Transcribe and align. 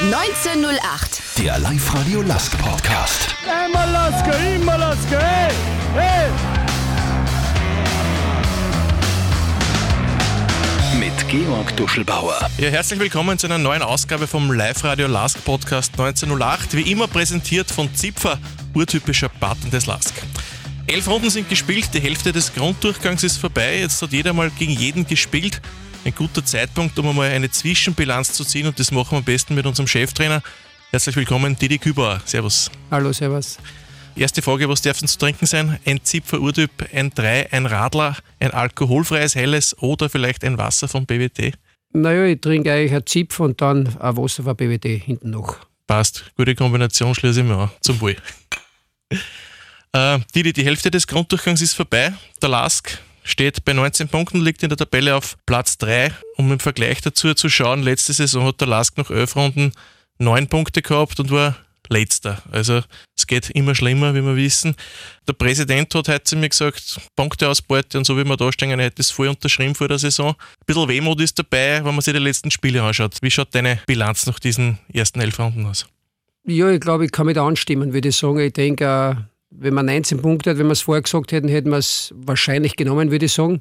1908. 0.00 1.20
Der 1.36 1.58
Live-Radio 1.58 2.22
Lask 2.22 2.56
Podcast. 2.56 3.34
Immer 3.44 3.86
Laske, 3.86 4.30
immer 4.54 4.78
Laske, 4.78 5.18
hey, 5.18 5.52
hey. 5.94 6.30
Mit 10.98 11.28
Georg 11.28 11.76
Duschelbauer. 11.76 12.48
Ja, 12.56 12.70
herzlich 12.70 12.98
willkommen 12.98 13.36
zu 13.38 13.46
einer 13.46 13.58
neuen 13.58 13.82
Ausgabe 13.82 14.26
vom 14.26 14.50
Live-Radio 14.50 15.06
Lask 15.06 15.44
Podcast 15.44 15.92
1908. 15.92 16.74
Wie 16.78 16.90
immer 16.90 17.06
präsentiert 17.06 17.70
von 17.70 17.94
Zipfer, 17.94 18.38
urtypischer 18.72 19.28
Button 19.28 19.70
des 19.70 19.84
Lask. 19.84 20.14
Elf 20.86 21.08
Runden 21.08 21.28
sind 21.28 21.50
gespielt, 21.50 21.90
die 21.92 22.00
Hälfte 22.00 22.32
des 22.32 22.54
Grunddurchgangs 22.54 23.22
ist 23.22 23.36
vorbei. 23.36 23.80
Jetzt 23.80 24.00
hat 24.00 24.12
jeder 24.12 24.32
mal 24.32 24.50
gegen 24.58 24.72
jeden 24.72 25.06
gespielt. 25.06 25.60
Ein 26.04 26.14
guter 26.14 26.42
Zeitpunkt, 26.44 26.98
um 26.98 27.08
einmal 27.08 27.30
eine 27.30 27.50
Zwischenbilanz 27.50 28.32
zu 28.32 28.44
ziehen 28.44 28.66
und 28.66 28.78
das 28.78 28.90
machen 28.90 29.10
wir 29.12 29.18
am 29.18 29.24
besten 29.24 29.54
mit 29.54 29.66
unserem 29.66 29.86
Cheftrainer. 29.86 30.42
Herzlich 30.90 31.14
willkommen, 31.14 31.56
Didi 31.58 31.78
Kübauer. 31.78 32.22
Servus. 32.24 32.70
Hallo, 32.90 33.12
servus. 33.12 33.58
Erste 34.16 34.40
Frage, 34.40 34.68
was 34.68 34.80
darf 34.80 34.98
denn 34.98 35.08
zu 35.08 35.18
trinken 35.18 35.44
sein? 35.46 35.78
Ein 35.84 36.02
Zipfer 36.02 36.40
Urtyp, 36.40 36.70
ein 36.92 37.10
3, 37.10 37.52
ein 37.52 37.66
Radler, 37.66 38.16
ein 38.40 38.50
alkoholfreies 38.50 39.34
Helles 39.34 39.76
oder 39.78 40.08
vielleicht 40.08 40.42
ein 40.42 40.56
Wasser 40.56 40.88
von 40.88 41.04
BWT? 41.04 41.52
Naja, 41.92 42.24
ich 42.24 42.40
trinke 42.40 42.72
eigentlich 42.72 42.94
ein 42.94 43.06
Zipf 43.06 43.38
und 43.38 43.60
dann 43.60 43.86
ein 43.98 44.16
Wasser 44.16 44.42
von 44.42 44.56
BWT 44.56 44.86
hinten 45.04 45.30
noch. 45.30 45.58
Passt, 45.86 46.24
gute 46.34 46.54
Kombination, 46.54 47.14
schließe 47.14 47.40
ich 47.40 47.46
mir 47.46 47.56
an. 47.56 47.70
Zum 47.82 48.00
Wohl. 48.00 48.16
äh, 49.92 50.18
Didi, 50.34 50.52
die 50.54 50.64
Hälfte 50.64 50.90
des 50.90 51.06
Grunddurchgangs 51.06 51.60
ist 51.60 51.74
vorbei. 51.74 52.14
Der 52.40 52.48
Lask 52.48 52.98
steht 53.30 53.64
bei 53.64 53.72
19 53.72 54.08
Punkten, 54.08 54.40
liegt 54.40 54.62
in 54.62 54.68
der 54.68 54.78
Tabelle 54.78 55.16
auf 55.16 55.36
Platz 55.46 55.78
3. 55.78 56.12
Um 56.36 56.52
im 56.52 56.60
Vergleich 56.60 57.00
dazu 57.00 57.34
zu 57.34 57.48
schauen, 57.48 57.82
letzte 57.82 58.12
Saison 58.12 58.44
hat 58.46 58.60
der 58.60 58.68
Lask 58.68 58.96
nach 58.98 59.10
11 59.10 59.36
Runden 59.36 59.72
9 60.18 60.48
Punkte 60.48 60.82
gehabt 60.82 61.18
und 61.20 61.30
war 61.30 61.56
letzter. 61.88 62.42
Also 62.50 62.82
es 63.16 63.26
geht 63.26 63.50
immer 63.50 63.74
schlimmer, 63.74 64.14
wie 64.14 64.22
wir 64.22 64.36
wissen. 64.36 64.74
Der 65.26 65.32
Präsident 65.32 65.94
hat 65.94 66.08
heute 66.08 66.24
zu 66.24 66.36
mir 66.36 66.48
gesagt, 66.48 67.00
Punkteausbeute 67.16 67.98
und 67.98 68.04
so 68.04 68.16
wie 68.16 68.24
wir 68.24 68.36
da 68.36 68.52
stehen, 68.52 68.78
hätte 68.78 69.02
es 69.02 69.10
voll 69.10 69.28
unterschrieben 69.28 69.74
vor 69.74 69.88
der 69.88 69.98
Saison. 69.98 70.30
Ein 70.30 70.66
bisschen 70.66 70.88
Wehmut 70.88 71.20
ist 71.20 71.38
dabei, 71.38 71.84
wenn 71.84 71.94
man 71.94 72.00
sich 72.00 72.14
die 72.14 72.20
letzten 72.20 72.50
Spiele 72.50 72.82
anschaut. 72.82 73.16
Wie 73.20 73.30
schaut 73.30 73.54
deine 73.54 73.80
Bilanz 73.86 74.26
nach 74.26 74.38
diesen 74.38 74.78
ersten 74.92 75.20
elf 75.20 75.38
Runden 75.38 75.66
aus? 75.66 75.86
Ja, 76.46 76.70
ich 76.70 76.80
glaube, 76.80 77.04
ich 77.04 77.12
kann 77.12 77.26
mit 77.26 77.36
anstimmen, 77.36 77.92
würde 77.92 78.08
ich 78.08 78.16
sagen. 78.16 78.38
Ich 78.38 78.52
denke, 78.54 79.28
wenn 79.50 79.74
man 79.74 79.86
19 79.86 80.22
Punkte 80.22 80.50
hat, 80.50 80.58
wenn 80.58 80.66
wir 80.66 80.72
es 80.72 80.82
vorher 80.82 81.02
gesagt 81.02 81.32
hätten, 81.32 81.48
hätten 81.48 81.70
wir 81.70 81.78
es 81.78 82.14
wahrscheinlich 82.16 82.76
genommen, 82.76 83.10
würde 83.10 83.26
ich 83.26 83.32
sagen. 83.32 83.60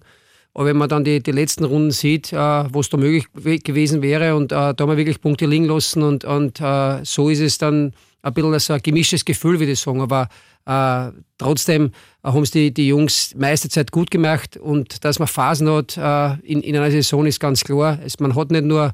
Aber 0.53 0.65
wenn 0.65 0.77
man 0.77 0.89
dann 0.89 1.03
die, 1.03 1.21
die 1.21 1.31
letzten 1.31 1.63
Runden 1.63 1.91
sieht, 1.91 2.33
äh, 2.33 2.73
wo 2.73 2.79
es 2.79 2.89
da 2.89 2.97
möglich 2.97 3.27
gewesen 3.63 4.01
wäre 4.01 4.35
und 4.35 4.51
äh, 4.51 4.73
da 4.73 4.75
haben 4.79 4.89
wir 4.89 4.97
wirklich 4.97 5.21
Punkte 5.21 5.45
liegen 5.45 5.65
lassen 5.65 6.01
und, 6.03 6.25
und 6.25 6.59
äh, 6.59 7.03
so 7.03 7.29
ist 7.29 7.39
es 7.39 7.57
dann 7.57 7.93
ein 8.21 8.33
bisschen 8.33 8.59
so 8.59 8.73
ein 8.73 8.81
gemischtes 8.81 9.25
Gefühl, 9.25 9.59
würde 9.59 9.73
ich 9.73 9.79
sagen. 9.79 10.01
Aber 10.01 10.27
äh, 10.65 11.11
trotzdem 11.37 11.91
haben 12.23 12.43
es 12.43 12.51
die, 12.51 12.73
die 12.73 12.87
Jungs 12.87 13.35
meiste 13.35 13.69
Zeit 13.69 13.91
gut 13.91 14.11
gemacht 14.11 14.57
und 14.57 15.03
dass 15.05 15.19
man 15.19 15.27
Phasen 15.27 15.69
hat 15.69 15.97
äh, 15.97 16.33
in, 16.45 16.61
in 16.61 16.75
einer 16.75 16.91
Saison 16.91 17.25
ist 17.25 17.39
ganz 17.39 17.63
klar. 17.63 17.99
Es, 18.03 18.19
man 18.19 18.35
hat 18.35 18.51
nicht 18.51 18.65
nur 18.65 18.91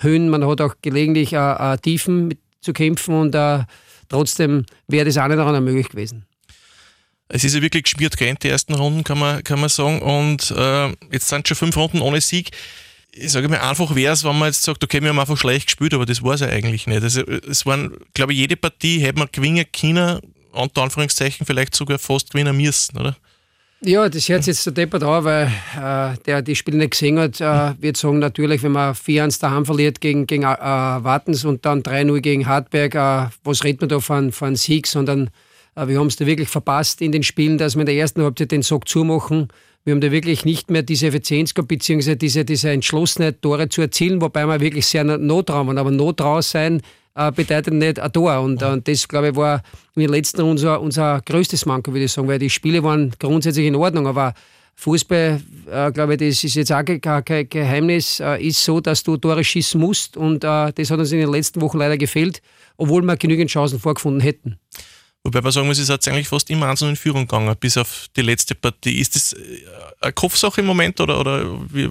Höhen, 0.00 0.28
man 0.28 0.46
hat 0.46 0.60
auch 0.60 0.74
gelegentlich 0.82 1.32
äh, 1.32 1.78
Tiefen 1.78 2.34
zu 2.60 2.72
kämpfen 2.72 3.14
und 3.14 3.36
trotzdem 4.08 4.66
wäre 4.88 5.04
das 5.04 5.16
auch 5.18 5.28
nicht 5.28 5.38
daran 5.38 5.64
möglich 5.64 5.88
gewesen. 5.88 6.26
Es 7.28 7.44
ist 7.44 7.54
ja 7.54 7.62
wirklich 7.62 7.84
gespielt 7.84 8.16
gell, 8.16 8.34
die 8.40 8.48
ersten 8.48 8.74
Runden, 8.74 9.02
kann 9.02 9.18
man, 9.18 9.42
kann 9.42 9.58
man 9.58 9.68
sagen. 9.68 10.00
Und 10.00 10.50
äh, 10.52 10.88
jetzt 11.10 11.28
sind 11.28 11.48
schon 11.48 11.56
fünf 11.56 11.76
Runden 11.76 12.00
ohne 12.00 12.20
Sieg. 12.20 12.50
Ich 13.12 13.32
sage 13.32 13.48
mal, 13.48 13.60
einfach 13.60 13.94
wäre 13.94 14.12
es, 14.12 14.24
wenn 14.24 14.38
man 14.38 14.48
jetzt 14.48 14.62
sagt, 14.62 14.84
okay, 14.84 15.00
wir 15.00 15.08
haben 15.08 15.18
einfach 15.18 15.38
schlecht 15.38 15.66
gespielt, 15.66 15.94
aber 15.94 16.06
das 16.06 16.22
war 16.22 16.34
es 16.34 16.40
ja 16.40 16.48
eigentlich 16.48 16.86
nicht. 16.86 17.02
Also, 17.02 17.22
es 17.22 17.64
waren, 17.64 17.96
glaube 18.14 18.32
ich, 18.32 18.38
jede 18.38 18.56
Partie 18.56 19.00
hätte 19.00 19.18
man 19.18 19.28
gewinnen 19.32 19.64
können, 19.72 20.20
unter 20.52 20.82
Anführungszeichen 20.82 21.46
vielleicht 21.46 21.74
sogar 21.74 21.98
fast 21.98 22.30
gewinnen 22.32 22.56
müssen, 22.56 22.98
oder? 22.98 23.16
Ja, 23.82 24.08
das 24.08 24.28
hört 24.28 24.42
sich 24.42 24.54
jetzt 24.54 24.66
der 24.66 24.72
Deppert 24.72 25.02
an, 25.02 25.24
weil 25.24 25.52
äh, 25.76 26.16
der 26.24 26.40
die 26.40 26.56
Spiele 26.56 26.78
nicht 26.78 26.92
gesehen 26.92 27.18
hat, 27.18 27.40
äh, 27.40 27.80
wird 27.80 27.96
sagen, 27.98 28.18
natürlich, 28.18 28.62
wenn 28.62 28.72
man 28.72 28.94
4-1 28.94 29.40
daheim 29.40 29.66
verliert 29.66 30.00
gegen, 30.00 30.26
gegen 30.26 30.44
äh, 30.44 30.46
Wartens 30.46 31.44
und 31.44 31.64
dann 31.66 31.82
3-0 31.82 32.20
gegen 32.20 32.46
Hartberg, 32.46 32.94
äh, 32.94 33.30
was 33.44 33.64
redet 33.64 33.82
man 33.82 33.90
da 33.90 34.00
von, 34.00 34.32
von 34.32 34.56
Sieg, 34.56 34.86
sondern 34.86 35.30
wir 35.76 35.98
haben 35.98 36.06
es 36.06 36.16
da 36.16 36.26
wirklich 36.26 36.48
verpasst 36.48 37.02
in 37.02 37.12
den 37.12 37.22
Spielen, 37.22 37.58
dass 37.58 37.76
wir 37.76 37.80
in 37.80 37.86
der 37.86 37.96
ersten 37.96 38.22
Halbzeit 38.22 38.50
den 38.50 38.62
Sack 38.62 38.88
zumachen. 38.88 39.48
Wir 39.84 39.92
haben 39.92 40.00
da 40.00 40.10
wirklich 40.10 40.44
nicht 40.44 40.70
mehr 40.70 40.82
diese 40.82 41.08
Effizienz 41.08 41.54
gehabt, 41.54 41.68
beziehungsweise 41.68 42.16
diese, 42.16 42.44
diese 42.44 42.70
Entschlossenheit, 42.70 43.42
Tore 43.42 43.68
zu 43.68 43.82
erzielen, 43.82 44.20
wobei 44.20 44.46
wir 44.46 44.60
wirklich 44.60 44.86
sehr 44.86 45.04
not 45.04 45.48
dran 45.48 45.66
waren. 45.66 45.78
Aber 45.78 45.90
not 45.90 46.18
draus 46.18 46.50
sein 46.50 46.82
äh, 47.14 47.30
bedeutet 47.30 47.74
nicht 47.74 48.00
ein 48.00 48.12
Tor. 48.12 48.40
Und, 48.40 48.62
äh, 48.62 48.80
das, 48.82 49.06
glaube 49.06 49.28
ich, 49.28 49.36
war 49.36 49.62
in 49.94 50.02
den 50.02 50.10
letzten 50.10 50.42
unser, 50.42 50.80
unser 50.80 51.20
größtes 51.24 51.66
Manko, 51.66 51.92
würde 51.92 52.04
ich 52.04 52.12
sagen, 52.12 52.28
weil 52.28 52.38
die 52.38 52.50
Spiele 52.50 52.82
waren 52.82 53.12
grundsätzlich 53.18 53.66
in 53.66 53.76
Ordnung, 53.76 54.06
aber 54.06 54.34
Fußball, 54.76 55.40
äh, 55.70 55.92
glaube 55.92 56.14
ich, 56.14 56.18
das 56.18 56.44
ist 56.44 56.54
jetzt 56.54 56.72
auch 56.72 56.84
kein 56.84 57.48
Geheimnis, 57.48 58.20
äh, 58.20 58.46
ist 58.46 58.62
so, 58.62 58.80
dass 58.80 59.02
du 59.02 59.16
Tore 59.16 59.42
schießen 59.42 59.80
musst 59.80 60.16
und 60.16 60.44
äh, 60.44 60.72
das 60.72 60.90
hat 60.90 60.98
uns 60.98 61.12
in 61.12 61.20
den 61.20 61.30
letzten 61.30 61.62
Wochen 61.62 61.78
leider 61.78 61.96
gefehlt, 61.96 62.42
obwohl 62.76 63.02
wir 63.02 63.16
genügend 63.16 63.50
Chancen 63.50 63.78
vorgefunden 63.78 64.20
hätten. 64.20 64.58
Wobei 65.26 65.40
man 65.40 65.50
sagen 65.50 65.66
muss, 65.66 65.78
es 65.78 65.88
hat 65.88 66.06
eigentlich 66.06 66.28
fast 66.28 66.48
immer 66.50 66.68
einzeln 66.68 66.90
in 66.90 66.96
Führung 66.96 67.22
gegangen, 67.22 67.52
bis 67.58 67.76
auf 67.76 68.06
die 68.14 68.22
letzte 68.22 68.54
Partie. 68.54 69.00
Ist 69.00 69.16
das 69.16 69.32
äh, 69.32 69.38
eine 70.00 70.12
Kopfsache 70.12 70.60
im 70.60 70.68
Moment 70.68 71.00
oder, 71.00 71.18
oder 71.18 71.58
wie, 71.68 71.90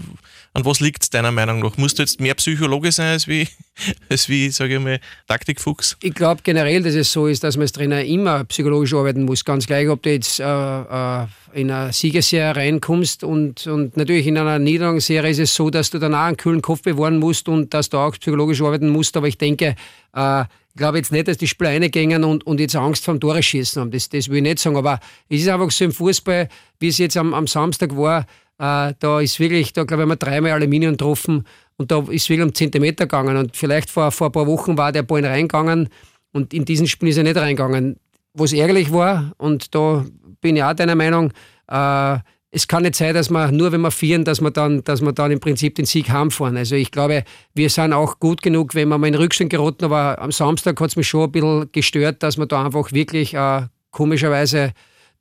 an 0.54 0.64
was 0.64 0.80
liegt 0.80 1.04
es 1.04 1.10
deiner 1.10 1.34
Meinung 1.34 1.60
nach? 1.60 1.76
Musst 1.76 2.00
du 2.00 2.04
jetzt 2.04 2.22
mehr 2.22 2.34
Psychologe 2.36 2.94
sein 2.94 3.08
als 3.08 3.28
wie, 3.28 3.46
als 4.10 4.30
wie 4.30 4.50
sage 4.52 4.76
ich 4.76 4.80
mal, 4.82 5.02
Taktikfuchs? 5.28 5.98
Ich 6.02 6.14
glaube 6.14 6.44
generell, 6.44 6.82
dass 6.82 6.96
es 6.96 7.12
so 7.12 7.28
ist, 7.28 7.44
dass 7.44 7.58
man 7.58 7.64
als 7.64 7.74
Trainer 7.74 8.06
immer 8.06 8.46
psychologisch 8.46 8.94
arbeiten 8.94 9.24
muss. 9.24 9.44
Ganz 9.44 9.68
gleich, 9.68 9.90
ob 9.90 10.02
du 10.04 10.12
jetzt 10.12 10.40
äh, 10.40 10.46
äh, 10.46 11.26
in 11.52 11.70
eine 11.70 11.92
Siegesserie 11.92 12.56
reinkommst 12.56 13.26
und, 13.26 13.68
und 13.68 13.98
natürlich 13.98 14.28
in 14.28 14.38
einer 14.38 14.60
Niederlagenserie 14.60 15.32
ist 15.32 15.40
es 15.40 15.54
so, 15.54 15.70
dass 15.70 15.90
du 15.90 16.00
danach 16.00 16.28
einen 16.28 16.38
kühlen 16.38 16.62
Kopf 16.62 16.84
bewahren 16.84 17.20
musst 17.20 17.50
und 17.50 17.74
dass 17.74 17.90
du 17.90 17.98
auch 17.98 18.14
psychologisch 18.18 18.62
arbeiten 18.62 18.88
musst. 18.88 19.18
Aber 19.18 19.28
ich 19.28 19.38
denke, 19.38 19.76
äh, 20.14 20.46
glaube 20.76 20.98
jetzt 20.98 21.12
nicht, 21.12 21.28
dass 21.28 21.38
die 21.38 21.48
Spieler 21.48 21.70
reingehen 21.70 22.24
und, 22.24 22.46
und 22.46 22.60
jetzt 22.60 22.76
Angst 22.76 23.06
vom 23.06 23.20
Tore 23.20 23.42
schießen 23.42 23.82
haben. 23.82 23.92
Das, 23.92 24.10
das 24.10 24.30
will 24.30 24.38
ich 24.38 24.44
nicht 24.44 24.60
sagen. 24.60 24.78
Aber 24.78 25.00
es 25.30 25.42
ist 25.42 25.48
einfach 25.48 25.72
so 25.72 25.86
im 25.86 25.92
Fußball, 25.92 26.50
wie 26.80 26.88
es 26.88 26.98
jetzt 26.98 27.18
am, 27.18 27.34
am 27.34 27.48
Samstag 27.48 27.96
war, 27.96 28.26
äh, 28.58 28.94
da 29.00 29.20
ist 29.20 29.40
wirklich, 29.40 29.74
da 29.74 29.84
glaube 29.84 30.04
ich, 30.04 30.04
haben 30.04 30.10
wir 30.10 30.16
dreimal 30.16 30.52
Aluminium 30.52 30.94
getroffen 30.94 31.46
und 31.78 31.92
da 31.92 32.00
ist 32.10 32.30
wirklich 32.30 32.48
um 32.48 32.54
Zentimeter 32.54 33.06
gegangen. 33.06 33.38
Und 33.38 33.56
vielleicht 33.56 33.90
vor, 33.90 34.12
vor 34.12 34.28
ein 34.28 34.32
paar 34.32 34.48
Wochen 34.48 34.78
war 34.78 34.92
der 34.92 35.04
Ball 35.04 35.26
reingegangen 35.26 35.90
und 36.32 36.54
in 36.54 36.66
diesen 36.66 36.88
Spiel 36.88 37.10
ist 37.10 37.18
er 37.18 37.24
nicht 37.24 37.38
reingegangen. 37.38 37.98
Was 38.34 38.54
ärgerlich 38.54 38.92
war, 38.92 39.32
und 39.38 39.74
da 39.74 40.06
bin 40.42 40.58
ich 40.58 40.64
auch 40.64 40.74
deiner 40.74 40.96
Meinung, 40.96 41.32
äh, 41.68 42.18
es 42.56 42.70
kann 42.70 42.84
nicht 42.84 42.96
sein, 42.96 43.14
dass 43.14 43.30
man 43.30 43.54
nur 43.54 43.74
wenn 43.74 43.82
wir 43.82 43.92
vieren, 43.92 44.24
dass 44.24 44.40
wir 44.40 44.50
dann, 44.50 44.82
dass 44.86 45.02
wir 45.02 45.12
dann 45.12 45.30
im 45.30 45.42
Prinzip 45.42 45.76
den 45.76 45.86
Sieg 45.86 46.10
heimfahren. 46.10 46.56
Also 46.56 46.76
ich 46.76 46.90
glaube, 46.90 47.26
wir 47.54 47.70
sind 47.70 47.92
auch 47.92 48.18
gut 48.20 48.42
genug, 48.42 48.76
wenn 48.76 48.88
wir 48.88 48.98
mal 48.98 49.08
in 49.08 49.16
Rückstand 49.16 49.50
geraten, 49.50 49.84
aber 49.84 50.22
am 50.22 50.32
Samstag 50.32 50.80
hat 50.80 50.90
es 50.90 50.96
mich 50.96 51.06
schon 51.06 51.26
ein 51.26 51.32
bisschen 51.34 51.70
gestört, 51.74 52.24
dass 52.24 52.38
man 52.38 52.48
da 52.48 52.64
einfach 52.64 52.94
wirklich 52.94 53.34
äh, 53.34 53.64
komischerweise 53.92 54.72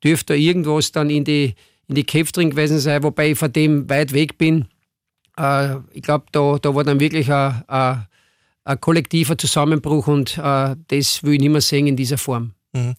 dürfte 0.05 0.37
irgendwas 0.37 0.93
dann 0.93 1.11
in 1.11 1.25
die, 1.25 1.57
in 1.89 1.97
die 1.97 2.07
Köpfe 2.07 2.31
drin 2.31 2.51
gewesen 2.51 2.79
sein, 2.79 3.03
wobei 3.03 3.33
ich 3.33 3.39
von 3.39 3.53
dem 3.53 3.91
weit 3.91 4.13
weg 4.13 4.39
bin. 4.39 4.67
Äh, 5.37 5.79
ich 5.91 6.03
glaube, 6.03 6.27
da, 6.31 6.59
da 6.63 6.73
war 6.73 6.85
dann 6.85 7.01
wirklich 7.01 7.33
ein, 7.33 7.65
ein, 7.67 8.07
ein 8.63 8.81
kollektiver 8.81 9.37
Zusammenbruch 9.37 10.07
und 10.07 10.39
äh, 10.39 10.77
das 10.87 11.25
will 11.25 11.35
ich 11.35 11.41
nicht 11.41 11.51
mehr 11.51 11.61
sehen 11.61 11.89
in 11.89 11.97
dieser 11.97 12.19
Form. 12.19 12.53
Mhm. 12.73 12.95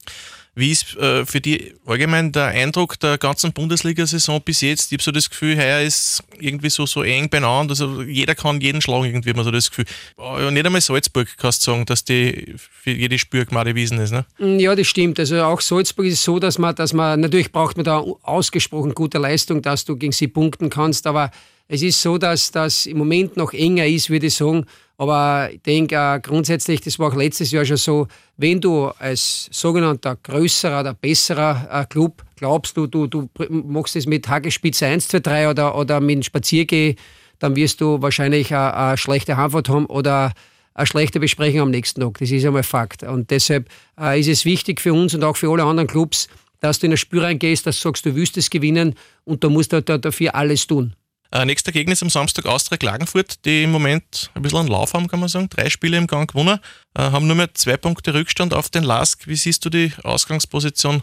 Wie 0.58 0.72
ist 0.72 0.96
äh, 0.96 1.26
für 1.26 1.42
dich 1.42 1.74
allgemein 1.86 2.32
der 2.32 2.46
Eindruck 2.46 2.98
der 3.00 3.18
ganzen 3.18 3.52
Bundesliga-Saison 3.52 4.42
bis 4.42 4.62
jetzt? 4.62 4.92
Ich 4.92 4.94
habe 4.94 5.04
so 5.04 5.12
das 5.12 5.30
Gefühl, 5.30 5.58
heuer 5.58 5.82
ist 5.82 6.24
irgendwie 6.40 6.70
so, 6.70 6.86
so 6.86 7.04
eng 7.04 7.30
beieinander. 7.30 7.72
Also 7.72 8.02
jeder 8.02 8.36
kann 8.36 8.62
jeden 8.62 8.82
schlagen, 8.82 9.04
irgendwie 9.04 9.30
hat 9.32 9.36
man 9.36 9.44
so 9.44 9.52
das 9.52 9.70
Gefühl. 9.70 9.86
Ja, 10.18 10.50
nicht 10.50 10.66
einmal 10.66 10.80
Salzburg 10.80 11.28
kannst 11.38 11.68
du 11.68 11.72
sagen, 11.72 11.86
dass 11.86 12.06
die 12.06 12.56
für 12.58 12.92
jede 12.92 13.20
Spür 13.20 13.46
gemacht 13.46 13.66
Wiesen 13.76 14.00
ist. 14.00 14.12
Ne? 14.12 14.26
Mm, 14.38 14.60
ja, 14.60 14.74
das 14.76 14.88
stimmt. 14.88 15.20
Also 15.20 15.42
auch 15.44 15.60
Salzburg 15.60 16.06
ist 16.06 16.24
so, 16.24 16.40
dass 16.40 16.58
man, 16.58 16.74
dass 16.74 16.94
man, 16.94 17.20
natürlich 17.20 17.52
braucht 17.52 17.76
man 17.76 17.84
da 17.84 17.98
ausgesprochen 17.98 18.96
gute 18.96 19.18
Leistung, 19.18 19.62
dass 19.62 19.84
du 19.84 19.98
gegen 19.98 20.14
sie 20.14 20.30
punkten 20.30 20.70
kannst, 20.70 21.06
aber 21.06 21.32
es 21.68 21.82
ist 21.82 22.02
so, 22.02 22.18
dass 22.18 22.52
das 22.52 22.86
im 22.86 22.98
Moment 22.98 23.38
noch 23.38 23.54
enger 23.54 23.86
ist, 23.88 24.10
würde 24.10 24.28
ich 24.28 24.36
sagen. 24.36 24.66
Aber 24.98 25.50
ich 25.52 25.62
denke 25.62 25.96
äh, 25.96 26.20
grundsätzlich, 26.22 26.80
das 26.80 27.00
war 27.00 27.12
auch 27.12 27.16
letztes 27.16 27.52
Jahr 27.52 27.66
schon 27.66 27.78
so, 27.78 28.08
wenn 28.38 28.62
du 28.62 28.86
als 29.00 29.50
sogenannter 29.52 30.16
größerer 30.16 30.82
oder 30.82 30.94
besserer 30.94 31.68
äh, 31.70 31.86
Club 31.86 32.24
glaubst, 32.36 32.78
du, 32.78 32.88
du, 32.88 33.08
du 33.08 33.30
machst 33.50 33.96
es 33.96 34.06
mit 34.06 34.28
Hagespitze 34.28 34.86
1, 34.86 35.08
2, 35.10 35.20
3 35.20 35.50
oder, 35.50 35.78
oder 35.78 36.00
mit 36.00 36.24
Spaziergeh, 36.24 36.96
dann 37.40 37.56
wirst 37.56 37.82
du 37.82 38.02
wahrscheinlich 38.02 38.54
eine, 38.54 38.74
eine 38.74 38.98
schlechte 38.98 39.36
Heimfahrt 39.36 39.68
haben 39.68 39.86
oder 39.88 40.34
eine 40.74 40.88
schlechte 40.88 41.20
Besprechung 41.20 41.62
am 41.62 41.72
nächsten 41.72 42.00
Tag. 42.00 42.18
Das 42.20 42.32
ist 42.32 42.46
einmal 42.46 42.64
Fakt. 42.64 43.04
Und 43.04 43.32
deshalb 43.32 43.70
äh, 44.00 44.20
ist 44.20 44.30
es 44.30 44.46
wichtig 44.46 44.80
für 44.80 44.94
uns 44.94 45.14
und 45.14 45.24
auch 45.24 45.36
für 45.36 45.52
alle 45.52 45.64
anderen 45.64 45.88
Clubs, 45.88 46.30
dass 46.62 46.80
du 46.80 46.86
in 46.86 46.94
ein 46.94 46.98
Spiel 46.98 47.20
reingehst, 47.20 47.68
dass 47.68 47.78
du 47.78 47.90
sagst, 47.90 48.06
du 48.06 48.16
willst 48.16 48.38
es 48.38 48.50
gewinnen 48.50 48.96
und 49.26 49.44
du 49.44 49.50
musst 49.50 49.74
halt 49.74 49.90
dafür 49.90 50.36
alles 50.36 50.68
tun. 50.68 50.96
Äh, 51.36 51.44
nächster 51.44 51.74
Gegner 51.74 51.92
ist 51.92 52.02
am 52.02 52.10
Samstag 52.10 52.46
Austria 52.46 52.78
Klagenfurt, 52.78 53.44
die 53.44 53.64
im 53.64 53.72
Moment 53.72 54.32
ein 54.36 54.42
bisschen 54.42 54.60
einen 54.60 54.70
Lauf 54.70 54.94
haben, 54.94 55.10
kann 55.10 55.20
man 55.20 55.28
sagen. 55.28 55.50
Drei 55.50 55.70
Spiele 55.70 55.98
im 55.98 56.08
Gang 56.08 56.32
gewonnen, 56.32 56.60
äh, 56.98 57.02
haben 57.02 57.28
nur 57.28 57.36
mehr 57.36 57.54
zwei 57.54 57.76
Punkte 57.76 58.14
Rückstand 58.14 58.54
auf 58.54 58.70
den 58.70 58.86
Lask. 58.86 59.28
Wie 59.28 59.36
siehst 59.36 59.66
du 59.66 59.70
die 59.70 59.92
Ausgangsposition 60.04 61.02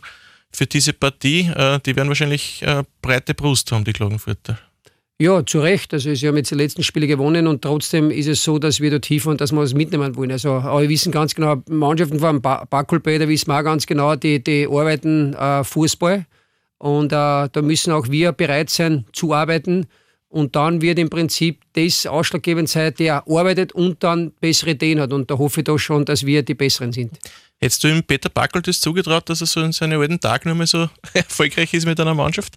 für 0.51 0.65
diese 0.65 0.95
Partie? 0.95 1.51
Äh, 1.55 1.81
die 1.85 1.97
werden 1.97 2.09
wahrscheinlich 2.09 2.63
äh, 2.63 2.83
breite 3.03 3.35
Brust 3.35 3.73
haben, 3.73 3.85
die 3.85 3.93
Klagenfurter. 3.93 4.59
Ja, 5.19 5.45
zu 5.45 5.61
Recht. 5.61 5.93
Also 5.93 6.15
sie 6.15 6.27
haben 6.27 6.39
jetzt 6.39 6.51
die 6.51 6.55
letzten 6.55 6.83
Spiele 6.83 7.07
gewonnen 7.07 7.47
und 7.47 7.61
trotzdem 7.61 8.11
ist 8.11 8.27
es 8.27 8.43
so, 8.43 8.59
dass 8.59 8.81
wir 8.81 8.91
dort 8.91 9.11
und 9.27 9.39
dass 9.39 9.53
wir 9.53 9.61
was 9.61 9.75
mitnehmen 9.75 10.17
wollen. 10.17 10.33
Also 10.33 10.63
wir 10.63 10.89
wissen 10.89 11.13
ganz 11.13 11.35
genau, 11.35 11.63
Mannschaften 11.69 12.21
von 12.21 12.41
Bakulpe, 12.41 13.19
da 13.19 13.29
wissen 13.29 13.49
wir 13.49 13.59
auch 13.59 13.65
ganz 13.65 13.85
genau, 13.85 14.17
die, 14.17 14.43
die 14.43 14.67
arbeiten 14.67 15.35
äh, 15.35 15.63
Fußball 15.63 16.25
und 16.79 17.13
äh, 17.13 17.51
da 17.53 17.61
müssen 17.61 17.93
auch 17.93 18.09
wir 18.09 18.33
bereit 18.33 18.71
sein 18.71 19.05
zu 19.13 19.35
arbeiten 19.35 19.89
und 20.33 20.57
dann 20.57 20.81
wird 20.81 20.99
im 20.99 21.11
Prinzip 21.11 21.61
das 21.75 22.07
ausschlaggebend 22.07 22.69
sein, 22.69 22.95
der 22.99 23.29
arbeitet 23.29 23.73
und 23.73 24.03
dann 24.03 24.33
bessere 24.41 24.71
Ideen 24.71 24.99
hat. 24.99 25.13
Und 25.13 25.31
da 25.31 25.37
hoffe 25.37 25.61
ich 25.61 25.65
doch 25.65 25.79
schon, 25.79 26.07
dass 26.07 26.25
wir 26.25 26.43
die 26.43 26.55
Besseren 26.55 26.93
sind. 26.93 27.19
Hättest 27.61 27.85
du 27.85 27.89
ihm 27.89 28.03
Peter 28.03 28.31
Backel 28.31 28.63
das 28.63 28.81
zugetraut, 28.81 29.29
dass 29.29 29.43
er 29.43 29.47
so 29.47 29.61
in 29.61 29.73
seinen 29.73 30.01
alten 30.01 30.19
Tagen 30.19 30.49
nur 30.49 30.57
mal 30.57 30.67
so 30.67 30.89
erfolgreich 31.13 31.75
ist 31.75 31.87
mit 31.87 32.01
einer 32.01 32.15
Mannschaft? 32.15 32.55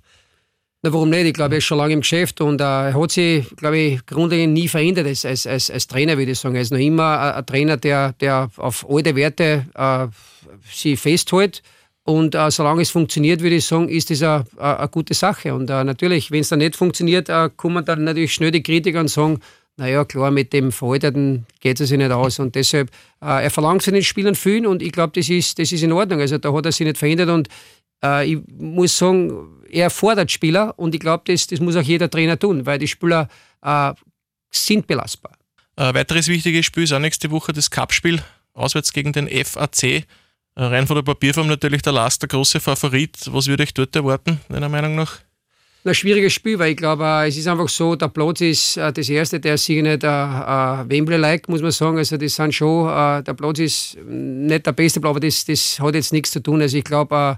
Na, 0.83 0.94
warum 0.94 1.10
nicht? 1.10 1.25
Ich 1.25 1.33
glaube, 1.33 1.56
er 1.56 1.57
ist 1.57 1.66
schon 1.66 1.77
lange 1.77 1.94
im 1.94 2.00
Geschäft 2.00 2.39
und 2.39 2.62
äh, 2.62 2.63
er 2.63 2.94
hat 2.94 3.12
sich, 3.12 3.45
glaube 3.57 3.77
ich, 3.77 4.06
grundlegend 4.06 4.54
nie 4.54 4.69
verändert 4.69 5.07
als, 5.07 5.25
als, 5.25 5.45
als, 5.45 5.69
als 5.69 5.88
Trainer, 5.88 6.18
würde 6.18 6.31
ich 6.31 6.39
sagen. 6.39 6.56
Er 6.56 6.62
ist 6.62 6.72
noch 6.72 6.80
immer 6.80 7.19
ein, 7.19 7.33
ein 7.33 7.45
Trainer, 7.45 7.75
der, 7.75 8.13
der 8.13 8.50
auf 8.56 8.89
alte 8.89 9.16
Werte 9.16 9.66
äh, 9.75 10.07
sie 10.72 10.95
festhält 10.95 11.62
und 12.06 12.36
äh, 12.36 12.52
solange 12.52 12.84
es 12.84 12.92
funktioniert, 12.92 13.42
würde 13.42 13.56
ich 13.56 13.66
sagen, 13.66 13.90
ist 13.90 14.12
das 14.12 14.22
eine 14.22 14.88
gute 14.90 15.16
Sache. 15.16 15.56
Und 15.56 15.72
äh, 15.72 15.84
natürlich, 15.84 16.30
wenn 16.30 16.42
es 16.42 16.50
dann 16.50 16.60
nicht 16.60 16.75
funktioniert, 16.75 17.30
äh, 17.30 17.50
kommen 17.56 17.84
dann 17.84 18.04
natürlich 18.04 18.31
schnell 18.31 18.52
die 18.52 18.62
Kritiker 18.62 19.00
und 19.00 19.07
sagen, 19.07 19.40
naja, 19.78 20.06
klar, 20.06 20.30
mit 20.30 20.54
dem 20.54 20.72
Veralteten 20.72 21.48
geht 21.60 21.80
es 21.80 21.90
sich 21.90 21.98
nicht 21.98 22.12
aus. 22.12 22.38
Und 22.38 22.54
deshalb, 22.54 22.92
äh, 23.22 23.44
er 23.44 23.50
verlangt 23.50 23.81
von 23.81 23.96
den 23.96 24.04
Spielern 24.04 24.36
viel 24.36 24.68
und 24.68 24.84
ich 24.84 24.92
glaube, 24.92 25.13
das 25.16 25.30
ist, 25.30 25.57
das 25.57 25.72
ist 25.72 25.81
in 25.81 25.92
Ordnung. 25.92 26.19
Also 26.22 26.38
da 26.38 26.54
hat 26.54 26.66
er 26.68 26.72
sich 26.72 26.86
nicht 26.86 27.00
verändert 27.00 27.30
und 27.30 27.50
äh, 28.04 28.34
ich 28.34 28.38
muss 28.56 28.96
sagen, 28.96 29.63
er 29.72 29.90
fordert 29.90 30.30
Spieler 30.30 30.78
und 30.78 30.94
ich 30.94 31.01
glaube, 31.01 31.24
das, 31.25 31.48
das 31.48 31.60
muss 31.60 31.75
auch 31.75 31.81
jeder 31.81 32.10
Trainer 32.10 32.38
tun, 32.38 32.68
weil 32.68 32.78
die 32.78 32.88
Spieler 32.88 33.30
äh, 33.63 33.94
sind 34.51 34.86
belastbar. 34.86 35.34
Ein 35.75 35.96
weiteres 35.96 36.28
wichtiges 36.28 36.68
Spiel 36.68 36.84
ist 36.84 36.94
auch 36.94 37.00
nächste 37.00 37.31
Woche 37.31 37.51
das 37.51 37.72
Cup-Spiel, 37.72 38.22
auswärts 38.54 38.94
gegen 38.94 39.12
den 39.12 39.28
FAC. 39.28 40.06
Äh, 40.56 40.63
rein 40.63 40.88
von 40.88 40.96
der 40.96 41.04
Papierform 41.04 41.48
natürlich 41.48 41.81
der 41.81 41.94
Last 41.94 42.22
der 42.22 42.30
große 42.30 42.60
Favorit. 42.60 43.18
Was 43.28 43.48
würde 43.48 43.63
ich 43.63 43.74
dort 43.74 43.96
erwarten, 43.96 44.40
deiner 44.48 44.69
Meinung 44.69 44.96
nach? 44.96 45.19
Ein 45.84 45.94
schwieriges 45.94 46.34
Spiel, 46.34 46.57
weil 46.57 46.72
ich 46.72 46.78
glaube, 46.78 47.04
äh, 47.04 47.28
es 47.28 47.38
ist 47.38 47.48
einfach 47.48 47.68
so, 47.68 47.96
der 47.96 48.07
Platz 48.07 48.42
ist 48.42 48.78
äh, 48.78 48.92
das 48.92 49.10
Erste, 49.10 49.40
der 49.40 49.57
sich 49.57 49.81
nicht 49.81 50.04
äh, 50.04 50.07
Wembley-like, 50.07 51.50
muss 51.50 51.62
man 51.62 51.72
sagen. 51.72 51.98
Also 51.98 52.18
das 52.18 52.36
sind 52.36 52.56
schon, 52.56 52.88
der 52.88 53.34
Platz 53.34 53.60
ist 53.60 53.98
nicht 54.07 54.66
der 54.66 54.72
beste 54.72 55.02
Platz, 55.02 55.12
aber 55.12 55.19
das, 55.19 55.46
das 55.46 55.80
hat 55.80 55.94
jetzt 55.94 56.13
nichts 56.13 56.31
zu 56.31 56.42
tun. 56.42 56.62
Also 56.62 56.78
ich 56.78 56.86
glaube, 56.86 57.38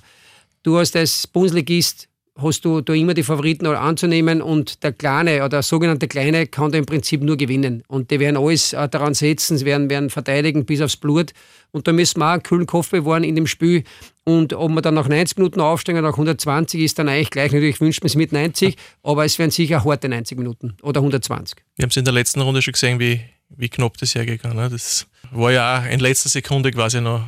du 0.64 0.78
hast 0.78 0.96
als 0.96 1.26
Bundesligist 1.28 2.08
hast 2.38 2.62
du 2.66 2.82
da 2.82 2.94
immer 2.94 3.14
die 3.14 3.24
Favoriten 3.24 3.66
anzunehmen 3.68 4.42
und 4.42 4.84
der 4.84 4.94
Kleine 4.94 5.38
oder 5.38 5.50
der 5.50 5.64
sogenannte 5.64 6.08
Kleine 6.08 6.48
kann 6.48 6.72
da 6.72 6.78
im 6.78 6.86
Prinzip 6.86 7.22
nur 7.22 7.38
gewinnen. 7.38 7.84
Und 7.88 8.12
die 8.12 8.20
werden 8.20 8.38
alles 8.38 8.72
daran 8.72 9.14
setzen, 9.14 9.58
sie 9.58 9.66
werden, 9.66 9.90
werden 9.90 10.10
verteidigen 10.10 10.66
bis 10.66 10.82
aufs 10.82 10.98
Blut. 10.98 11.34
Und 11.72 11.88
da 11.88 11.94
müssen 11.94 12.20
wir 12.20 12.28
auch 12.28 12.34
einen 12.34 12.44
kühlen 12.44 12.66
Kopf 12.66 12.92
bewahren 12.92 13.24
in 13.24 13.36
dem 13.36 13.48
Spiel. 13.48 13.84
Und 14.24 14.54
ob 14.54 14.72
wir 14.72 14.82
dann 14.82 14.94
nach 14.94 15.08
90 15.08 15.38
Minuten 15.38 15.62
aufsteigen 15.62 16.00
oder 16.00 16.10
nach 16.10 16.18
120 16.18 16.82
ist 16.82 17.00
dann 17.00 17.10
eigentlich 17.10 17.30
gleich. 17.30 17.52
Natürlich 17.52 17.82
wünscht 17.82 18.02
man 18.04 18.08
es 18.08 18.16
mit 18.16 18.32
90, 18.32 18.76
aber 19.04 19.26
es 19.26 19.40
werden 19.40 19.52
sicher 19.52 19.84
harte 19.84 20.10
90 20.10 20.38
Minuten 20.38 20.76
oder 20.82 21.00
120. 21.00 21.58
Wir 21.76 21.84
haben 21.84 21.90
es 21.90 21.98
in 21.98 22.06
der 22.06 22.14
letzten 22.14 22.42
Runde 22.42 22.62
schon 22.62 22.74
gesehen, 22.74 23.00
wie, 23.00 23.22
wie 23.56 23.70
knapp 23.70 23.98
das 23.98 24.16
hergegangen 24.16 24.72
ist. 24.74 25.08
Das 25.24 25.40
war 25.40 25.52
ja 25.52 25.80
auch 25.80 25.86
in 25.92 26.00
letzter 26.00 26.30
Sekunde 26.30 26.72
quasi 26.72 27.02
noch, 27.02 27.22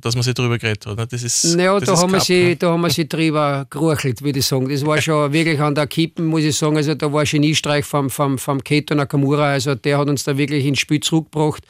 dass 0.00 0.14
man 0.14 0.22
sich 0.22 0.34
darüber 0.34 0.58
geredet 0.58 0.86
hat. 0.86 1.12
Das 1.12 1.22
ist, 1.22 1.44
naja, 1.56 1.78
das 1.78 1.86
da, 1.86 1.92
ist 1.94 2.02
haben 2.02 2.10
knapp, 2.10 2.22
sie, 2.22 2.56
da 2.56 2.70
haben 2.70 2.80
wir 2.80 2.90
sie 2.90 3.08
drüber 3.08 3.66
geruchelt, 3.70 4.22
würde 4.22 4.38
ich 4.38 4.46
sagen. 4.46 4.68
Das 4.68 4.84
war 4.84 5.00
schon 5.00 5.32
wirklich 5.32 5.60
an 5.60 5.74
der 5.74 5.86
Kippen, 5.86 6.26
muss 6.26 6.42
ich 6.42 6.56
sagen. 6.56 6.76
Also 6.76 6.94
da 6.94 7.12
war 7.12 7.20
ein 7.20 7.26
Geniestreich 7.26 7.84
vom, 7.84 8.10
vom, 8.10 8.38
vom 8.38 8.62
Keto 8.62 8.94
Nakamura. 8.94 9.52
Also 9.52 9.74
der 9.74 9.98
hat 9.98 10.08
uns 10.08 10.24
da 10.24 10.36
wirklich 10.36 10.64
ins 10.64 10.80
Spiel 10.80 11.00
zurückgebracht. 11.00 11.64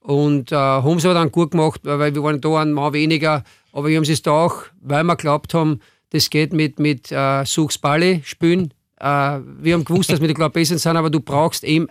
Und 0.00 0.50
äh, 0.50 0.56
haben 0.56 0.98
sie 0.98 1.08
aber 1.08 1.18
dann 1.18 1.30
gut 1.30 1.50
gemacht, 1.50 1.80
weil 1.84 2.14
wir 2.14 2.22
waren 2.22 2.40
da 2.40 2.62
ein 2.62 2.72
Mal 2.72 2.92
weniger. 2.92 3.44
Aber 3.72 3.88
wir 3.88 3.96
haben 3.96 4.04
es 4.04 4.22
da 4.22 4.30
auch, 4.32 4.64
weil 4.80 5.04
wir 5.04 5.16
geglaubt 5.16 5.54
haben, 5.54 5.80
das 6.10 6.30
geht 6.30 6.52
mit, 6.52 6.78
mit 6.78 7.12
äh, 7.12 7.44
Suchs 7.44 7.78
Balle 7.78 8.20
spielen. 8.24 8.72
Äh, 8.98 9.04
wir 9.04 9.74
haben 9.74 9.84
gewusst, 9.84 10.10
dass 10.10 10.20
wir 10.20 10.32
da 10.32 10.48
besser 10.48 10.78
sind, 10.78 10.96
aber 10.96 11.10
du 11.10 11.20
brauchst 11.20 11.64
eben 11.64 11.88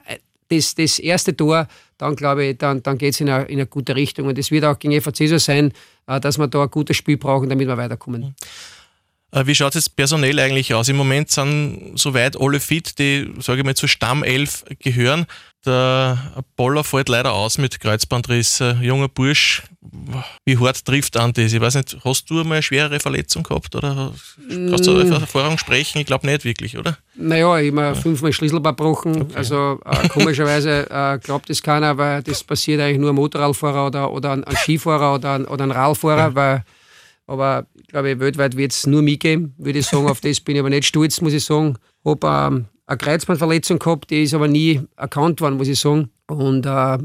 das, 0.49 0.75
das 0.75 0.99
erste 0.99 1.35
Tor, 1.35 1.67
dann 1.97 2.15
glaube 2.15 2.45
ich, 2.45 2.57
dann, 2.57 2.83
dann 2.83 2.97
geht 2.97 3.13
es 3.13 3.21
in, 3.21 3.29
eine, 3.29 3.45
in 3.45 3.59
eine 3.59 3.67
gute 3.67 3.95
Richtung. 3.95 4.27
Und 4.27 4.37
es 4.37 4.51
wird 4.51 4.65
auch 4.65 4.77
gegen 4.77 4.99
FAC 4.99 5.27
so 5.27 5.37
sein, 5.37 5.73
äh, 6.07 6.19
dass 6.19 6.37
wir 6.37 6.47
da 6.47 6.63
ein 6.63 6.71
gutes 6.71 6.97
Spiel 6.97 7.17
brauchen, 7.17 7.49
damit 7.49 7.67
wir 7.67 7.77
weiterkommen. 7.77 8.35
Äh, 9.31 9.45
wie 9.45 9.55
schaut 9.55 9.75
es 9.75 9.85
jetzt 9.85 9.95
personell 9.95 10.39
eigentlich 10.39 10.73
aus? 10.73 10.89
Im 10.89 10.97
Moment 10.97 11.29
sind 11.29 11.93
soweit 11.95 12.39
alle 12.39 12.59
fit, 12.59 12.97
die, 12.99 13.31
sage 13.39 13.59
ich 13.59 13.65
mal, 13.65 13.75
zur 13.75 13.89
Stammelf 13.89 14.65
gehören. 14.79 15.25
Der 15.65 16.17
Boller 16.55 16.83
fällt 16.85 17.09
leider 17.09 17.33
aus 17.33 17.57
mit 17.57 17.79
Kreuzbandriss. 17.79 18.63
Junger 18.81 19.09
Bursch, 19.09 19.63
wie 20.45 20.57
hart 20.57 20.85
trifft 20.85 21.17
an 21.17 21.33
das? 21.33 21.51
Ich 21.51 21.59
weiß 21.59 21.75
nicht, 21.75 21.97
hast 22.03 22.29
du 22.29 22.35
mal 22.35 22.55
eine 22.55 22.63
schwerere 22.63 22.99
Verletzung 22.99 23.43
gehabt 23.43 23.75
oder 23.75 24.13
kannst 24.47 24.87
du 24.87 24.93
mm. 24.93 25.11
Erfahrung 25.11 25.57
sprechen? 25.57 25.99
Ich 25.99 26.05
glaube 26.05 26.27
nicht 26.27 26.45
wirklich, 26.45 26.77
oder? 26.77 26.97
Naja, 27.15 27.59
ich 27.59 27.71
habe 27.71 27.81
mir 27.81 27.95
fünfmal 27.95 28.31
Schlüsselbein 28.31 28.75
gebrochen. 28.75 29.21
Okay. 29.23 29.35
Also 29.35 29.79
äh, 29.85 30.07
komischerweise 30.07 30.89
äh, 30.89 31.19
glaubt 31.19 31.49
das 31.49 31.61
keiner, 31.61 31.97
weil 31.97 32.23
das 32.23 32.43
passiert 32.43 32.79
eigentlich 32.79 32.99
nur 32.99 33.11
ein 33.11 33.15
Motorradfahrer 33.15 33.87
oder, 33.87 34.11
oder 34.11 34.31
ein, 34.31 34.43
ein 34.45 34.55
Skifahrer 34.55 35.15
oder 35.15 35.33
ein, 35.33 35.45
oder 35.45 35.63
ein 35.65 35.71
Radfahrer, 35.71 36.29
ja. 36.29 36.35
weil 36.35 36.63
aber 37.27 37.67
ich 37.79 37.87
glaube, 37.87 38.19
weltweit 38.19 38.57
wird 38.57 38.71
es 38.71 38.87
nur 38.87 39.03
mich 39.03 39.19
geben, 39.19 39.53
würde 39.59 39.79
ich 39.79 39.85
sagen. 39.85 40.07
Auf 40.07 40.19
das 40.19 40.39
bin 40.39 40.55
ich 40.55 40.61
aber 40.61 40.71
nicht 40.71 40.85
stolz, 40.87 41.21
muss 41.21 41.33
ich 41.33 41.45
sagen. 41.45 41.77
Habe 42.03 42.27
ähm, 42.27 42.65
eine 42.89 42.97
Kreuzbandverletzung 42.97 43.77
gehabt, 43.77 44.09
die 44.09 44.23
ist 44.23 44.33
aber 44.33 44.47
nie 44.47 44.81
erkannt 44.97 45.41
worden, 45.41 45.57
muss 45.57 45.67
ich 45.67 45.79
sagen. 45.79 46.09
Und 46.27 46.65
äh, 46.65 46.97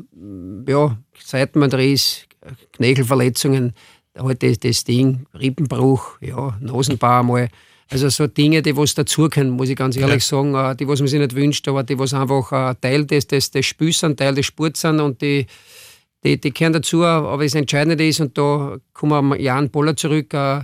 ja, 0.70 0.98
Seitenbandriss, 1.22 2.26
Knöchelverletzungen, 2.72 3.74
halt 4.16 4.42
das, 4.42 4.58
das 4.60 4.84
Ding, 4.84 5.26
Rippenbruch, 5.34 6.20
ja, 6.20 6.56
Nasenbau 6.60 7.20
einmal. 7.20 7.48
Also 7.90 8.08
so 8.08 8.26
Dinge, 8.26 8.62
die 8.62 8.76
was 8.76 8.94
dazugehören, 8.94 9.50
muss 9.50 9.68
ich 9.68 9.76
ganz 9.76 9.96
ehrlich 9.96 10.14
ja. 10.14 10.36
sagen, 10.38 10.54
äh, 10.54 10.74
die 10.74 10.88
was 10.88 11.00
man 11.00 11.08
sich 11.08 11.20
nicht 11.20 11.34
wünscht, 11.34 11.68
aber 11.68 11.82
die 11.82 11.98
was 11.98 12.14
einfach 12.14 12.50
äh, 12.52 12.74
Teil 12.80 13.04
des, 13.04 13.26
des, 13.26 13.50
des 13.50 13.66
Spiels 13.66 14.00
sind, 14.00 14.18
Teil 14.18 14.34
des 14.34 14.46
Sports 14.46 14.80
sind 14.80 15.00
und 15.00 15.20
die 15.20 15.46
die, 16.24 16.40
die 16.40 16.54
gehören 16.54 16.72
dazu, 16.72 17.04
aber 17.04 17.42
das 17.42 17.54
Entscheidende 17.54 18.06
ist, 18.06 18.20
und 18.20 18.38
da 18.38 18.78
kommen 18.94 19.28
wir 19.28 19.40
Jan 19.40 19.68
Boller 19.68 19.94
zurück, 19.94 20.32
äh, 20.32 20.62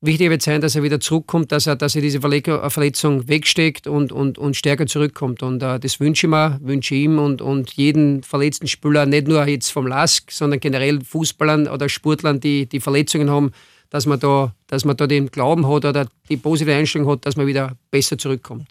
wichtig 0.00 0.30
wird 0.30 0.42
sein, 0.42 0.60
dass 0.60 0.74
er 0.74 0.82
wieder 0.82 1.00
zurückkommt, 1.00 1.52
dass 1.52 1.66
er, 1.66 1.76
dass 1.76 1.94
er 1.94 2.02
diese 2.02 2.18
äh, 2.18 2.70
Verletzung 2.70 3.28
wegsteckt 3.28 3.86
und, 3.86 4.12
und, 4.12 4.38
und 4.38 4.56
stärker 4.56 4.86
zurückkommt. 4.86 5.42
Und 5.42 5.62
äh, 5.62 5.78
das 5.78 6.00
wünsche 6.00 6.26
ich 6.26 6.30
mir, 6.30 6.58
wünsche 6.62 6.94
ihm 6.94 7.18
und, 7.18 7.42
und 7.42 7.72
jeden 7.72 8.22
verletzten 8.22 8.66
Spieler, 8.66 9.06
nicht 9.06 9.28
nur 9.28 9.46
jetzt 9.46 9.70
vom 9.70 9.86
LASK, 9.86 10.30
sondern 10.30 10.60
generell 10.60 11.00
Fußballern 11.02 11.68
oder 11.68 11.88
Sportlern, 11.88 12.40
die, 12.40 12.66
die 12.66 12.80
Verletzungen 12.80 13.30
haben, 13.30 13.52
dass 13.90 14.06
man, 14.06 14.20
da, 14.20 14.54
dass 14.68 14.84
man 14.84 14.96
da 14.96 15.06
den 15.06 15.30
Glauben 15.30 15.66
hat 15.66 15.84
oder 15.84 16.06
die 16.28 16.36
positive 16.36 16.74
Einstellung 16.74 17.08
hat, 17.10 17.26
dass 17.26 17.36
man 17.36 17.46
wieder 17.46 17.76
besser 17.90 18.16
zurückkommt. 18.16 18.68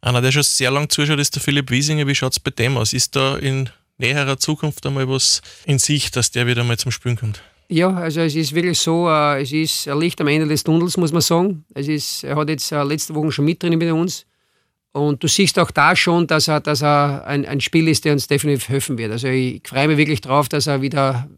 Einer, 0.00 0.20
der 0.20 0.32
schon 0.32 0.42
sehr 0.42 0.70
lange 0.70 0.88
zuschaut, 0.88 1.18
ist 1.18 1.34
der 1.34 1.42
Philipp 1.42 1.70
Wiesinger. 1.70 2.06
Wie 2.06 2.14
schaut 2.14 2.32
es 2.32 2.40
bei 2.40 2.50
dem 2.50 2.76
aus? 2.76 2.92
Ist 2.92 3.16
da 3.16 3.36
in 3.36 3.70
näherer 3.98 4.38
Zukunft 4.38 4.84
einmal 4.86 5.08
was 5.08 5.40
in 5.64 5.78
Sicht, 5.78 6.16
dass 6.16 6.30
der 6.30 6.46
wieder 6.46 6.64
mal 6.64 6.78
zum 6.78 6.92
Spielen 6.92 7.16
kommt? 7.16 7.42
Ja, 7.74 7.92
also 7.92 8.20
es 8.20 8.36
ist 8.36 8.54
wirklich 8.54 8.78
so, 8.78 9.08
äh, 9.08 9.42
es 9.42 9.50
ist 9.50 9.88
ein 9.88 9.98
Licht 9.98 10.20
am 10.20 10.28
Ende 10.28 10.46
des 10.46 10.62
Tunnels, 10.62 10.96
muss 10.96 11.10
man 11.10 11.22
sagen. 11.22 11.64
Es 11.74 11.88
ist, 11.88 12.22
er 12.22 12.36
hat 12.36 12.48
jetzt 12.48 12.70
äh, 12.70 12.80
letzte 12.84 13.16
Woche 13.16 13.32
schon 13.32 13.46
mit 13.46 13.60
drin 13.60 13.76
mit 13.76 13.90
uns. 13.90 14.26
Und 14.92 15.20
du 15.20 15.26
siehst 15.26 15.58
auch 15.58 15.72
da 15.72 15.96
schon, 15.96 16.28
dass 16.28 16.46
er, 16.46 16.60
dass 16.60 16.84
er 16.84 17.26
ein, 17.26 17.44
ein 17.44 17.60
Spiel 17.60 17.88
ist, 17.88 18.04
der 18.04 18.12
uns 18.12 18.28
definitiv 18.28 18.68
helfen 18.68 18.96
wird. 18.96 19.10
Also 19.10 19.26
ich 19.26 19.60
freue 19.66 19.88
mich 19.88 19.96
wirklich 19.96 20.20
drauf, 20.20 20.48
dass 20.48 20.68
er 20.68 20.82
wieder 20.82 21.28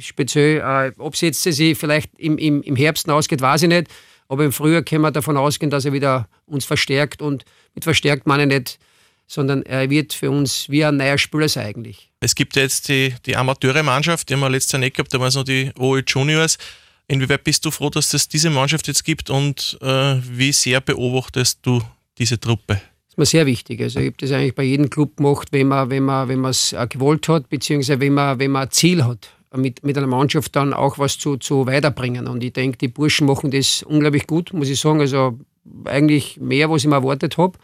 speziell, 0.00 0.58
äh, 0.58 0.92
ob 0.98 1.14
es 1.14 1.20
jetzt 1.20 1.40
sich 1.44 1.78
vielleicht 1.78 2.10
im, 2.18 2.38
im, 2.38 2.62
im 2.62 2.74
Herbst 2.74 3.08
ausgeht, 3.08 3.40
weiß 3.40 3.62
ich 3.62 3.68
nicht. 3.68 3.86
Aber 4.26 4.44
im 4.44 4.50
Frühjahr 4.50 4.82
können 4.82 5.02
wir 5.02 5.12
davon 5.12 5.36
ausgehen, 5.36 5.70
dass 5.70 5.84
er 5.84 5.92
wieder 5.92 6.26
uns 6.44 6.64
verstärkt. 6.64 7.22
Und 7.22 7.44
mit 7.72 7.84
verstärkt 7.84 8.26
meine 8.26 8.42
ich 8.42 8.48
nicht 8.48 8.78
sondern 9.26 9.62
er 9.62 9.88
wird 9.90 10.12
für 10.12 10.30
uns 10.30 10.68
wie 10.68 10.84
ein 10.84 10.96
neuer 10.96 11.18
Spieler 11.18 11.48
sein 11.48 11.66
eigentlich. 11.66 12.10
Es 12.20 12.34
gibt 12.34 12.56
jetzt 12.56 12.88
die, 12.88 13.14
die 13.26 13.36
Amateure-Mannschaft, 13.36 14.28
die 14.28 14.34
haben 14.34 14.40
wir 14.40 14.50
letztes 14.50 14.72
Jahr 14.72 14.80
nicht 14.80 14.96
gehabt, 14.96 15.12
da 15.12 15.18
waren 15.18 15.28
es 15.28 15.34
noch 15.34 15.44
die 15.44 15.70
OE 15.78 16.02
Juniors. 16.06 16.58
Inwieweit 17.06 17.44
bist 17.44 17.64
du 17.64 17.70
froh, 17.70 17.90
dass 17.90 18.14
es 18.14 18.28
diese 18.28 18.50
Mannschaft 18.50 18.86
jetzt 18.88 19.04
gibt 19.04 19.28
und 19.30 19.78
äh, 19.82 20.16
wie 20.22 20.52
sehr 20.52 20.80
beobachtest 20.80 21.58
du 21.62 21.82
diese 22.16 22.40
Truppe? 22.40 22.74
Das 22.74 23.10
ist 23.10 23.18
mir 23.18 23.26
sehr 23.26 23.46
wichtig. 23.46 23.80
Also 23.82 24.00
ich 24.00 24.06
habe 24.06 24.16
das 24.18 24.32
eigentlich 24.32 24.54
bei 24.54 24.62
jedem 24.62 24.88
Club 24.88 25.16
gemacht, 25.16 25.48
wenn 25.52 25.68
man 25.68 25.90
wenn 25.90 26.02
man 26.02 26.28
wenn 26.28 26.40
man 26.40 26.50
es 26.50 26.72
äh, 26.72 26.86
gewollt 26.88 27.28
hat, 27.28 27.48
beziehungsweise 27.48 28.00
wenn 28.00 28.14
man 28.14 28.38
wenn 28.38 28.50
man 28.50 28.62
ein 28.62 28.70
Ziel 28.70 29.04
hat, 29.04 29.28
mit, 29.56 29.84
mit 29.84 29.96
einer 29.96 30.06
Mannschaft 30.06 30.56
dann 30.56 30.72
auch 30.72 30.98
was 30.98 31.18
zu, 31.18 31.36
zu 31.36 31.66
weiterbringen. 31.66 32.26
Und 32.26 32.42
ich 32.42 32.52
denke, 32.52 32.78
die 32.78 32.88
Burschen 32.88 33.26
machen 33.26 33.50
das 33.50 33.82
unglaublich 33.82 34.26
gut, 34.26 34.52
muss 34.52 34.68
ich 34.68 34.80
sagen. 34.80 35.00
Also 35.00 35.38
eigentlich 35.84 36.38
mehr, 36.40 36.70
was 36.70 36.82
ich 36.82 36.88
mir 36.88 36.96
erwartet 36.96 37.38
habe. 37.38 37.58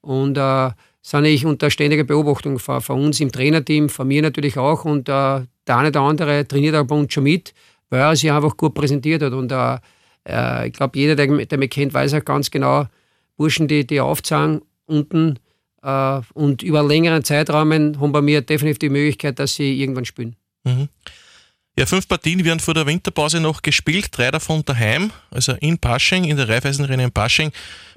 Und 0.00 0.36
äh, 0.36 0.70
sind 1.02 1.24
ich 1.24 1.44
unter 1.44 1.70
ständiger 1.70 2.04
Beobachtung 2.04 2.58
von, 2.58 2.80
von, 2.80 3.04
uns 3.04 3.20
im 3.20 3.32
Trainerteam, 3.32 3.88
von 3.88 4.06
mir 4.06 4.22
natürlich 4.22 4.56
auch. 4.56 4.84
Und 4.84 5.08
äh, 5.08 5.42
der 5.66 5.76
eine 5.76 5.88
oder 5.88 6.00
andere 6.00 6.46
trainiert 6.46 6.76
auch 6.76 6.86
bei 6.86 6.94
uns 6.94 7.12
schon 7.12 7.24
mit, 7.24 7.52
weil 7.90 8.00
er 8.00 8.16
sich 8.16 8.30
einfach 8.30 8.56
gut 8.56 8.74
präsentiert 8.74 9.22
hat. 9.22 9.32
Und 9.32 9.52
äh, 9.52 9.78
äh 10.26 10.68
ich 10.68 10.72
glaube, 10.72 10.98
jeder, 10.98 11.16
der, 11.16 11.44
der 11.44 11.58
mich 11.58 11.70
kennt, 11.70 11.92
weiß 11.92 12.14
auch 12.14 12.24
ganz 12.24 12.50
genau, 12.50 12.86
Burschen, 13.36 13.66
die, 13.66 13.86
die 13.86 14.00
aufzahlen 14.00 14.62
unten 14.86 15.38
äh, 15.82 16.20
und 16.34 16.62
über 16.62 16.82
längeren 16.82 17.24
Zeitrahmen 17.24 18.00
haben 18.00 18.12
bei 18.12 18.22
mir 18.22 18.40
definitiv 18.40 18.78
die 18.78 18.88
Möglichkeit, 18.88 19.38
dass 19.38 19.54
sie 19.56 19.80
irgendwann 19.80 20.04
spielen. 20.04 20.36
Mhm. 20.64 20.88
Ja, 21.76 21.86
fünf 21.86 22.06
Partien 22.06 22.44
werden 22.44 22.60
vor 22.60 22.74
der 22.74 22.86
Winterpause 22.86 23.40
noch 23.40 23.62
gespielt, 23.62 24.08
drei 24.12 24.30
davon 24.30 24.62
daheim, 24.64 25.10
also 25.30 25.52
in 25.52 25.78
Pasching, 25.78 26.24
in 26.24 26.36
der 26.36 26.48
Raiffeisenarena 26.48 27.04
in 27.04 27.12
Pasching, 27.12 27.50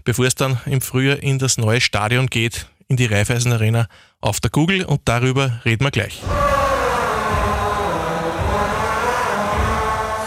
bevor 0.05 0.25
es 0.25 0.33
dann 0.33 0.57
im 0.65 0.79
Frühjahr 0.79 1.21
in 1.21 1.39
das 1.39 1.57
neue 1.57 1.81
Stadion 1.81 2.27
geht, 2.27 2.67
in 2.87 2.97
die 2.97 3.05
Raiffeisenarena 3.05 3.87
auf 4.21 4.39
der 4.39 4.51
Google 4.51 4.85
und 4.85 5.01
darüber 5.05 5.61
reden 5.65 5.83
wir 5.83 5.91
gleich. 5.91 6.21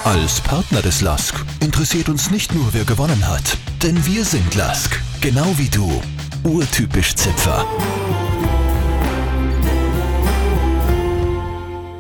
Als 0.05 0.41
Partner 0.41 0.81
des 0.81 1.03
LASK 1.03 1.45
interessiert 1.61 2.09
uns 2.09 2.31
nicht 2.31 2.55
nur, 2.55 2.73
wer 2.73 2.85
gewonnen 2.85 3.29
hat, 3.29 3.59
denn 3.83 4.07
wir 4.07 4.25
sind 4.25 4.55
LASK, 4.55 4.99
genau 5.21 5.53
wie 5.59 5.69
du. 5.69 6.03
Urtypisch 6.45 7.15
Zipfer. 7.15 7.67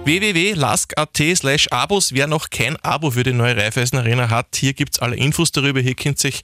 www.lask.at 0.08 1.36
slash 1.36 1.68
Abos. 1.68 2.14
Wer 2.14 2.26
noch 2.26 2.48
kein 2.48 2.76
Abo 2.76 3.10
für 3.10 3.24
die 3.24 3.34
neue 3.34 3.58
Raiffeisen 3.58 3.98
Arena 3.98 4.30
hat, 4.30 4.56
hier 4.56 4.72
gibt 4.72 4.94
es 4.94 5.00
alle 5.00 5.16
Infos 5.16 5.52
darüber. 5.52 5.80
Hier 5.80 5.94
könnt 5.94 6.24
ihr 6.24 6.30
euch 6.30 6.42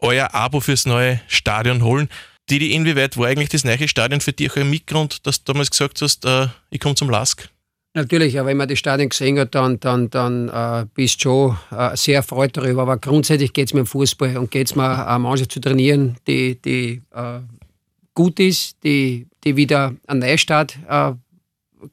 euer 0.00 0.34
Abo 0.34 0.60
fürs 0.60 0.84
neue 0.84 1.18
Stadion 1.26 1.82
holen. 1.82 2.10
Didi, 2.50 2.72
inwieweit 2.72 3.16
war 3.16 3.26
eigentlich 3.26 3.50
das 3.50 3.64
neue 3.64 3.88
Stadion 3.88 4.20
für 4.20 4.32
dich 4.32 4.50
auch 4.50 4.56
ein 4.56 4.70
Mitgrund, 4.70 5.26
dass 5.26 5.44
du 5.44 5.52
damals 5.52 5.70
gesagt 5.70 6.00
hast, 6.00 6.24
äh, 6.24 6.48
ich 6.70 6.80
komme 6.80 6.94
zum 6.94 7.10
Lask? 7.10 7.48
Natürlich, 7.94 8.34
wenn 8.34 8.56
man 8.56 8.68
das 8.68 8.78
Stadion 8.78 9.08
gesehen 9.08 9.38
hat, 9.38 9.54
dann, 9.54 9.80
dann, 9.80 10.08
dann 10.10 10.48
äh, 10.48 10.86
bist 10.94 11.24
du 11.24 11.56
schon 11.70 11.78
äh, 11.78 11.96
sehr 11.96 12.16
erfreut 12.16 12.56
darüber. 12.56 12.82
Aber 12.82 12.96
grundsätzlich 12.96 13.52
geht 13.52 13.68
es 13.68 13.74
mir 13.74 13.80
im 13.80 13.86
Fußball 13.86 14.36
und 14.36 14.50
geht 14.50 14.68
es 14.68 14.76
mir, 14.76 15.06
eine 15.06 15.18
Mannschaft 15.18 15.52
zu 15.52 15.60
trainieren, 15.60 16.16
die, 16.26 16.60
die 16.60 17.02
äh, 17.12 17.40
gut 18.14 18.38
ist, 18.40 18.76
die, 18.84 19.26
die 19.44 19.56
wieder 19.56 19.94
einen 20.06 20.20
Neustart 20.20 20.78
äh, 20.88 21.12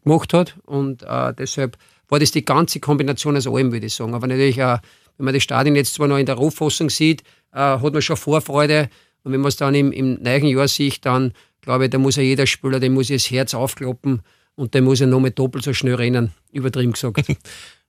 gemacht 0.04 0.34
hat. 0.34 0.56
Und 0.66 1.04
äh, 1.04 1.34
deshalb 1.34 1.78
war 2.10 2.20
das 2.20 2.32
die 2.32 2.46
ganze 2.46 2.80
Kombination 2.80 3.36
aus 3.36 3.48
allem, 3.48 3.72
würde 3.72 3.88
ich 3.88 3.96
sagen. 3.96 4.14
Aber 4.14 4.28
natürlich, 4.28 4.58
äh, 4.58 4.78
wenn 5.18 5.26
man 5.26 5.34
das 5.34 5.44
Stadion 5.44 5.76
jetzt 5.76 5.96
zwar 5.96 6.08
noch 6.08 6.18
in 6.18 6.26
der 6.26 6.36
Rohfassung 6.36 6.90
sieht, 6.90 7.24
äh, 7.54 7.60
hat 7.60 7.94
man 7.94 8.02
schon 8.02 8.18
Vorfreude. 8.18 8.90
Und 9.26 9.34
wenn 9.34 9.42
man 9.42 9.50
es 9.50 9.58
dann 9.58 9.74
im, 9.74 9.92
im 9.92 10.22
neuen 10.22 10.46
Jahr 10.46 10.68
sieht, 10.68 11.04
dann 11.06 11.34
glaube 11.62 11.86
ich, 11.86 11.90
da 11.90 11.98
muss 11.98 12.16
ja 12.16 12.22
jeder 12.22 12.46
Spieler, 12.46 12.80
dem 12.80 12.94
muss 12.94 13.08
das 13.08 13.30
Herz 13.30 13.56
aufkloppen 13.56 14.22
und 14.54 14.74
der 14.74 14.84
muss 14.84 15.00
ja 15.00 15.08
noch 15.08 15.20
mit 15.20 15.38
doppelt 15.38 15.66
so 15.66 15.74
schnell 15.74 15.96
rennen, 15.96 16.32
übertrieben 16.54 16.94
gesagt. 16.94 17.26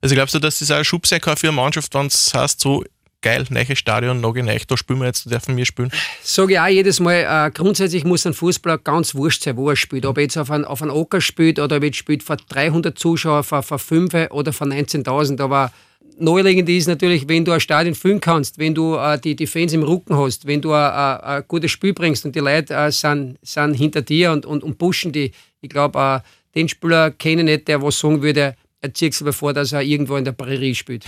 Also 0.02 0.14
glaubst 0.14 0.34
du, 0.34 0.38
dass 0.38 0.58
das 0.58 0.70
auch 0.70 0.76
ein 0.76 0.84
Schub 0.84 1.06
sein 1.06 1.22
kann 1.22 1.38
für 1.38 1.48
eine 1.48 1.56
Mannschaft, 1.56 1.94
wenn 1.94 2.06
es 2.06 2.32
heißt, 2.34 2.60
so 2.60 2.84
geil, 3.22 3.46
neues 3.48 3.78
Stadion, 3.78 4.20
noch 4.20 4.34
neu, 4.34 4.58
da 4.68 4.76
spielen 4.76 5.00
wir 5.00 5.06
jetzt, 5.06 5.30
dürfen 5.30 5.56
wir 5.56 5.64
spielen? 5.64 5.90
Sage 6.22 6.52
ich 6.52 6.60
auch 6.60 6.66
jedes 6.66 7.00
Mal, 7.00 7.46
äh, 7.46 7.50
grundsätzlich 7.50 8.04
muss 8.04 8.26
ein 8.26 8.34
Fußballer 8.34 8.76
ganz 8.76 9.14
wurscht 9.14 9.42
sein, 9.42 9.56
wo 9.56 9.70
er 9.70 9.76
spielt. 9.76 10.04
Ob 10.04 10.18
er 10.18 10.24
jetzt 10.24 10.36
auf 10.36 10.50
einen, 10.50 10.66
auf 10.66 10.82
einen 10.82 10.90
Ocker 10.90 11.22
spielt 11.22 11.58
oder 11.58 11.76
ob 11.76 11.82
er 11.82 11.86
jetzt 11.86 11.96
spielt 11.96 12.22
vor 12.22 12.36
300 12.36 12.98
Zuschauern, 12.98 13.42
vor, 13.42 13.62
vor 13.62 13.78
5 13.78 14.30
oder 14.30 14.52
vor 14.52 14.66
19.000. 14.66 15.40
Aber 15.40 15.72
naheliegend 16.18 16.68
ist 16.68 16.86
natürlich, 16.86 17.28
wenn 17.28 17.44
du 17.44 17.52
ein 17.52 17.60
Stadion 17.60 17.94
füllen 17.94 18.20
kannst, 18.20 18.58
wenn 18.58 18.74
du 18.74 18.96
äh, 18.96 19.18
die, 19.18 19.36
die 19.36 19.46
Fans 19.46 19.72
im 19.72 19.82
Rücken 19.82 20.16
hast, 20.16 20.46
wenn 20.46 20.60
du 20.60 20.70
äh, 20.70 20.74
äh 20.74 21.18
ein 21.22 21.44
gutes 21.48 21.70
Spiel 21.70 21.92
bringst 21.92 22.24
und 22.24 22.34
die 22.34 22.40
Leute 22.40 22.74
äh, 22.74 22.90
sind, 22.90 23.38
sind 23.42 23.74
hinter 23.74 24.02
dir 24.02 24.32
und, 24.32 24.46
und, 24.46 24.62
und 24.62 24.78
pushen 24.78 25.12
die. 25.12 25.32
Ich 25.60 25.70
glaube, 25.70 25.98
äh, 25.98 26.20
den 26.54 26.68
Spieler 26.68 27.10
kenne 27.10 27.42
ich 27.42 27.46
nicht, 27.46 27.68
der 27.68 27.82
was 27.82 27.98
sagen 27.98 28.22
würde, 28.22 28.56
er 28.80 28.94
zieht 28.94 29.14
sich 29.14 29.34
vor, 29.34 29.52
dass 29.52 29.72
er 29.72 29.82
irgendwo 29.82 30.16
in 30.16 30.24
der 30.24 30.32
Prärie 30.32 30.74
spielt. 30.74 31.04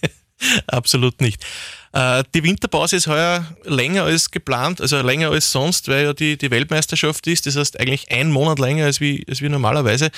Absolut 0.66 1.20
nicht. 1.20 1.44
Äh, 1.92 2.22
die 2.34 2.42
Winterpause 2.42 2.96
ist 2.96 3.06
heuer 3.06 3.46
länger 3.64 4.04
als 4.04 4.30
geplant, 4.30 4.80
also 4.80 5.00
länger 5.00 5.30
als 5.30 5.50
sonst, 5.50 5.88
weil 5.88 6.04
ja 6.04 6.12
die, 6.12 6.36
die 6.36 6.50
Weltmeisterschaft 6.50 7.26
ist. 7.26 7.46
Das 7.46 7.56
heißt 7.56 7.80
eigentlich 7.80 8.10
ein 8.10 8.30
Monat 8.30 8.58
länger 8.58 8.84
als 8.84 9.00
wie, 9.00 9.24
als 9.28 9.40
wie 9.40 9.48
normalerweise. 9.48 10.10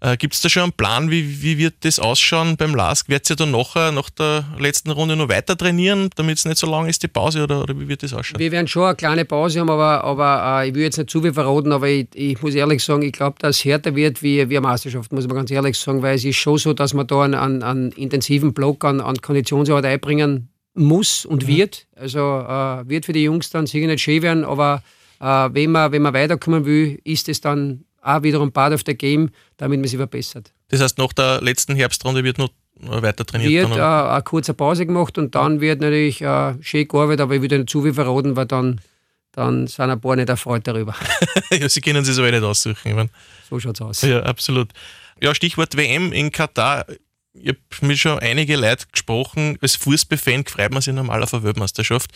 Äh, 0.00 0.16
Gibt 0.16 0.34
es 0.34 0.40
da 0.40 0.48
schon 0.48 0.62
einen 0.64 0.72
Plan, 0.72 1.10
wie, 1.10 1.42
wie 1.42 1.58
wird 1.58 1.74
das 1.80 1.98
ausschauen 1.98 2.56
beim 2.56 2.74
LASK? 2.74 3.08
Wird 3.08 3.28
ihr 3.28 3.36
dann 3.36 3.50
nachher, 3.50 3.90
nach 3.92 4.10
der 4.10 4.44
letzten 4.58 4.90
Runde 4.90 5.16
noch 5.16 5.28
weiter 5.28 5.56
trainieren, 5.56 6.10
damit 6.14 6.38
es 6.38 6.44
nicht 6.44 6.58
so 6.58 6.70
lang 6.70 6.86
ist, 6.86 7.02
die 7.02 7.08
Pause, 7.08 7.42
oder, 7.42 7.62
oder 7.62 7.78
wie 7.78 7.88
wird 7.88 8.02
das 8.02 8.12
ausschauen? 8.12 8.38
Wir 8.38 8.52
werden 8.52 8.68
schon 8.68 8.84
eine 8.84 8.94
kleine 8.94 9.24
Pause 9.24 9.60
haben, 9.60 9.70
aber, 9.70 10.04
aber 10.04 10.62
äh, 10.62 10.68
ich 10.68 10.74
will 10.74 10.82
jetzt 10.82 10.98
nicht 10.98 11.10
zu 11.10 11.22
viel 11.22 11.32
verraten, 11.32 11.72
aber 11.72 11.88
ich, 11.88 12.06
ich 12.14 12.40
muss 12.40 12.54
ehrlich 12.54 12.84
sagen, 12.84 13.02
ich 13.02 13.12
glaube, 13.12 13.36
dass 13.40 13.56
es 13.56 13.64
härter 13.64 13.96
wird 13.96 14.22
wie, 14.22 14.48
wie 14.48 14.56
eine 14.56 14.66
Meisterschaft, 14.66 15.12
muss 15.12 15.26
man 15.26 15.36
ganz 15.36 15.50
ehrlich 15.50 15.76
sagen, 15.76 16.02
weil 16.02 16.16
es 16.16 16.24
ist 16.24 16.36
schon 16.36 16.58
so, 16.58 16.72
dass 16.72 16.94
man 16.94 17.06
da 17.06 17.22
einen, 17.22 17.34
einen, 17.34 17.62
einen 17.62 17.92
intensiven 17.92 18.54
Block 18.54 18.84
an, 18.84 19.00
an 19.00 19.16
Konditionsarbeit 19.16 19.86
einbringen 19.86 20.50
muss 20.76 21.24
und 21.24 21.44
mhm. 21.44 21.48
wird. 21.48 21.86
Also 21.94 22.18
äh, 22.18 22.88
wird 22.88 23.06
für 23.06 23.12
die 23.12 23.24
Jungs 23.24 23.50
dann 23.50 23.66
sicher 23.66 23.86
nicht 23.86 24.02
schön 24.02 24.22
werden, 24.22 24.44
aber 24.44 24.82
äh, 25.20 25.48
wenn, 25.52 25.72
man, 25.72 25.92
wenn 25.92 26.02
man 26.02 26.14
weiterkommen 26.14 26.64
will, 26.64 27.00
ist 27.04 27.28
es 27.28 27.40
dann 27.40 27.84
auch 28.02 28.22
wiederum 28.22 28.52
part 28.52 28.72
of 28.72 28.82
the 28.86 28.96
game, 28.96 29.30
damit 29.56 29.80
man 29.80 29.88
sich 29.88 29.98
verbessert. 29.98 30.52
Das 30.68 30.80
heißt, 30.80 30.98
nach 30.98 31.12
der 31.12 31.40
letzten 31.42 31.74
Herbstrunde 31.74 32.22
wird 32.24 32.38
noch 32.38 32.50
weiter 32.80 33.24
trainiert? 33.24 33.68
Wird 33.68 33.78
dann, 33.78 34.06
äh, 34.06 34.10
eine 34.10 34.22
kurze 34.22 34.54
Pause 34.54 34.86
gemacht 34.86 35.18
und 35.18 35.34
dann 35.34 35.60
wird 35.60 35.80
natürlich 35.80 36.20
äh, 36.20 36.54
schön 36.60 36.86
gearbeitet, 36.86 37.22
aber 37.22 37.34
ich 37.34 37.42
würde 37.42 37.58
nicht 37.58 37.70
zu 37.70 37.82
viel 37.82 37.94
verraten, 37.94 38.36
weil 38.36 38.46
dann, 38.46 38.80
dann 39.32 39.66
sind 39.66 39.90
ein 39.90 40.00
paar 40.00 40.16
nicht 40.16 40.28
erfreut 40.28 40.66
darüber. 40.66 40.94
ja, 41.50 41.68
Sie 41.68 41.80
können 41.80 42.04
sich 42.04 42.14
so 42.14 42.22
nicht 42.22 42.42
aussuchen. 42.42 42.76
Ich 42.84 42.94
mein. 42.94 43.10
So 43.48 43.58
schaut 43.58 43.76
es 43.76 43.82
aus. 43.82 44.02
Ja, 44.02 44.22
absolut. 44.22 44.68
Ja, 45.20 45.34
Stichwort 45.34 45.76
WM 45.76 46.12
in 46.12 46.30
Katar 46.30 46.84
ich 47.46 47.56
habe 47.56 47.86
mit 47.86 47.98
schon 47.98 48.18
einige 48.18 48.56
Leute 48.56 48.86
gesprochen, 48.90 49.56
als 49.60 49.76
Fußballfan 49.76 50.44
freut 50.46 50.72
man 50.72 50.82
sich 50.82 50.92
normal 50.92 51.22
auf 51.22 51.32
eine 51.32 51.44
Weltmeisterschaft. 51.44 52.10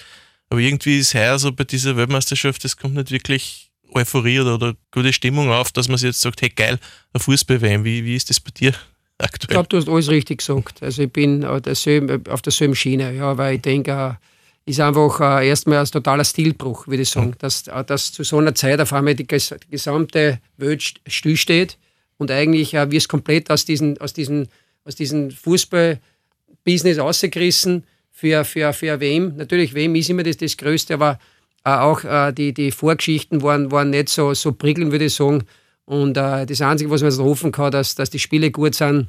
Aber 0.48 0.60
irgendwie 0.60 0.98
ist 0.98 1.14
heuer 1.14 1.38
so 1.38 1.52
bei 1.52 1.64
dieser 1.64 1.96
Weltmeisterschaft, 1.96 2.64
es 2.64 2.76
kommt 2.76 2.94
nicht 2.94 3.12
wirklich 3.12 3.70
Euphorie 3.92 4.40
oder, 4.40 4.54
oder, 4.54 4.74
gute 4.90 5.12
Stimmung 5.12 5.50
auf, 5.50 5.70
dass 5.70 5.88
man 5.88 5.98
sich 5.98 6.08
jetzt 6.08 6.20
sagt, 6.20 6.42
hey 6.42 6.48
geil, 6.48 6.78
ein 7.12 7.20
Fußball-WM. 7.20 7.84
Wie, 7.84 8.04
wie 8.04 8.16
ist 8.16 8.30
das 8.30 8.40
bei 8.40 8.50
dir 8.50 8.72
aktuell? 9.18 9.42
Ich 9.42 9.48
glaube, 9.48 9.68
du 9.68 9.76
hast 9.76 9.88
alles 9.88 10.08
richtig 10.08 10.38
gesagt. 10.38 10.82
Also 10.82 11.02
ich 11.02 11.12
bin 11.12 11.44
auf 11.44 11.60
derselben 11.62 12.74
Schiene, 12.74 13.12
ja, 13.12 13.36
weil 13.38 13.56
ich 13.56 13.62
denke, 13.62 13.92
äh, 13.92 14.70
ist 14.70 14.80
einfach 14.80 15.20
äh, 15.20 15.48
erstmal 15.48 15.78
ein 15.78 15.86
totaler 15.86 16.24
Stilbruch, 16.24 16.86
würde 16.86 17.02
ich 17.02 17.10
sagen, 17.10 17.34
dass, 17.38 17.66
äh, 17.68 17.84
dass 17.84 18.12
zu 18.12 18.24
so 18.24 18.38
einer 18.38 18.54
Zeit 18.54 18.80
auf 18.80 18.92
einmal 18.92 19.14
die 19.14 19.26
gesamte 19.26 20.40
Welt 20.56 20.94
stillsteht 21.06 21.78
und 22.18 22.30
eigentlich 22.30 22.74
äh, 22.74 22.90
wirst 22.90 23.08
komplett 23.08 23.50
aus 23.50 23.64
diesen, 23.64 24.00
aus 24.00 24.12
diesen 24.12 24.48
aus 24.84 24.94
diesem 24.94 25.30
Fußball-Business 25.30 26.98
rausgerissen 26.98 27.84
für, 28.10 28.44
für, 28.44 28.72
für 28.72 29.00
WM. 29.00 29.36
Natürlich, 29.36 29.74
WM 29.74 29.94
ist 29.94 30.10
immer 30.10 30.22
das, 30.22 30.36
das 30.36 30.56
Größte, 30.56 30.94
aber 30.94 31.18
äh, 31.64 31.70
auch 31.70 32.04
äh, 32.04 32.32
die, 32.32 32.52
die 32.54 32.70
Vorgeschichten 32.70 33.42
waren, 33.42 33.70
waren 33.70 33.90
nicht 33.90 34.08
so, 34.08 34.34
so 34.34 34.52
prickelnd, 34.52 34.92
würde 34.92 35.06
ich 35.06 35.14
sagen. 35.14 35.44
Und 35.84 36.16
äh, 36.16 36.46
das 36.46 36.60
Einzige, 36.60 36.90
was 36.90 37.02
man 37.02 37.10
jetzt 37.10 37.20
hoffen 37.20 37.52
kann, 37.52 37.72
dass, 37.72 37.94
dass 37.94 38.10
die 38.10 38.18
Spiele 38.18 38.50
gut 38.50 38.74
sind. 38.74 39.08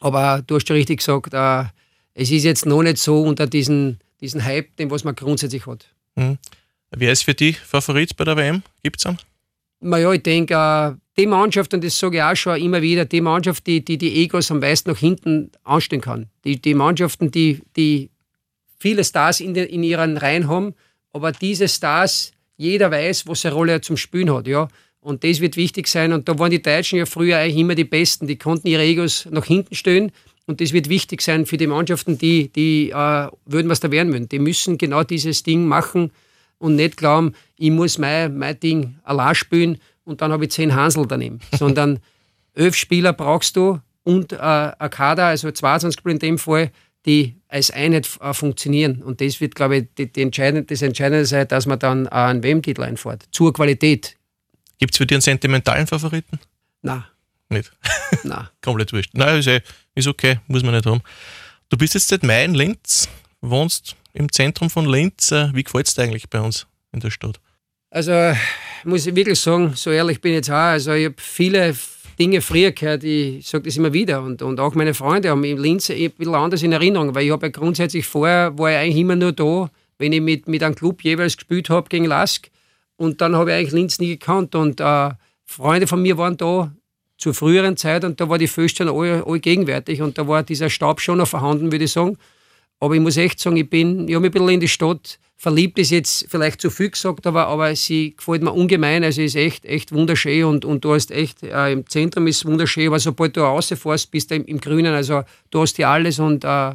Aber 0.00 0.42
du 0.46 0.56
hast 0.56 0.68
schon 0.68 0.76
richtig 0.76 0.98
gesagt, 0.98 1.34
äh, 1.34 1.64
es 2.14 2.30
ist 2.30 2.44
jetzt 2.44 2.66
noch 2.66 2.82
nicht 2.82 2.98
so 2.98 3.22
unter 3.22 3.46
diesen, 3.46 4.00
diesen 4.20 4.44
Hype, 4.44 4.76
den 4.76 4.90
was 4.90 5.04
man 5.04 5.14
grundsätzlich 5.14 5.66
hat. 5.66 5.86
Mhm. 6.16 6.38
Wer 6.90 7.12
ist 7.12 7.22
für 7.22 7.34
dich 7.34 7.58
Favorit 7.58 8.16
bei 8.16 8.24
der 8.24 8.36
WM? 8.36 8.62
Gibt 8.82 8.98
es 8.98 9.06
einen? 9.06 9.18
Naja, 9.80 10.12
ich 10.12 10.22
denke, 10.22 10.54
äh, 10.54 10.99
die 11.18 11.26
Mannschaft, 11.26 11.74
und 11.74 11.84
das 11.84 11.98
sage 11.98 12.18
ich 12.18 12.22
auch 12.22 12.36
schon 12.36 12.60
immer 12.60 12.82
wieder, 12.82 13.04
die 13.04 13.20
Mannschaft, 13.20 13.66
die 13.66 13.84
die, 13.84 13.98
die 13.98 14.22
Egos 14.22 14.50
am 14.50 14.60
meisten 14.60 14.90
nach 14.90 14.98
hinten 14.98 15.50
anstellen 15.64 16.02
kann. 16.02 16.26
Die, 16.44 16.60
die 16.60 16.74
Mannschaften, 16.74 17.30
die, 17.30 17.60
die 17.76 18.10
viele 18.78 19.04
Stars 19.04 19.40
in, 19.40 19.54
de, 19.54 19.66
in 19.66 19.82
ihren 19.82 20.16
Reihen 20.16 20.48
haben, 20.48 20.74
aber 21.12 21.32
diese 21.32 21.68
Stars, 21.68 22.32
jeder 22.56 22.90
weiß, 22.90 23.26
was 23.26 23.44
eine 23.44 23.54
Rolle 23.54 23.80
zum 23.80 23.96
Spielen 23.96 24.32
hat. 24.32 24.46
Ja? 24.46 24.68
Und 25.00 25.24
das 25.24 25.40
wird 25.40 25.56
wichtig 25.56 25.88
sein. 25.88 26.12
Und 26.12 26.28
da 26.28 26.38
waren 26.38 26.50
die 26.50 26.62
Deutschen 26.62 26.98
ja 26.98 27.06
früher 27.06 27.38
eigentlich 27.38 27.56
immer 27.56 27.74
die 27.74 27.84
Besten. 27.84 28.26
Die 28.26 28.36
konnten 28.36 28.68
ihre 28.68 28.82
Egos 28.82 29.26
nach 29.30 29.44
hinten 29.44 29.74
stellen. 29.74 30.12
Und 30.46 30.60
das 30.60 30.72
wird 30.72 30.88
wichtig 30.88 31.22
sein 31.22 31.46
für 31.46 31.56
die 31.56 31.66
Mannschaften, 31.66 32.18
die, 32.18 32.48
die 32.48 32.90
äh, 32.90 33.28
würden 33.46 33.68
was 33.68 33.80
da 33.80 33.90
werden 33.90 34.12
wollen. 34.12 34.28
Die 34.28 34.38
müssen 34.38 34.78
genau 34.78 35.04
dieses 35.04 35.42
Ding 35.42 35.66
machen 35.66 36.10
und 36.58 36.76
nicht 36.76 36.96
glauben, 36.96 37.32
ich 37.56 37.70
muss 37.70 37.98
mein, 37.98 38.36
mein 38.36 38.58
Ding 38.60 38.96
allein 39.04 39.34
spielen 39.34 39.78
und 40.04 40.20
dann 40.20 40.32
habe 40.32 40.44
ich 40.44 40.50
zehn 40.50 40.74
Hansel 40.74 41.06
daneben. 41.06 41.40
Sondern 41.52 42.00
elf 42.54 42.74
Spieler 42.74 43.12
brauchst 43.12 43.56
du 43.56 43.80
und 44.02 44.32
äh, 44.32 44.36
ein 44.36 44.90
Kader, 44.90 45.26
also 45.26 45.50
22 45.50 45.98
Spieler 45.98 46.14
in 46.14 46.18
dem 46.18 46.38
Fall, 46.38 46.70
die 47.06 47.36
als 47.48 47.70
Einheit 47.70 48.08
äh, 48.20 48.34
funktionieren. 48.34 49.02
Und 49.02 49.20
das 49.20 49.40
wird, 49.40 49.54
glaube 49.54 49.76
ich, 49.76 49.86
die, 49.96 50.12
die 50.12 50.22
entscheidende, 50.22 50.64
das 50.64 50.82
Entscheidende 50.82 51.24
sein, 51.26 51.48
dass 51.48 51.66
man 51.66 51.78
dann 51.78 52.06
äh, 52.06 52.10
einen 52.10 52.42
WM-Titel 52.42 52.82
einfährt. 52.82 53.26
Zur 53.30 53.52
Qualität. 53.52 54.16
Gibt 54.78 54.94
es 54.94 54.98
für 54.98 55.06
dich 55.06 55.16
einen 55.16 55.22
sentimentalen 55.22 55.86
Favoriten? 55.86 56.38
Nein. 56.82 57.04
Nicht? 57.48 57.72
Nein. 58.22 58.48
Komplett 58.62 58.92
wurscht. 58.92 59.10
Nein, 59.14 59.38
ist, 59.38 59.46
eh, 59.46 59.60
ist 59.94 60.06
okay, 60.06 60.38
muss 60.46 60.62
man 60.62 60.74
nicht 60.74 60.86
haben. 60.86 61.02
Du 61.68 61.76
bist 61.76 61.94
jetzt 61.94 62.08
seit 62.08 62.22
Mai 62.22 62.44
in 62.44 62.54
Linz, 62.54 63.08
wohnst 63.40 63.96
im 64.12 64.30
Zentrum 64.30 64.70
von 64.70 64.86
Linz. 64.86 65.32
Äh, 65.32 65.54
wie 65.54 65.64
gefällt 65.64 65.88
es 65.88 65.94
dir 65.94 66.02
eigentlich 66.02 66.28
bei 66.30 66.40
uns 66.40 66.66
in 66.92 67.00
der 67.00 67.10
Stadt? 67.10 67.40
Also 67.90 68.12
muss 68.84 69.06
ich 69.06 69.16
wirklich 69.16 69.40
sagen, 69.40 69.72
so 69.74 69.90
ehrlich 69.90 70.20
bin 70.20 70.32
ich 70.32 70.36
jetzt 70.36 70.50
auch. 70.50 70.54
Also 70.54 70.92
ich 70.92 71.06
habe 71.06 71.16
viele 71.18 71.74
Dinge 72.18 72.40
früher 72.40 72.70
gehört, 72.70 73.02
ich 73.02 73.46
sage 73.46 73.64
das 73.64 73.76
immer 73.76 73.92
wieder. 73.92 74.22
Und, 74.22 74.42
und 74.42 74.60
auch 74.60 74.74
meine 74.74 74.94
Freunde 74.94 75.30
haben 75.30 75.42
in 75.42 75.58
Linz 75.58 75.90
ein 75.90 76.10
bisschen 76.10 76.34
anders 76.34 76.62
in 76.62 76.72
Erinnerung, 76.72 77.14
weil 77.14 77.26
ich 77.26 77.32
habe 77.32 77.46
ja 77.46 77.50
grundsätzlich 77.50 78.06
vorher, 78.06 78.56
war 78.56 78.70
ich 78.70 78.76
eigentlich 78.76 78.96
immer 78.96 79.16
nur 79.16 79.32
da, 79.32 79.70
wenn 79.98 80.12
ich 80.12 80.20
mit, 80.20 80.46
mit 80.46 80.62
einem 80.62 80.76
Club 80.76 81.02
jeweils 81.02 81.36
gespielt 81.36 81.68
habe 81.68 81.88
gegen 81.88 82.04
Lask. 82.04 82.48
Und 82.96 83.20
dann 83.20 83.34
habe 83.34 83.50
ich 83.50 83.56
eigentlich 83.56 83.72
Linz 83.72 83.98
nie 83.98 84.10
gekannt. 84.10 84.54
Und 84.54 84.80
äh, 84.80 85.10
Freunde 85.44 85.86
von 85.86 86.00
mir 86.00 86.16
waren 86.16 86.36
da 86.36 86.72
zur 87.18 87.34
früheren 87.34 87.76
Zeit 87.76 88.04
und 88.04 88.20
da 88.20 88.28
war 88.28 88.38
die 88.38 88.46
Föst 88.46 88.80
alle, 88.80 89.24
alle 89.26 89.40
gegenwärtig 89.40 90.00
und 90.00 90.16
da 90.16 90.26
war 90.26 90.42
dieser 90.42 90.70
Stab 90.70 91.00
schon 91.00 91.18
noch 91.18 91.28
vorhanden, 91.28 91.70
würde 91.70 91.84
ich 91.84 91.92
sagen. 91.92 92.16
Aber 92.80 92.94
ich 92.94 93.00
muss 93.00 93.18
echt 93.18 93.38
sagen, 93.38 93.56
ich 93.56 93.68
bin, 93.68 94.08
ich 94.08 94.14
habe 94.14 94.22
mich 94.22 94.30
ein 94.30 94.32
bisschen 94.32 94.48
in 94.48 94.60
die 94.60 94.68
Stadt 94.68 95.18
verliebt, 95.36 95.78
ist 95.78 95.90
jetzt 95.90 96.26
vielleicht 96.28 96.60
zu 96.60 96.70
viel 96.70 96.90
gesagt, 96.90 97.26
aber, 97.26 97.46
aber 97.46 97.74
sie 97.76 98.14
gefällt 98.16 98.42
mir 98.42 98.52
ungemein. 98.52 99.04
Also 99.04 99.22
ist 99.22 99.36
echt, 99.36 99.64
echt 99.64 99.92
wunderschön 99.92 100.44
und, 100.44 100.64
und 100.64 100.84
du 100.84 100.94
hast 100.94 101.10
echt, 101.10 101.42
äh, 101.42 101.72
im 101.72 101.88
Zentrum 101.88 102.26
ist 102.26 102.44
wunderschön, 102.44 102.88
aber 102.88 102.98
sobald 102.98 103.36
du 103.36 103.40
rausfährst, 103.40 104.10
bist 104.10 104.30
du 104.30 104.36
im, 104.36 104.44
im 104.44 104.60
Grünen. 104.60 104.94
Also 104.94 105.22
du 105.50 105.60
hast 105.62 105.76
hier 105.76 105.88
alles 105.88 106.18
und 106.18 106.44
äh, 106.44 106.74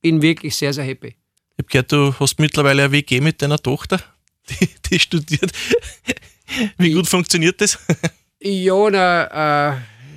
bin 0.00 0.22
wirklich 0.22 0.54
sehr, 0.56 0.72
sehr 0.72 0.84
happy. 0.84 1.08
Ich 1.08 1.58
habe 1.58 1.68
gehört, 1.68 1.92
du 1.92 2.14
hast 2.18 2.38
mittlerweile 2.40 2.84
eine 2.84 2.92
WG 2.92 3.20
mit 3.20 3.42
deiner 3.42 3.58
Tochter, 3.58 4.00
die, 4.50 4.68
die 4.90 4.98
studiert. 4.98 5.52
Wie 6.78 6.92
gut 6.92 7.08
funktioniert 7.08 7.60
das? 7.60 7.78
Ja, 8.40 8.90
na, 8.90 9.72
äh, 9.72 9.76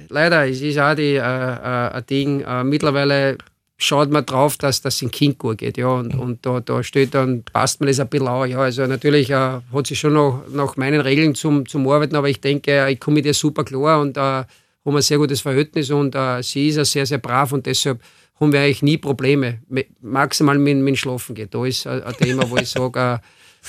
leider, 0.09 0.47
es 0.47 0.61
ist 0.61 0.77
auch 0.77 0.95
die, 0.95 1.15
äh, 1.15 1.19
äh, 1.19 1.21
ein 1.21 2.05
Ding. 2.07 2.41
Äh, 2.41 2.63
mittlerweile 2.63 3.37
schaut 3.77 4.11
man 4.11 4.25
drauf, 4.25 4.57
dass 4.57 4.81
das 4.81 5.01
in 5.01 5.11
Kind 5.11 5.37
gut 5.37 5.59
geht. 5.59 5.77
Ja, 5.77 5.87
und, 5.89 6.15
und 6.15 6.45
da, 6.45 6.59
da 6.59 6.83
steht 6.83 7.13
dann, 7.13 7.43
passt 7.43 7.79
man 7.79 7.87
das 7.87 7.99
ein 7.99 8.09
bisschen 8.09 8.27
an. 8.27 8.49
Ja, 8.49 8.59
also 8.59 8.85
natürlich 8.87 9.29
äh, 9.29 9.35
hat 9.35 9.87
sie 9.87 9.95
schon 9.95 10.13
noch 10.13 10.43
nach 10.51 10.75
meinen 10.77 11.01
Regeln 11.01 11.35
zum, 11.35 11.67
zum 11.67 11.87
Arbeiten, 11.87 12.15
aber 12.15 12.29
ich 12.29 12.41
denke, 12.41 12.89
ich 12.89 12.99
komme 12.99 13.15
mit 13.15 13.25
ihr 13.25 13.33
super 13.33 13.63
klar 13.63 14.01
und 14.01 14.17
äh, 14.17 14.19
haben 14.19 14.45
ein 14.85 15.01
sehr 15.01 15.17
gutes 15.17 15.41
Verhältnis 15.41 15.91
und 15.91 16.15
äh, 16.15 16.41
sie 16.41 16.69
ist 16.69 16.77
ja 16.77 16.85
sehr, 16.85 17.05
sehr 17.05 17.19
brav 17.19 17.51
und 17.51 17.65
deshalb 17.65 18.01
haben 18.39 18.51
wir 18.51 18.61
eigentlich 18.61 18.83
nie 18.83 18.97
Probleme. 18.97 19.59
Maximal 20.01 20.57
mit, 20.57 20.77
mit 20.77 20.97
Schlafen 20.97 21.35
geht. 21.35 21.53
Da 21.53 21.65
ist 21.65 21.85
ein 21.87 22.15
Thema, 22.17 22.49
wo 22.49 22.57
ich 22.57 22.69
sage, 22.69 22.99
äh, 22.99 23.17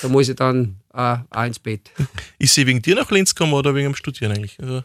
da 0.02 0.08
muss 0.08 0.28
ich 0.28 0.36
dann 0.36 0.76
äh, 0.94 1.16
auch 1.30 1.44
ins 1.44 1.58
Bett. 1.58 1.90
Ist 2.38 2.54
sie 2.54 2.66
wegen 2.66 2.80
dir 2.80 2.94
nach 2.94 3.10
Linz 3.10 3.34
gekommen 3.34 3.54
oder 3.54 3.74
wegen 3.74 3.88
dem 3.88 3.94
Studieren 3.94 4.32
eigentlich? 4.32 4.58
Also 4.60 4.84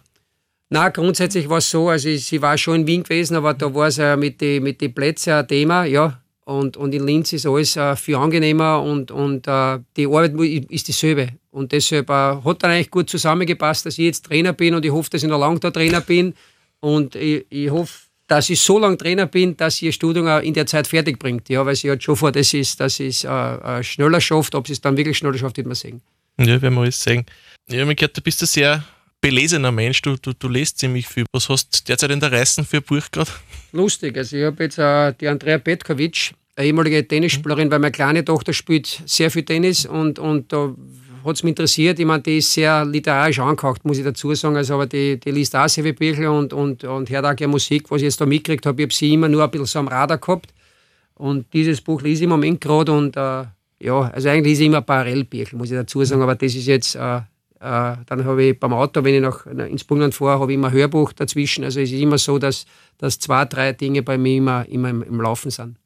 Nein, 0.74 0.92
grundsätzlich 0.92 1.48
war 1.48 1.60
es 1.60 1.70
so, 1.70 1.90
also 1.90 2.10
sie 2.16 2.42
war 2.42 2.58
schon 2.58 2.82
in 2.82 2.88
Wien 2.88 3.04
gewesen, 3.04 3.36
aber 3.36 3.54
da 3.54 3.72
war 3.76 3.90
es 3.90 3.98
ja 3.98 4.16
mit 4.16 4.42
den 4.42 4.64
mit 4.64 4.82
die 4.82 4.90
Plätzen 4.90 5.34
ein 5.34 5.48
Thema, 5.48 5.86
ja. 5.86 6.20
Und, 6.46 6.78
und 6.78 6.96
in 6.96 7.06
Linz 7.06 7.32
ist 7.32 7.46
alles 7.46 7.78
äh, 7.78 7.96
viel 7.96 8.16
angenehmer 8.16 8.82
und, 8.82 9.12
und 9.12 9.48
äh, 9.48 9.78
die 9.96 10.08
Arbeit 10.08 10.34
ist 10.72 10.88
dieselbe. 10.88 11.30
Und 11.52 11.74
deshalb 11.74 12.10
äh, 12.10 12.14
hat 12.14 12.64
dann 12.64 12.72
eigentlich 12.72 12.90
gut 12.90 13.08
zusammengepasst, 13.08 13.86
dass 13.86 14.00
ich 14.00 14.06
jetzt 14.06 14.26
Trainer 14.26 14.52
bin 14.54 14.74
und 14.74 14.84
ich 14.84 14.92
hoffe, 14.92 15.12
dass 15.12 15.22
ich 15.22 15.30
noch 15.30 15.38
lange 15.38 15.60
da 15.60 15.70
Trainer 15.70 16.02
bin. 16.02 16.34
Und 16.80 17.14
ich, 17.14 17.46
ich 17.52 17.70
hoffe, 17.70 17.94
dass 18.28 18.50
ich 18.50 18.60
so 18.60 18.80
lange 18.80 18.98
Trainer 18.98 19.28
bin, 19.28 19.56
dass 19.56 19.76
sie 19.76 19.86
ihr 19.86 19.92
Studium 19.92 20.28
auch 20.28 20.42
in 20.42 20.56
der 20.56 20.66
Zeit 20.66 20.88
fertig 20.88 21.20
bringt. 21.20 21.50
Ja, 21.50 21.64
weil 21.68 21.76
sie 21.76 21.92
hat 21.92 22.02
schon 22.02 22.16
vor, 22.16 22.32
dass 22.32 22.52
es, 22.52 22.76
dass 22.78 23.00
es 23.00 23.24
äh, 23.26 23.30
äh, 23.30 23.84
schneller 23.84 24.20
schafft. 24.20 24.56
Ob 24.56 24.66
sie 24.66 24.74
es 24.74 24.82
dann 24.82 24.98
wirklich 24.98 25.20
schneller 25.20 25.38
schafft, 25.38 25.58
wird 25.58 25.68
man 25.68 25.76
sehen. 25.76 26.02
Ja, 26.40 26.60
werden 26.60 26.74
wir 26.74 26.82
alles 26.82 27.04
sehen. 27.04 27.28
Ja, 27.70 27.76
ich 27.76 27.82
habe 27.82 27.94
gehört, 27.94 28.18
du 28.18 28.22
bist 28.22 28.42
ein 28.42 28.48
sehr 28.48 28.84
belesener 29.24 29.72
Mensch. 29.72 30.02
Du, 30.02 30.16
du, 30.22 30.34
du 30.34 30.50
lest 30.50 30.78
ziemlich 30.80 31.08
viel. 31.08 31.26
Was 31.32 31.48
hast 31.50 31.80
du 31.80 31.84
derzeit 31.88 32.12
in 32.12 32.20
der 32.20 32.32
Reißen 32.32 32.66
für 32.66 32.78
ein 32.78 32.84
Buch 32.84 33.10
gerade? 33.12 33.32
Lustig. 33.72 34.18
Also, 34.18 34.36
ich 34.36 34.44
habe 34.44 34.64
jetzt 34.64 34.78
äh, 34.78 35.14
die 35.20 35.28
Andrea 35.30 35.58
Petkovic, 35.58 36.34
eine 36.56 36.68
ehemalige 36.68 37.08
Tennisspielerin, 37.08 37.72
weil 37.72 37.80
meine 37.80 37.92
kleine 37.92 38.24
Tochter 38.26 38.54
spielt 38.54 39.02
sehr 39.06 39.32
viel 39.32 39.44
Tennis 39.44 39.86
und, 39.86 40.20
und 40.20 40.52
da 40.52 40.76
hat 41.26 41.36
es 41.36 41.44
mich 41.44 41.52
interessiert. 41.52 42.00
Ich 42.00 42.06
meine, 42.06 42.22
die 42.22 42.40
ist 42.40 42.52
sehr 42.52 42.84
literarisch 42.84 43.40
angehaucht, 43.40 43.86
muss 43.86 43.98
ich 43.98 44.04
dazu 44.04 44.36
sagen. 44.36 44.58
Also, 44.58 44.74
aber 44.76 44.88
die, 44.88 45.18
die 45.18 45.32
liest 45.32 45.56
auch 45.56 45.70
sehr 45.70 45.86
viele 45.86 45.96
Bücher 45.96 46.32
und, 46.32 46.52
und, 46.52 46.84
und 46.84 47.10
hört 47.10 47.26
auch 47.26 47.36
gerne 47.36 47.52
Musik, 47.52 47.90
was 47.90 48.02
ich 48.02 48.06
jetzt 48.06 48.20
da 48.20 48.26
mitgekriegt 48.26 48.66
habe. 48.66 48.82
Ich 48.82 48.88
habe 48.88 48.94
sie 48.94 49.14
immer 49.14 49.30
nur 49.30 49.44
ein 49.44 49.50
bisschen 49.50 49.66
so 49.66 49.80
am 49.80 49.88
Radar 49.88 50.18
gehabt. 50.18 50.54
Und 51.16 51.46
dieses 51.54 51.80
Buch 51.80 52.02
lese 52.02 52.22
ich 52.22 52.24
im 52.24 52.32
Moment 52.32 52.60
gerade 52.60 52.92
und 52.92 53.16
äh, 53.16 53.46
ja, 53.80 54.00
also 54.14 54.30
eigentlich 54.30 54.52
lese 54.52 54.64
ich 54.64 54.68
immer 54.68 54.82
Parallelbücher, 54.82 55.56
muss 55.56 55.72
ich 55.72 55.78
dazu 55.78 56.04
sagen, 56.04 56.22
aber 56.22 56.36
das 56.36 56.56
ist 56.56 56.66
jetzt, 56.66 56.96
äh, 56.96 57.22
dann 57.64 58.26
habe 58.26 58.44
ich 58.44 58.60
beim 58.60 58.74
Auto, 58.74 59.04
wenn 59.04 59.16
ich 59.16 59.22
nach, 59.22 59.46
ins 59.46 59.84
Burgenland 59.84 60.14
fahre, 60.14 60.40
habe 60.40 60.52
ich 60.52 60.56
immer 60.58 60.68
ein 60.68 60.74
Hörbuch 60.74 61.14
dazwischen. 61.14 61.64
Also 61.64 61.80
es 61.80 61.92
ist 61.92 62.00
immer 62.00 62.18
so, 62.18 62.38
dass, 62.38 62.66
dass 62.98 63.20
zwei, 63.20 63.46
drei 63.46 63.74
Dinge 63.74 64.04
bei 64.04 64.18
mir 64.18 64.38
immer, 64.38 64.68
immer 64.68 64.90
im, 64.90 65.02
im 65.04 65.22
Laufen 65.22 65.50
sind. 65.50 65.78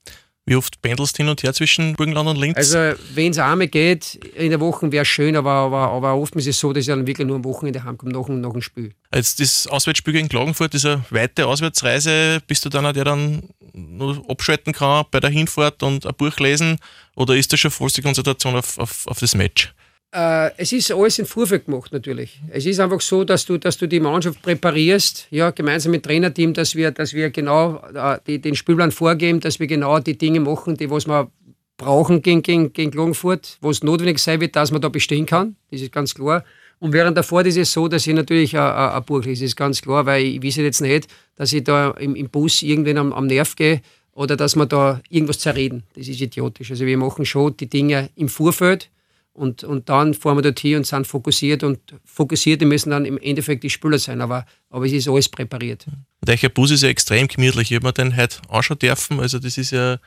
Wie 0.47 0.55
oft 0.55 0.81
pendelst 0.81 1.17
du 1.17 1.23
hin 1.23 1.29
und 1.29 1.43
her 1.43 1.53
zwischen 1.53 1.93
Burgenland 1.97 2.29
und 2.29 2.37
Linz? 2.37 2.55
Also, 2.55 2.97
wenn 3.13 3.31
es 3.31 3.37
einmal 3.37 3.67
geht, 3.67 4.15
in 4.33 4.49
der 4.49 4.61
Woche 4.61 4.89
wäre 4.93 5.01
es 5.01 5.07
schön, 5.09 5.35
aber, 5.35 5.51
aber, 5.51 5.89
aber 5.89 6.15
oft 6.15 6.33
ist 6.37 6.47
es 6.47 6.57
so, 6.57 6.71
dass 6.71 6.83
ich 6.83 6.87
dann 6.87 7.05
wirklich 7.05 7.27
nur 7.27 7.35
am 7.35 7.43
Wochenende 7.43 7.83
heimkomme, 7.83 8.13
nach, 8.13 8.29
nach 8.29 8.53
dem 8.53 8.61
Spiel. 8.61 8.93
Jetzt 9.13 9.41
das 9.41 9.67
Auswärtsspiel 9.67 10.13
gegen 10.13 10.29
Klagenfurt, 10.29 10.71
diese 10.71 11.03
weite 11.09 11.45
Auswärtsreise, 11.45 12.39
bist 12.47 12.63
du 12.63 12.69
dann 12.69 12.85
auch 12.85 12.93
der 12.93 13.03
dann 13.03 13.49
nur 13.73 14.23
abschalten 14.29 14.71
kann 14.71 15.03
bei 15.11 15.19
der 15.19 15.31
Hinfahrt 15.31 15.83
und 15.83 16.05
ein 16.05 16.15
Buch 16.15 16.37
lesen? 16.37 16.77
Oder 17.17 17.35
ist 17.35 17.51
das 17.51 17.59
schon 17.59 17.71
vollste 17.71 18.01
Konzentration 18.01 18.55
auf, 18.55 18.77
auf, 18.77 19.05
auf 19.05 19.19
das 19.19 19.35
Match? 19.35 19.73
Äh, 20.13 20.51
es 20.57 20.71
ist 20.71 20.91
alles 20.91 21.19
in 21.19 21.25
Vorfeld 21.25 21.65
gemacht 21.65 21.91
natürlich. 21.91 22.39
Es 22.49 22.65
ist 22.65 22.79
einfach 22.79 23.01
so, 23.01 23.23
dass 23.23 23.45
du, 23.45 23.57
dass 23.57 23.77
du 23.77 23.87
die 23.87 23.99
Mannschaft 23.99 24.41
präparierst, 24.41 25.27
ja, 25.31 25.51
gemeinsam 25.51 25.91
mit 25.91 26.05
dem 26.05 26.09
Trainerteam, 26.09 26.53
dass 26.53 26.75
wir, 26.75 26.91
dass 26.91 27.13
wir 27.13 27.29
genau 27.29 27.81
äh, 27.93 28.17
die, 28.25 28.39
den 28.39 28.55
Spielplan 28.55 28.91
vorgeben, 28.91 29.41
dass 29.41 29.59
wir 29.59 29.67
genau 29.67 29.99
die 29.99 30.17
Dinge 30.17 30.39
machen, 30.39 30.77
die 30.77 30.89
was 30.89 31.07
wir 31.07 31.29
brauchen 31.75 32.21
gegen, 32.21 32.41
gegen, 32.41 32.73
gegen 32.73 32.91
Klagenfurt, 32.91 33.57
wo 33.61 33.69
es 33.69 33.83
notwendig 33.83 34.19
sein 34.19 34.39
wird, 34.41 34.55
dass 34.55 34.71
man 34.71 34.81
da 34.81 34.89
bestehen 34.89 35.25
kann. 35.25 35.55
Das 35.71 35.81
ist 35.81 35.91
ganz 35.91 36.15
klar. 36.15 36.43
Und 36.79 36.93
während 36.93 37.17
davor 37.17 37.45
ist 37.45 37.57
es 37.57 37.71
so, 37.71 37.87
dass 37.87 38.07
ich 38.07 38.13
natürlich 38.13 38.57
ein, 38.57 38.63
ein 38.63 39.03
Buch 39.03 39.23
lese, 39.23 39.43
das 39.43 39.51
ist 39.51 39.55
ganz 39.55 39.81
klar, 39.81 40.05
weil 40.05 40.23
ich 40.23 40.43
weiß 40.43 40.57
jetzt 40.57 40.81
nicht, 40.81 41.07
dass 41.35 41.51
ich 41.51 41.63
da 41.63 41.91
im, 41.91 42.15
im 42.15 42.29
Bus 42.29 42.61
irgendwann 42.61 42.97
am, 42.97 43.13
am 43.13 43.27
Nerv 43.27 43.55
gehe 43.55 43.81
oder 44.13 44.37
dass 44.37 44.55
wir 44.55 44.65
da 44.65 45.01
irgendwas 45.09 45.39
zerreden. 45.39 45.83
Das 45.95 46.07
ist 46.07 46.21
idiotisch. 46.21 46.71
Also 46.71 46.85
wir 46.85 46.97
machen 46.97 47.25
schon 47.25 47.57
die 47.57 47.69
Dinge 47.69 48.09
im 48.15 48.29
Vorfeld 48.29 48.89
und, 49.37 49.63
und 49.63 49.87
dann 49.87 50.15
fahren 50.15 50.37
wir 50.37 50.41
dort 50.41 50.59
hier 50.59 50.77
und 50.77 50.87
sind 50.87 51.05
fokussiert 51.05 51.63
und 51.63 51.79
Fokussierte 52.03 52.65
müssen 52.65 52.89
dann 52.89 53.05
im 53.05 53.19
Endeffekt 53.19 53.63
die 53.63 53.69
Spieler 53.69 53.99
sein, 53.99 54.19
aber, 54.19 54.47
aber 54.71 54.85
es 54.85 54.93
ist 54.93 55.07
alles 55.07 55.29
präpariert. 55.29 55.85
Und 56.21 56.29
euer 56.29 56.49
Bus 56.49 56.71
ist 56.71 56.81
ja 56.81 56.89
extrem 56.89 57.27
gemütlich. 57.27 57.69
Ich 57.69 57.75
habe 57.75 57.85
mir 57.85 57.93
den 57.93 58.17
heute 58.17 58.37
anschauen 58.49 58.79
dürfen. 58.79 59.19
Also 59.19 59.37
das 59.37 59.59
ist 59.59 59.71
ja, 59.71 59.97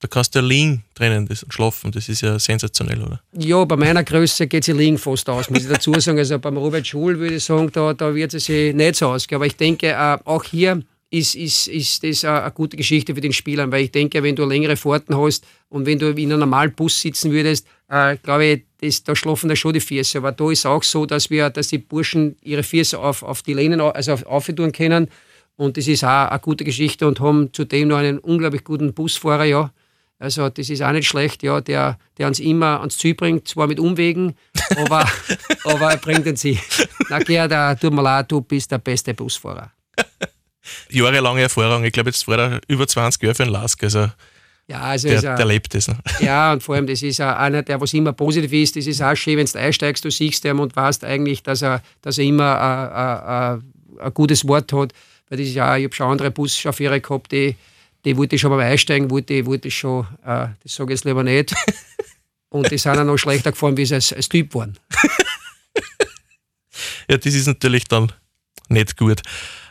da 0.00 0.08
kannst 0.08 0.34
du 0.34 0.40
ja 0.40 0.44
liegen 0.44 0.84
drinnen 0.94 1.26
das, 1.26 1.42
und 1.42 1.54
schlafen. 1.54 1.92
Das 1.92 2.10
ist 2.10 2.20
ja 2.20 2.38
sensationell, 2.38 3.00
oder? 3.00 3.22
Ja, 3.32 3.64
bei 3.64 3.76
meiner 3.76 4.04
Größe 4.04 4.46
geht 4.48 4.64
sie 4.64 4.72
liegen 4.72 4.98
fast 4.98 5.30
aus, 5.30 5.48
muss 5.48 5.62
ich 5.62 5.68
dazu 5.68 5.98
sagen. 5.98 6.18
Also 6.18 6.38
beim 6.38 6.58
Robert 6.58 6.86
Schul 6.86 7.18
würde 7.18 7.36
ich 7.36 7.44
sagen, 7.44 7.70
da, 7.72 7.94
da 7.94 8.14
wird 8.14 8.32
sie 8.32 8.38
sich 8.38 8.74
nicht 8.74 8.96
so 8.96 9.08
ausgehen. 9.08 9.36
Aber 9.36 9.46
ich 9.46 9.56
denke, 9.56 9.88
äh, 9.92 10.18
auch 10.26 10.44
hier 10.44 10.82
ist, 11.14 11.36
ist, 11.36 11.68
ist 11.68 12.02
das 12.02 12.24
eine 12.24 12.50
gute 12.50 12.76
Geschichte 12.76 13.14
für 13.14 13.20
den 13.20 13.32
Spieler, 13.32 13.70
weil 13.70 13.84
ich 13.84 13.92
denke, 13.92 14.22
wenn 14.22 14.36
du 14.36 14.44
längere 14.44 14.76
Fahrten 14.76 15.16
hast 15.16 15.46
und 15.68 15.86
wenn 15.86 15.98
du 15.98 16.10
in 16.10 16.30
einem 16.30 16.40
normalen 16.40 16.74
Bus 16.74 17.00
sitzen 17.00 17.30
würdest, 17.30 17.66
äh, 17.88 18.16
glaube 18.16 18.44
ich, 18.44 18.62
das, 18.84 19.02
da 19.02 19.16
schlafen 19.16 19.48
da 19.48 19.56
schon 19.56 19.72
die 19.72 19.80
Füße. 19.80 20.18
Aber 20.18 20.32
da 20.32 20.50
ist 20.50 20.66
auch 20.66 20.82
so, 20.82 21.06
dass 21.06 21.30
wir, 21.30 21.50
dass 21.50 21.68
die 21.68 21.78
Burschen 21.78 22.36
ihre 22.42 22.62
Füße 22.62 22.98
auf, 22.98 23.22
auf 23.22 23.42
die 23.42 23.54
Lehnen, 23.54 23.80
also 23.80 24.12
auf, 24.12 24.26
auftun 24.26 24.72
können. 24.72 25.08
Und 25.56 25.76
das 25.76 25.86
ist 25.86 26.04
auch 26.04 26.28
eine 26.28 26.40
gute 26.40 26.64
Geschichte 26.64 27.06
und 27.06 27.20
haben 27.20 27.52
zudem 27.52 27.88
noch 27.88 27.98
einen 27.98 28.18
unglaublich 28.18 28.64
guten 28.64 28.92
Busfahrer, 28.92 29.44
ja. 29.44 29.72
Also 30.18 30.48
das 30.48 30.70
ist 30.70 30.82
auch 30.82 30.92
nicht 30.92 31.08
schlecht, 31.08 31.42
ja, 31.42 31.60
der, 31.60 31.98
der 32.18 32.28
uns 32.28 32.40
immer 32.40 32.80
ans 32.80 32.98
Ziel 32.98 33.14
bringt, 33.14 33.48
zwar 33.48 33.66
mit 33.66 33.80
Umwegen, 33.80 34.36
aber, 34.76 35.08
aber 35.64 35.90
er 35.90 35.96
bringt 35.96 36.26
uns 36.26 36.40
sie. 36.40 36.58
Na 37.08 37.18
Gerda, 37.18 37.74
tut 37.74 37.92
mir 37.92 38.02
leid, 38.02 38.30
du 38.30 38.40
bist 38.40 38.70
der 38.70 38.78
beste 38.78 39.12
Busfahrer. 39.12 39.72
Jahrelange 40.90 41.42
Erfahrung, 41.42 41.84
ich 41.84 41.92
glaube 41.92 42.10
jetzt 42.10 42.26
er 42.28 42.60
über 42.68 42.86
20 42.86 43.22
Jahre 43.22 43.34
für 43.34 43.42
einen 43.42 43.52
Lask, 43.52 43.82
also 43.82 44.08
ja, 44.66 44.80
also 44.80 45.08
der, 45.08 45.18
ist 45.18 45.26
ein, 45.26 45.36
der 45.36 45.46
lebt 45.46 45.74
das. 45.74 45.88
Ne? 45.88 45.98
Ja, 46.20 46.52
und 46.52 46.62
vor 46.62 46.74
allem, 46.74 46.86
das 46.86 47.02
ist 47.02 47.20
einer, 47.20 47.62
der 47.62 47.80
was 47.80 47.92
immer 47.92 48.12
positiv 48.12 48.52
ist. 48.52 48.76
Das 48.76 48.86
ist 48.86 49.02
auch 49.02 49.14
schön, 49.14 49.36
wenn 49.36 49.46
du 49.46 49.58
einsteigst, 49.58 50.04
du 50.04 50.10
siehst 50.10 50.44
ihn 50.44 50.58
und 50.58 50.74
weißt 50.74 51.04
eigentlich, 51.04 51.42
dass 51.42 51.62
er, 51.62 51.82
dass 52.00 52.18
er 52.18 52.24
immer 52.24 52.60
ein, 52.60 53.58
ein, 53.58 54.00
ein 54.00 54.14
gutes 54.14 54.46
Wort 54.48 54.72
hat. 54.72 54.92
Weil 55.28 55.38
das 55.38 55.48
ist 55.48 55.54
ja, 55.54 55.76
ich 55.76 55.84
habe 55.84 55.94
schon 55.94 56.10
andere 56.10 56.30
Buschauffeure 56.30 57.00
gehabt, 57.00 57.32
die, 57.32 57.56
die 58.04 58.16
wollte 58.16 58.38
schon 58.38 58.50
mal 58.50 58.60
einsteigen, 58.60 59.10
wollte, 59.10 59.44
wollte 59.44 59.70
schon, 59.70 60.06
äh, 60.24 60.48
das 60.62 60.74
sage 60.74 60.92
ich 60.92 60.98
jetzt 60.98 61.04
lieber 61.04 61.22
nicht. 61.22 61.54
und 62.48 62.70
die 62.70 62.78
sind 62.78 62.98
auch 62.98 63.04
noch 63.04 63.18
schlechter 63.18 63.52
gefahren, 63.52 63.76
wie 63.76 63.84
sie 63.84 63.96
als, 63.96 64.14
als 64.14 64.30
Typ 64.30 64.54
waren. 64.54 64.78
ja, 67.10 67.18
das 67.18 67.34
ist 67.34 67.46
natürlich 67.46 67.84
dann 67.84 68.10
nicht 68.68 68.96
gut. 68.96 69.20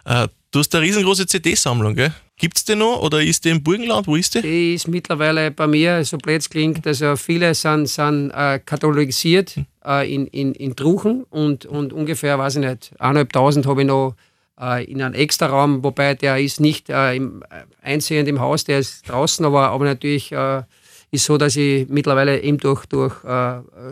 Äh, 0.05 0.27
du 0.51 0.59
hast 0.59 0.73
eine 0.75 0.85
riesengroße 0.85 1.25
CD-Sammlung, 1.25 1.95
gell? 1.95 2.13
Gibt 2.37 2.57
es 2.57 2.65
die 2.65 2.75
noch 2.75 3.01
oder 3.01 3.21
ist 3.21 3.45
die 3.45 3.49
im 3.49 3.61
Burgenland? 3.61 4.07
Wo 4.07 4.15
ist 4.15 4.35
die? 4.35 4.41
Die 4.41 4.73
ist 4.73 4.87
mittlerweile 4.87 5.51
bei 5.51 5.67
mir, 5.67 6.03
so 6.03 6.17
blöd 6.17 6.49
klingt, 6.49 6.85
also 6.85 7.15
viele 7.15 7.53
sind, 7.53 7.87
sind 7.87 8.31
äh, 8.31 8.59
katalogisiert 8.59 9.51
hm. 9.51 9.65
äh, 9.85 10.13
in, 10.13 10.27
in, 10.27 10.53
in 10.53 10.75
Truchen 10.75 11.23
und, 11.29 11.65
und 11.65 11.93
ungefähr, 11.93 12.39
weiß 12.39 12.55
ich 12.55 12.65
nicht, 12.65 12.91
eineinhalbtausend 12.99 13.67
habe 13.67 13.81
ich 13.81 13.87
noch 13.87 14.15
äh, 14.59 14.83
in 14.85 15.01
einem 15.01 15.13
extra 15.13 15.45
Raum, 15.45 15.83
wobei 15.83 16.15
der 16.15 16.39
ist 16.39 16.59
nicht 16.59 16.89
äh, 16.89 17.15
im, 17.15 17.43
äh, 17.43 17.63
einsehend 17.81 18.27
im 18.27 18.39
Haus, 18.39 18.63
der 18.63 18.79
ist 18.79 19.07
draußen, 19.07 19.45
aber, 19.45 19.69
aber 19.69 19.85
natürlich 19.85 20.31
äh, 20.31 20.63
ist 21.11 21.25
so, 21.25 21.37
dass 21.37 21.55
ich 21.55 21.87
mittlerweile 21.87 22.41
eben 22.41 22.57
durch, 22.57 22.87
durch 22.87 23.13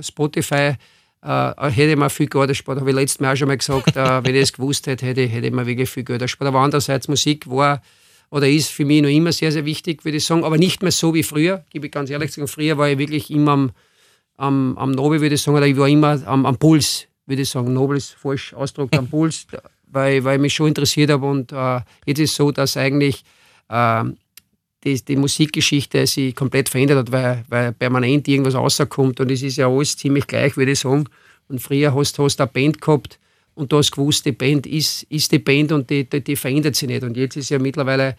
Spotify 0.02 0.74
äh, 1.24 1.70
hätte 1.70 1.92
ich 1.92 1.96
mir 1.96 2.10
viel 2.10 2.28
Geld 2.28 2.50
erspart, 2.50 2.80
habe 2.80 2.90
ich 2.90 2.96
letztes 2.96 3.20
Mal 3.20 3.34
auch 3.34 3.36
schon 3.36 3.48
mal 3.48 3.58
gesagt, 3.58 3.96
äh, 3.96 4.24
wenn 4.24 4.36
ich 4.36 4.42
es 4.42 4.54
gewusst 4.54 4.88
hätte, 4.88 5.06
hätte, 5.06 5.22
hätte 5.22 5.48
ich 5.48 5.54
mir 5.54 5.66
wirklich 5.66 5.90
viel 5.90 6.04
Geld 6.04 6.22
erspart. 6.22 6.48
Aber 6.48 6.60
andererseits, 6.60 7.08
Musik 7.08 7.50
war 7.50 7.82
oder 8.32 8.50
ist 8.50 8.70
für 8.70 8.86
mich 8.86 9.02
noch 9.02 9.10
immer 9.10 9.32
sehr, 9.32 9.52
sehr 9.52 9.66
wichtig, 9.66 10.04
würde 10.06 10.18
ich 10.18 10.26
sagen, 10.26 10.44
aber 10.44 10.58
nicht 10.58 10.82
mehr 10.82 10.92
so 10.92 11.14
wie 11.14 11.22
früher, 11.22 11.64
gebe 11.70 11.88
ich 11.88 11.92
ganz 11.92 12.10
ehrlich 12.10 12.32
sagen. 12.32 12.48
Früher 12.48 12.78
war 12.78 12.90
ich 12.90 12.98
wirklich 12.98 13.30
immer 13.30 13.52
am, 13.52 13.72
am, 14.38 14.78
am 14.78 14.92
Nobel, 14.92 15.20
würde 15.22 15.36
ich 15.36 15.42
sagen, 15.42 15.58
oder 15.58 15.68
ich 15.68 15.78
war 15.78 15.88
immer 15.88 16.20
am, 16.26 16.46
am 16.46 16.58
Puls, 16.58 17.08
würde 17.26 17.42
ich 17.42 17.50
sagen. 17.50 17.74
Nobel 17.74 17.98
ist 17.98 18.12
falsch 18.12 18.54
ausgedrückt, 18.54 18.98
am 18.98 19.08
Puls, 19.08 19.46
weil, 19.88 20.24
weil 20.24 20.38
ich 20.38 20.42
mich 20.42 20.54
schon 20.54 20.70
interessiert 20.70 21.12
habe 21.12 21.26
und 21.26 21.52
äh, 21.52 21.82
jetzt 22.06 22.20
ist 22.20 22.32
es 22.32 22.36
so, 22.38 22.52
dass 22.52 22.78
eigentlich 22.78 23.22
äh, 23.68 24.06
die, 24.86 25.04
die 25.04 25.18
Musikgeschichte 25.18 26.08
sich 26.08 26.34
komplett 26.34 26.70
verändert 26.70 27.00
hat, 27.00 27.12
weil, 27.12 27.44
weil 27.50 27.74
permanent 27.74 28.30
irgendwas 28.30 28.56
rauskommt 28.56 29.20
und 29.20 29.30
es 29.30 29.44
ist 29.44 29.58
ja 29.58 29.68
alles 29.68 29.98
ziemlich 29.98 30.26
gleich, 30.26 30.56
würde 30.56 30.72
ich 30.72 30.80
sagen. 30.80 31.04
Und 31.50 31.60
früher 31.60 31.94
hast 31.94 32.18
du 32.18 32.24
eine 32.26 32.48
Band 32.48 32.80
gehabt 32.80 33.20
und 33.62 33.72
du 33.72 33.78
hast 33.78 33.92
gewusst, 33.92 34.26
die 34.26 34.32
Band 34.32 34.66
ist, 34.66 35.04
ist 35.04 35.32
die 35.32 35.40
Band 35.40 35.72
und 35.72 35.90
die, 35.90 36.10
die, 36.10 36.24
die 36.24 36.36
verändert 36.36 36.76
sich 36.76 36.88
nicht. 36.88 37.04
Und 37.04 37.16
jetzt 37.16 37.38
ist 37.38 37.50
ja 37.50 37.60
mittlerweile 37.60 38.16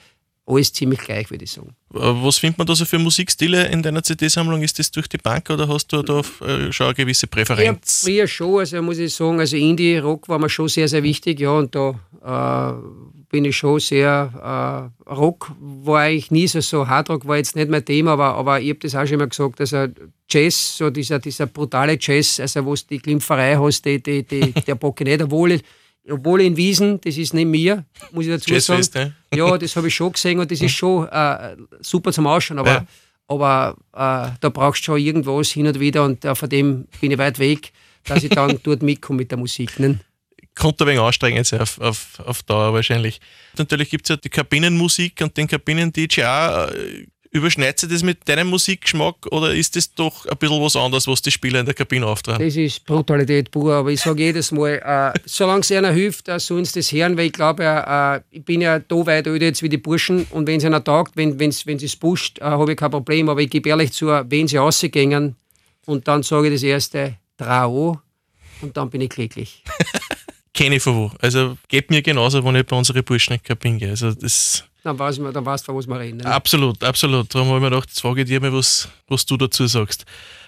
alles 0.47 0.73
ziemlich 0.73 1.01
gleich, 1.01 1.31
würde 1.31 1.45
ich 1.45 1.53
sagen. 1.53 1.75
Äh, 1.95 1.99
was 1.99 2.39
findet 2.39 2.59
man 2.59 2.67
da 2.67 2.75
so 2.75 2.85
für 2.85 2.99
Musikstile 2.99 3.69
in 3.69 3.83
deiner 3.83 4.03
CD-Sammlung? 4.03 4.63
Ist 4.63 4.79
das 4.79 4.91
durch 4.91 5.09
die 5.09 5.19
Bank 5.19 5.49
oder 5.51 5.69
hast 5.69 5.93
du 5.93 6.03
da 6.03 6.21
äh, 6.21 6.73
schon 6.73 6.87
eine 6.87 6.95
gewisse 6.95 7.27
Präferenz? 7.27 8.03
Ja, 8.03 8.09
früher 8.09 8.27
schon, 8.27 8.59
also 8.59 8.83
muss 8.83 8.99
ich 8.99 9.15
sagen, 9.15 9.39
also 9.39 9.57
Indie-Rock 9.57 10.29
war 10.29 10.39
mir 10.39 10.49
schon 10.49 10.69
sehr, 10.69 10.89
sehr 10.89 11.03
wichtig, 11.03 11.41
ja, 11.41 11.51
und 11.51 11.75
da 11.75 11.95
äh, 12.25 13.13
bin 13.29 13.45
ich 13.45 13.57
schon 13.57 13.81
sehr, 13.81 14.91
äh, 15.09 15.11
Rock 15.11 15.53
war 15.61 16.01
eigentlich 16.01 16.31
nie 16.31 16.47
so, 16.49 16.61
so 16.61 16.87
Hardrock 16.87 17.27
war 17.27 17.37
jetzt 17.37 17.57
nicht 17.57 17.71
mein 17.71 17.85
Thema, 17.85 18.13
aber, 18.13 18.35
aber 18.35 18.61
ich 18.61 18.71
habe 18.71 18.81
das 18.81 18.95
auch 18.95 19.07
schon 19.07 19.15
immer 19.15 19.29
gesagt, 19.29 19.61
also 19.61 19.87
Jazz, 20.29 20.77
so 20.77 20.91
dieser, 20.91 21.19
dieser 21.19 21.47
brutale 21.47 21.97
Jazz, 22.01 22.41
also 22.41 22.65
wo 22.65 22.75
du 22.75 22.83
die 22.91 22.99
Klimpferei 22.99 23.57
hast, 23.57 23.85
die, 23.85 24.03
die, 24.03 24.23
die, 24.23 24.53
der 24.53 24.75
Bock 24.75 25.01
nicht, 25.01 25.23
obwohl, 25.23 25.61
obwohl 26.11 26.43
in 26.43 26.57
Wiesen, 26.57 27.01
das 27.01 27.17
ist 27.17 27.35
nicht 27.35 27.47
mir, 27.47 27.85
muss 28.11 28.27
ich 28.27 28.33
dazu 28.33 28.53
Jazzfest, 28.53 28.93
sagen. 28.93 29.15
Ne? 29.31 29.39
Ja, 29.39 29.57
das 29.57 29.77
habe 29.77 29.89
ich 29.89 29.95
schon 29.95 30.13
gesehen 30.13 30.39
und 30.39 30.51
das 30.51 30.61
ist 30.61 30.73
schon 30.73 31.09
äh, 31.09 31.57
super 31.81 32.13
zum 32.13 32.27
Ausschauen, 32.27 32.59
aber, 32.59 32.71
ja. 32.71 32.87
aber 33.29 33.77
äh, 33.93 34.37
da 34.41 34.49
brauchst 34.49 34.83
du 34.83 34.85
schon 34.85 35.01
irgendwas 35.01 35.51
hin 35.51 35.67
und 35.67 35.79
wieder 35.79 36.05
und 36.05 36.25
äh, 36.25 36.35
von 36.35 36.49
dem 36.49 36.87
bin 37.01 37.11
ich 37.13 37.19
weit 37.19 37.39
weg, 37.39 37.73
dass 38.05 38.25
ich 38.25 38.31
dann 38.31 38.59
dort 38.63 38.83
mitkomme 38.83 39.19
mit 39.19 39.31
der 39.31 39.39
Musik. 39.39 39.79
Ne? 39.79 40.01
konnte 40.55 40.85
ein 40.85 40.89
wenig 40.89 41.01
anstrengend 41.01 41.47
sein 41.47 41.61
auf, 41.61 41.81
auf, 41.81 42.21
auf 42.25 42.43
Dauer 42.43 42.75
wahrscheinlich. 42.75 43.21
Natürlich 43.57 43.91
gibt 43.91 44.05
es 44.05 44.11
ja 44.11 44.17
die 44.17 44.29
Kabinenmusik 44.29 45.21
und 45.23 45.37
den 45.37 45.47
Kabinen-DJ 45.47 46.23
Überschneidet 47.35 47.81
sich 47.81 47.89
das 47.89 48.03
mit 48.03 48.29
deinem 48.29 48.49
Musikgeschmack 48.49 49.27
oder 49.31 49.55
ist 49.55 49.75
das 49.75 49.95
doch 49.95 50.27
ein 50.27 50.37
bisschen 50.37 50.63
was 50.63 50.77
anderes, 50.77 51.07
was 51.07 51.23
die 51.23 51.31
Spieler 51.31 51.61
in 51.61 51.67
der 51.67 51.75
Kabine 51.75 52.07
auftragen? 52.07 52.45
Das 52.45 52.57
ist 52.57 52.85
Brutalität 52.85 53.51
pur, 53.51 53.73
aber 53.73 53.91
ich 53.91 54.01
sage 54.01 54.23
jedes 54.23 54.53
Mal, 54.53 54.83
äh, 55.15 55.19
solange 55.25 55.61
es 55.61 55.73
einer 55.73 55.93
hilft, 55.93 56.29
äh, 56.29 56.39
sollen 56.39 56.67
sie 56.67 56.81
das 56.81 56.93
hören, 56.93 57.17
weil 57.17 57.27
ich 57.27 57.33
glaube, 57.33 57.65
äh, 57.65 58.21
ich 58.31 58.45
bin 58.45 58.61
ja 58.61 58.79
da 58.79 59.07
weit 59.07 59.27
öde 59.27 59.47
jetzt 59.47 59.63
wie 59.63 59.71
die 59.71 59.79
Burschen 59.79 60.27
und 60.31 60.47
wenn 60.47 60.59
es 60.59 60.65
einer 60.67 60.85
taugt, 60.85 61.17
wenn, 61.17 61.39
wenn's, 61.39 61.67
wenn 61.67 61.79
es 61.79 61.97
pusht, 61.97 62.39
äh, 62.39 62.45
habe 62.45 62.73
ich 62.73 62.77
kein 62.77 62.91
Problem, 62.91 63.31
aber 63.31 63.41
ich 63.41 63.49
gebe 63.49 63.71
ehrlich 63.71 63.93
zu, 63.93 64.09
wenn 64.09 64.47
sie 64.47 64.59
rausgehen 64.59 65.35
und 65.87 66.07
dann 66.07 66.23
sage 66.23 66.49
ich 66.49 66.55
das 66.55 66.63
erste, 66.63 67.17
Trau 67.39 67.99
und 68.61 68.77
dann 68.77 68.91
bin 68.91 69.01
ich 69.01 69.09
glücklich. 69.09 69.65
kenne 70.55 70.77
ich 70.77 70.83
von 70.83 70.97
wo. 70.97 71.11
Also 71.21 71.57
geht 71.69 71.91
mir 71.91 72.03
genauso, 72.03 72.45
wenn 72.45 72.57
ich 72.57 72.67
bei 72.67 72.77
unseren 72.77 73.03
Burschen 73.05 73.35
in 73.35 73.41
die 73.41 73.49
Kabine 73.49 73.79
gehe. 73.79 73.91
Also 73.91 74.13
das 74.13 74.65
dann, 74.83 74.99
weiß 74.99 75.19
man, 75.19 75.33
dann 75.33 75.47
weißt 75.47 75.65
du, 75.65 75.67
von 75.67 75.77
was 75.77 75.87
wir 75.87 75.99
reden. 75.99 76.19
Ne? 76.19 76.27
Absolut, 76.27 76.83
absolut. 76.83 77.35
Darum 77.35 77.49
habe 77.49 77.59
ich 77.59 77.63
mir 77.63 77.71
gedacht, 77.71 77.89
jetzt 77.89 78.01
frage 78.01 78.23
ich 78.23 78.29
dir 78.29 78.41
mal, 78.41 78.53
was, 78.53 78.89
was 79.09 79.25
du 79.27 79.37
dazu 79.37 79.67
sagst. 79.67 80.05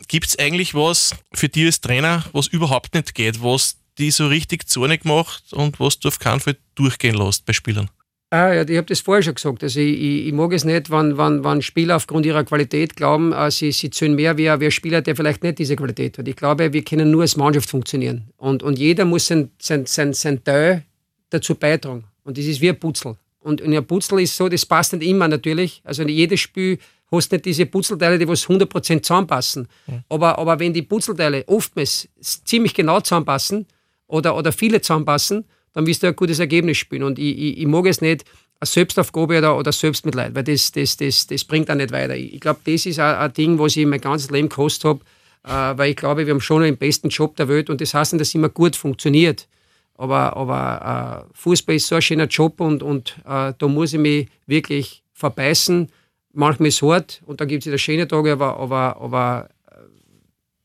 Gibt 0.09 0.27
es 0.27 0.38
eigentlich 0.38 0.75
was 0.75 1.14
für 1.33 1.49
dich 1.49 1.66
als 1.66 1.81
Trainer, 1.81 2.25
was 2.33 2.49
überhaupt 2.49 2.94
nicht 2.94 3.14
geht, 3.14 3.42
was 3.42 3.77
die 3.99 4.11
so 4.11 4.27
richtig 4.27 4.68
zornig 4.68 5.05
macht 5.05 5.53
und 5.53 5.79
was 5.79 5.99
du 6.01 6.09
auf 6.09 6.18
keinen 6.18 6.40
Fall 6.40 6.57
durchgehen 6.75 7.14
lässt 7.14 7.47
bei 7.47 7.53
Spielern? 7.53 7.88
Ah, 8.31 8.53
ja, 8.53 8.68
ich 8.68 8.77
habe 8.77 8.87
das 8.87 8.99
vorher 8.99 9.23
schon 9.23 9.37
gesagt. 9.37 9.62
Also 9.62 9.79
ich, 9.79 9.94
ich, 9.94 10.27
ich, 10.27 10.33
mag 10.33 10.53
es 10.53 10.64
nicht, 10.64 10.90
wenn, 10.90 11.16
wenn, 11.16 11.44
wenn 11.44 11.62
Spieler 11.62 11.94
aufgrund 11.94 12.27
ihrer 12.27 12.42
Qualität 12.42 12.97
glauben, 12.97 13.33
äh, 13.33 13.49
sie, 13.53 13.70
sie 13.70 13.90
zählen 13.90 14.16
mehr 14.16 14.37
wie 14.37 14.51
ein 14.51 14.70
Spieler, 14.73 15.03
der 15.03 15.14
vielleicht 15.14 15.44
nicht 15.44 15.61
diese 15.61 15.77
Qualität 15.77 16.18
hat. 16.18 16.27
Ich 16.27 16.35
glaube, 16.35 16.73
wir 16.73 16.83
können 16.83 17.12
nur 17.12 17.23
als 17.23 17.37
Mannschaft 17.37 17.70
funktionieren. 17.70 18.25
Und, 18.37 18.64
und 18.64 18.77
jeder 18.77 19.05
muss 19.05 19.29
sein, 19.29 19.53
sein, 19.61 19.87
sein, 19.87 20.14
sein 20.14 20.42
Teil 20.42 20.83
dazu 21.31 21.55
beitragen. 21.55 22.05
Und 22.25 22.37
das 22.37 22.47
ist 22.47 22.61
wie 22.61 22.70
ein 22.70 22.81
Putzel. 22.81 23.16
Und, 23.44 23.61
und 23.61 23.74
ein 23.74 23.87
Putzel 23.87 24.20
ist 24.20 24.37
so, 24.37 24.48
das 24.48 24.64
passt 24.64 24.94
nicht 24.94 25.07
immer 25.07 25.28
natürlich. 25.28 25.83
Also 25.85 26.02
in 26.02 26.09
jedes 26.09 26.40
Spiel 26.40 26.78
hast 27.12 27.30
du 27.30 27.37
nicht 27.37 27.44
diese 27.44 27.66
Putzelteile, 27.66 28.18
die 28.18 28.26
was 28.26 28.46
100% 28.46 29.02
zusammenpassen. 29.02 29.68
Ja. 29.87 30.02
Aber, 30.09 30.38
aber 30.38 30.59
wenn 30.59 30.72
die 30.72 30.83
Putzelteile 30.83 31.44
oftmals 31.46 32.09
ziemlich 32.20 32.72
genau 32.74 33.00
zusammenpassen 33.00 33.66
oder, 34.07 34.37
oder 34.37 34.50
viele 34.50 34.80
zusammenpassen, 34.80 35.44
dann 35.74 35.87
wirst 35.87 36.02
du 36.02 36.07
ein 36.07 36.16
gutes 36.16 36.38
Ergebnis 36.38 36.78
spielen. 36.78 37.02
Und 37.02 37.18
ich, 37.18 37.37
ich, 37.37 37.59
ich 37.59 37.66
mag 37.66 37.87
es 37.87 38.00
nicht, 38.00 38.24
eine 38.61 38.66
Selbstaufgabe 38.66 39.38
oder, 39.38 39.59
oder 39.59 39.72
Selbstmitleid, 39.72 40.35
weil 40.35 40.44
das, 40.44 40.72
das, 40.72 40.96
das, 40.96 41.26
das 41.26 41.44
bringt 41.44 41.70
auch 41.70 41.74
nicht 41.74 41.92
weiter. 41.92 42.16
Ich, 42.16 42.35
ich 42.35 42.40
glaube, 42.40 42.61
das 42.64 42.87
ist 42.87 42.98
ein, 42.98 43.16
ein 43.16 43.33
Ding, 43.35 43.59
was 43.59 43.76
ich 43.76 43.85
mein 43.85 44.00
ganzes 44.00 44.30
Leben 44.30 44.48
gekostet 44.48 44.85
habe, 44.85 45.00
äh, 45.44 45.78
weil 45.78 45.90
ich 45.90 45.96
glaube, 45.96 46.26
wir 46.26 46.33
haben 46.33 46.40
schon 46.40 46.62
den 46.62 46.78
besten 46.78 47.11
Job 47.11 47.37
der 47.37 47.48
Welt 47.48 47.68
und 47.68 47.80
das 47.80 47.92
heißt 47.92 48.14
nicht, 48.14 48.20
dass 48.20 48.28
es 48.28 48.35
immer 48.35 48.48
gut 48.48 48.74
funktioniert. 48.76 49.48
Aber, 49.96 50.37
aber 50.37 51.26
äh, 51.30 51.35
Fußball 51.35 51.76
ist 51.76 51.87
so 51.87 51.94
ein 51.94 52.02
schöner 52.02 52.26
Job 52.26 52.61
und, 52.61 52.83
und 52.83 53.16
äh, 53.26 53.52
da 53.57 53.68
muss 53.68 53.92
ich 53.92 54.00
mich 54.00 54.28
wirklich 54.46 55.02
verbeißen. 55.12 55.90
Manchmal 56.33 56.68
ist 56.68 56.76
es 56.76 56.83
hart 56.83 57.22
und 57.26 57.40
dann 57.40 57.48
gibt 57.48 57.62
es 57.62 57.66
wieder 57.66 57.78
schöne 57.78 58.09
Tage, 58.09 58.33
aber, 58.33 58.59
aber, 58.59 58.96
aber 59.00 59.48
äh, 59.70 59.76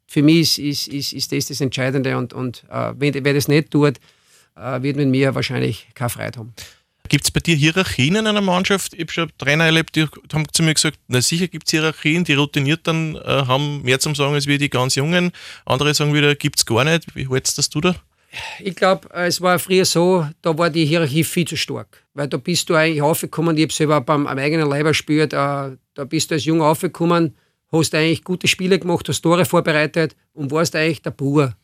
für 0.07 0.23
mich 0.23 0.59
ist, 0.59 0.87
ist, 0.87 0.87
ist, 0.87 1.13
ist 1.13 1.31
das 1.31 1.45
das 1.45 1.61
Entscheidende 1.61 2.17
und, 2.17 2.33
und 2.33 2.63
äh, 2.71 2.93
wenn, 2.97 3.13
wer 3.23 3.33
das 3.33 3.47
nicht 3.47 3.69
tut, 3.69 3.99
äh, 4.55 4.81
wird 4.81 4.97
mit 4.97 5.09
mir 5.09 5.35
wahrscheinlich 5.35 5.87
keine 5.93 6.09
Freude 6.09 6.39
haben. 6.39 6.53
Gibt 7.07 7.25
es 7.25 7.31
bei 7.31 7.39
dir 7.39 7.55
Hierarchien 7.55 8.15
in 8.15 8.27
einer 8.27 8.41
Mannschaft? 8.41 8.93
Ich 8.93 9.01
habe 9.01 9.11
schon 9.11 9.31
Trainer 9.39 9.65
erlebt, 9.65 9.95
die 9.95 10.05
haben 10.31 10.45
zu 10.51 10.61
mir 10.61 10.75
gesagt, 10.75 10.99
na 11.07 11.21
sicher 11.21 11.47
gibt 11.47 11.67
es 11.67 11.71
Hierarchien, 11.71 12.23
die 12.23 12.33
routiniert 12.33 12.81
dann 12.85 13.15
äh, 13.15 13.19
haben 13.19 13.81
mehr 13.81 13.99
zum 13.99 14.13
Sagen 14.13 14.33
als 14.33 14.45
wir 14.45 14.59
die 14.59 14.69
ganz 14.69 14.95
Jungen. 14.95 15.31
Andere 15.65 15.93
sagen 15.93 16.13
wieder, 16.13 16.35
gibt 16.35 16.59
es 16.59 16.65
gar 16.65 16.83
nicht. 16.83 17.15
Wie 17.15 17.27
hältst 17.27 17.57
das 17.57 17.69
du 17.69 17.81
da? 17.81 17.95
Ich 18.59 18.75
glaube, 18.75 19.09
es 19.13 19.41
war 19.41 19.57
früher 19.57 19.85
so, 19.85 20.25
da 20.41 20.57
war 20.57 20.69
die 20.69 20.85
Hierarchie 20.85 21.23
viel 21.23 21.47
zu 21.47 21.57
stark. 21.57 22.03
Weil 22.13 22.27
da 22.27 22.37
bist 22.37 22.69
du 22.69 22.75
eigentlich 22.75 23.01
aufgekommen, 23.01 23.57
ich 23.57 23.63
habe 23.63 23.71
es 23.71 23.77
selber 23.77 24.01
beim, 24.01 24.27
am 24.27 24.37
eigenen 24.37 24.69
Leib 24.69 24.85
gespürt, 24.85 25.33
äh, 25.33 25.35
da 25.35 26.03
bist 26.07 26.29
du 26.29 26.35
als 26.35 26.45
Junge 26.45 26.65
aufgekommen, 26.65 27.35
hast 27.71 27.95
eigentlich 27.95 28.23
gute 28.23 28.47
Spiele 28.47 28.77
gemacht, 28.77 29.07
hast 29.09 29.21
Tore 29.21 29.45
vorbereitet 29.45 30.15
und 30.33 30.51
warst 30.51 30.75
eigentlich 30.75 31.01
der 31.01 31.11
Bauer 31.11 31.55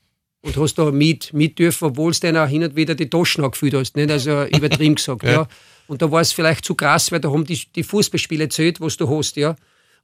und 0.42 0.58
hast 0.58 0.76
da 0.76 0.92
mit, 0.92 1.34
mit 1.34 1.58
dürfen, 1.60 1.86
obwohl 1.86 2.12
du 2.14 2.20
dann 2.20 2.38
auch 2.38 2.48
hin 2.48 2.64
und 2.64 2.76
wieder 2.76 2.96
die 2.96 3.10
Taschen 3.10 3.44
angefüllt 3.44 3.74
hast. 3.74 3.96
Nicht? 3.96 4.12
Also 4.12 4.46
übertrieben 4.46 4.96
gesagt. 4.96 5.24
ja. 5.24 5.32
ja. 5.32 5.48
Und 5.88 6.02
da 6.02 6.12
war 6.12 6.22
es 6.22 6.34
vielleicht 6.34 6.66
zu 6.66 6.74
krass, 6.74 7.12
weil 7.12 7.20
da 7.20 7.32
haben 7.32 7.46
die, 7.46 7.62
die 7.76 7.84
Fußballspiele 7.84 8.50
zählt, 8.50 8.82
was 8.82 8.98
du 8.98 9.08
hast. 9.08 9.36
Ja. 9.36 9.56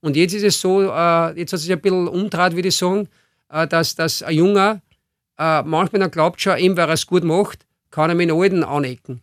Und 0.01 0.15
jetzt 0.15 0.33
ist 0.33 0.43
es 0.43 0.61
so, 0.61 0.81
äh, 0.81 1.39
jetzt 1.39 1.53
hat 1.53 1.57
es 1.57 1.63
sich 1.63 1.71
ein 1.71 1.81
bisschen 1.81 2.07
umdraht, 2.07 2.55
würde 2.55 2.67
ich 2.67 2.75
sagen, 2.75 3.07
äh, 3.49 3.67
dass, 3.67 3.95
dass 3.95 4.21
ein 4.21 4.35
Junger 4.35 4.81
äh, 5.41 5.63
manchmal 5.63 6.09
glaubt 6.09 6.39
schon, 6.39 6.57
eben 6.57 6.77
weil 6.77 6.87
er 6.87 6.93
es 6.93 7.07
gut 7.07 7.23
macht, 7.23 7.65
kann 7.89 8.09
er 8.09 8.15
mit 8.15 8.29
den 8.29 8.37
Alten 8.37 8.63
anecken. 8.63 9.21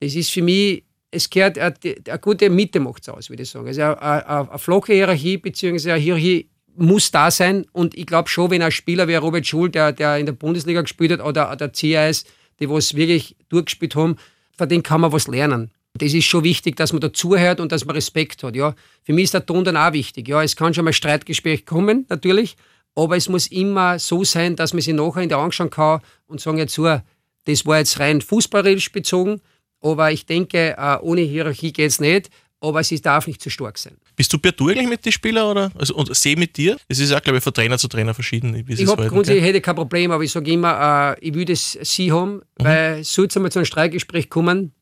Das 0.00 0.14
ist 0.14 0.30
für 0.30 0.42
mich, 0.42 0.84
es 1.10 1.28
gehört, 1.28 1.58
eine, 1.58 1.74
eine 1.84 2.18
gute 2.18 2.48
Mitte 2.48 2.80
macht 2.80 3.02
es 3.02 3.08
aus, 3.08 3.28
würde 3.28 3.42
ich 3.42 3.50
sagen. 3.50 3.66
Also 3.66 3.82
eine, 3.82 4.02
eine, 4.02 4.50
eine 4.50 4.58
flache 4.58 4.94
Hierarchie, 4.94 5.36
beziehungsweise 5.36 5.92
eine 5.92 6.00
Hierarchie 6.00 6.48
muss 6.74 7.10
da 7.10 7.30
sein. 7.30 7.66
Und 7.72 7.96
ich 7.96 8.06
glaube 8.06 8.28
schon, 8.28 8.50
wenn 8.50 8.62
ein 8.62 8.70
Spieler 8.70 9.08
wie 9.08 9.14
Robert 9.16 9.46
Schul, 9.46 9.68
der, 9.68 9.92
der 9.92 10.16
in 10.18 10.26
der 10.26 10.32
Bundesliga 10.32 10.80
gespielt 10.80 11.12
hat, 11.12 11.20
oder 11.20 11.54
der 11.56 11.72
CIS, 11.74 12.24
die 12.60 12.70
was 12.70 12.94
wirklich 12.94 13.36
durchgespielt 13.48 13.94
haben, 13.94 14.16
von 14.56 14.68
denen 14.68 14.82
kann 14.82 15.00
man 15.00 15.12
was 15.12 15.28
lernen. 15.28 15.70
Das 15.94 16.14
ist 16.14 16.24
schon 16.24 16.44
wichtig, 16.44 16.76
dass 16.76 16.92
man 16.92 17.00
dazuhört 17.00 17.60
und 17.60 17.72
dass 17.72 17.84
man 17.84 17.96
Respekt 17.96 18.42
hat. 18.42 18.54
Ja. 18.54 18.74
Für 19.02 19.12
mich 19.12 19.24
ist 19.24 19.34
der 19.34 19.44
Ton 19.44 19.64
dann 19.64 19.76
auch 19.76 19.92
wichtig. 19.92 20.28
Ja. 20.28 20.42
Es 20.42 20.56
kann 20.56 20.72
schon 20.72 20.84
mal 20.84 20.92
Streitgespräch 20.92 21.66
kommen, 21.66 22.06
natürlich, 22.08 22.56
aber 22.94 23.16
es 23.16 23.28
muss 23.28 23.46
immer 23.48 23.98
so 23.98 24.24
sein, 24.24 24.56
dass 24.56 24.72
man 24.72 24.82
sich 24.82 24.94
nachher 24.94 25.22
in 25.22 25.28
der 25.28 25.38
anschauen 25.38 25.70
kann 25.70 26.00
und 26.26 26.40
sagen 26.40 26.58
jetzt 26.58 26.74
so, 26.74 27.00
das 27.44 27.66
war 27.66 27.78
jetzt 27.78 27.98
rein 28.00 28.20
fußballerisch 28.20 28.92
bezogen, 28.92 29.40
aber 29.80 30.10
ich 30.10 30.26
denke, 30.26 30.76
äh, 30.76 30.96
ohne 31.00 31.20
Hierarchie 31.22 31.72
geht 31.72 31.90
es 31.90 32.00
nicht 32.00 32.30
aber 32.60 32.82
sie 32.82 33.00
darf 33.00 33.26
nicht 33.26 33.40
zu 33.40 33.50
stark 33.50 33.78
sein. 33.78 33.96
Bist 34.16 34.32
du 34.32 34.38
per 34.38 34.52
Du 34.52 34.68
eigentlich 34.68 34.88
mit 34.88 35.04
den 35.04 35.12
Spielern 35.12 35.46
oder? 35.46 35.70
Also, 35.78 35.94
und 35.94 36.14
sehe 36.14 36.36
mit 36.36 36.56
dir? 36.56 36.76
Es 36.88 36.98
ist 36.98 37.12
auch, 37.12 37.22
glaube 37.22 37.38
ich, 37.38 37.44
von 37.44 37.54
Trainer 37.54 37.78
zu 37.78 37.88
Trainer 37.88 38.14
verschieden. 38.14 38.54
ich 38.54 38.86
habe 38.86 39.06
grundsätzlich 39.06 39.44
hätte 39.44 39.60
kein 39.60 39.76
Problem, 39.76 40.10
aber 40.10 40.24
ich 40.24 40.32
sage 40.32 40.50
immer, 40.50 41.16
äh, 41.16 41.26
ich 41.26 41.34
würde 41.34 41.52
es 41.52 41.78
sie 41.82 42.10
haben, 42.10 42.36
mhm. 42.36 42.42
weil 42.58 43.04
sollte 43.04 43.32
es 43.32 43.36
einmal 43.36 43.52
zu 43.52 43.60
einem 43.60 43.66
Streitgespräch 43.66 44.28
kommen, 44.28 44.72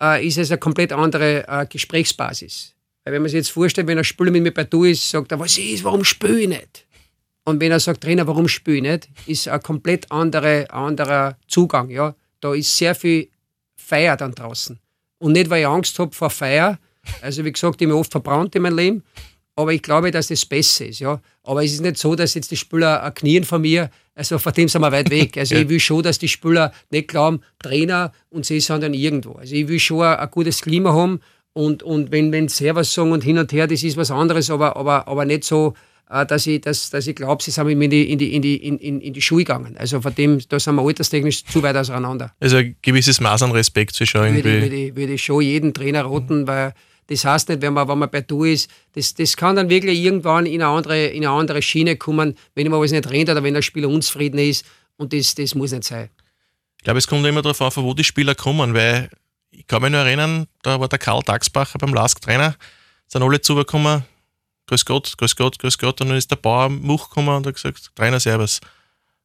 äh, 0.00 0.26
ist 0.26 0.38
es 0.38 0.50
eine 0.50 0.58
komplett 0.58 0.92
andere 0.92 1.48
äh, 1.48 1.66
Gesprächsbasis. 1.66 2.74
Weil 3.04 3.14
wenn 3.14 3.22
man 3.22 3.30
sich 3.30 3.38
jetzt 3.38 3.50
vorstellt, 3.50 3.86
wenn 3.86 3.98
ein 3.98 4.04
Spieler 4.04 4.30
mit 4.30 4.42
mir 4.42 4.52
per 4.52 4.64
Du 4.64 4.84
ist, 4.84 5.08
sagt 5.08 5.32
er, 5.32 5.38
was 5.38 5.56
ist, 5.56 5.84
warum 5.84 6.04
spiele 6.04 6.40
ich 6.40 6.48
nicht? 6.48 6.86
Und 7.44 7.60
wenn 7.60 7.72
er 7.72 7.80
sagt, 7.80 8.02
Trainer, 8.02 8.26
warum 8.26 8.48
spiele 8.48 8.76
ich 8.76 8.82
nicht, 8.82 9.08
ist 9.26 9.48
ein 9.48 9.60
komplett 9.62 10.10
andere, 10.10 10.70
anderer 10.70 11.36
Zugang. 11.48 11.90
Ja? 11.90 12.14
Da 12.40 12.54
ist 12.54 12.76
sehr 12.76 12.94
viel 12.94 13.28
Feier 13.74 14.16
dann 14.16 14.32
draußen. 14.32 14.78
Und 15.18 15.32
nicht, 15.32 15.50
weil 15.50 15.62
ich 15.62 15.66
Angst 15.66 15.98
habe 15.98 16.14
vor 16.14 16.30
Feier, 16.30 16.78
also 17.20 17.44
wie 17.44 17.52
gesagt, 17.52 17.80
ich 17.80 17.88
mich 17.88 17.96
oft 17.96 18.12
verbrannt 18.12 18.54
in 18.54 18.62
meinem 18.62 18.76
Leben. 18.76 19.02
aber 19.56 19.72
ich 19.72 19.82
glaube, 19.82 20.10
dass 20.10 20.28
das 20.28 20.46
besser 20.46 20.86
ist. 20.86 21.00
Ja. 21.00 21.20
Aber 21.42 21.64
es 21.64 21.72
ist 21.72 21.80
nicht 21.80 21.98
so, 21.98 22.14
dass 22.14 22.34
jetzt 22.34 22.50
die 22.50 22.56
Spieler 22.56 23.10
Knien 23.10 23.44
von 23.44 23.60
mir, 23.60 23.90
also 24.14 24.38
von 24.38 24.52
dem 24.52 24.68
sind 24.68 24.80
wir 24.80 24.92
weit 24.92 25.10
weg. 25.10 25.36
Also 25.36 25.54
ja. 25.56 25.62
ich 25.62 25.68
will 25.68 25.80
schon, 25.80 26.02
dass 26.02 26.18
die 26.18 26.28
Spieler 26.28 26.72
nicht 26.90 27.08
glauben, 27.08 27.42
Trainer 27.58 28.12
und 28.30 28.46
sie 28.46 28.60
sind 28.60 28.82
dann 28.82 28.94
irgendwo. 28.94 29.32
Also 29.32 29.54
ich 29.54 29.68
will 29.68 29.78
schon 29.78 30.02
ein, 30.02 30.16
ein 30.16 30.30
gutes 30.30 30.62
Klima 30.62 30.92
haben 30.92 31.20
und, 31.52 31.82
und 31.82 32.10
wenn, 32.12 32.32
wenn 32.32 32.48
Servus 32.48 32.94
sagen 32.94 33.12
und 33.12 33.22
hin 33.22 33.38
und 33.38 33.52
her, 33.52 33.66
das 33.66 33.82
ist 33.82 33.96
was 33.96 34.10
anderes, 34.10 34.48
aber, 34.50 34.76
aber, 34.76 35.06
aber 35.06 35.24
nicht 35.24 35.44
so, 35.44 35.74
dass 36.12 36.46
ich, 36.46 36.60
dass, 36.60 36.90
dass 36.90 37.06
ich 37.06 37.16
glaube, 37.16 37.42
sie 37.42 37.50
sind 37.50 37.66
mit 37.66 37.78
mir 37.78 37.84
in 37.84 38.18
die, 38.18 38.34
in, 38.34 38.42
die, 38.42 38.56
in, 38.56 38.78
in, 38.78 39.00
in 39.00 39.12
die 39.12 39.22
Schuhe 39.22 39.44
gegangen. 39.44 39.76
Also 39.78 40.00
von 40.00 40.14
dem, 40.14 40.40
da 40.48 40.60
sind 40.60 40.74
wir 40.74 40.82
alterstechnisch 40.82 41.44
zu 41.44 41.62
weit 41.62 41.76
auseinander. 41.76 42.34
Also 42.40 42.58
ein 42.58 42.76
gewisses 42.82 43.20
Maß 43.20 43.42
an 43.42 43.52
Respekt 43.52 43.94
zu 43.94 44.04
schauen. 44.04 44.34
Würde, 44.34 44.44
würde, 44.44 44.70
würde, 44.70 44.96
würde 44.96 45.12
ich 45.14 45.24
schon 45.24 45.42
jeden 45.42 45.72
Trainer 45.72 46.02
roten, 46.02 46.46
weil 46.46 46.74
das 47.06 47.24
heißt 47.24 47.48
nicht, 47.48 47.62
wenn 47.62 47.72
man, 47.72 47.88
wenn 47.88 47.98
man 47.98 48.10
bei 48.10 48.20
Du 48.20 48.44
ist, 48.44 48.70
das, 48.94 49.14
das 49.14 49.36
kann 49.36 49.56
dann 49.56 49.68
wirklich 49.68 49.98
irgendwann 49.98 50.46
in 50.46 50.62
eine, 50.62 50.70
andere, 50.70 51.06
in 51.06 51.24
eine 51.24 51.34
andere 51.34 51.62
Schiene 51.62 51.96
kommen, 51.96 52.36
wenn 52.54 52.68
man 52.68 52.80
was 52.80 52.92
nicht 52.92 53.10
rennt 53.10 53.30
oder 53.30 53.42
wenn 53.42 53.54
der 53.54 53.62
Spieler 53.62 53.88
unzufrieden 53.88 54.38
ist. 54.38 54.64
Und 54.96 55.12
das, 55.12 55.34
das 55.34 55.54
muss 55.54 55.72
nicht 55.72 55.84
sein. 55.84 56.10
Ich 56.78 56.84
glaube, 56.84 56.98
es 56.98 57.06
kommt 57.06 57.26
immer 57.26 57.42
darauf 57.42 57.60
an, 57.62 57.70
von 57.70 57.84
wo 57.84 57.94
die 57.94 58.04
Spieler 58.04 58.34
kommen, 58.34 58.74
weil 58.74 59.08
ich 59.50 59.66
kann 59.66 59.82
mich 59.82 59.90
nur 59.90 60.00
erinnern, 60.00 60.46
da 60.62 60.80
war 60.80 60.88
der 60.88 60.98
Karl 60.98 61.22
Daxbacher 61.22 61.78
beim 61.78 61.94
Lask-Trainer, 61.94 62.56
sind 63.06 63.22
alle 63.22 63.40
zugekommen, 63.40 64.04
grüß 64.72 64.86
Gott, 64.86 65.18
grüß 65.18 65.36
Gott, 65.36 65.58
grüß 65.58 65.76
Gott, 65.76 66.00
und 66.00 66.08
dann 66.08 66.16
ist 66.16 66.30
der 66.30 66.36
Bauer 66.36 66.70
Much 66.70 67.10
gekommen 67.10 67.28
und 67.28 67.46
hat 67.46 67.54
gesagt, 67.54 67.90
Trainer, 67.94 68.18
servus. 68.18 68.60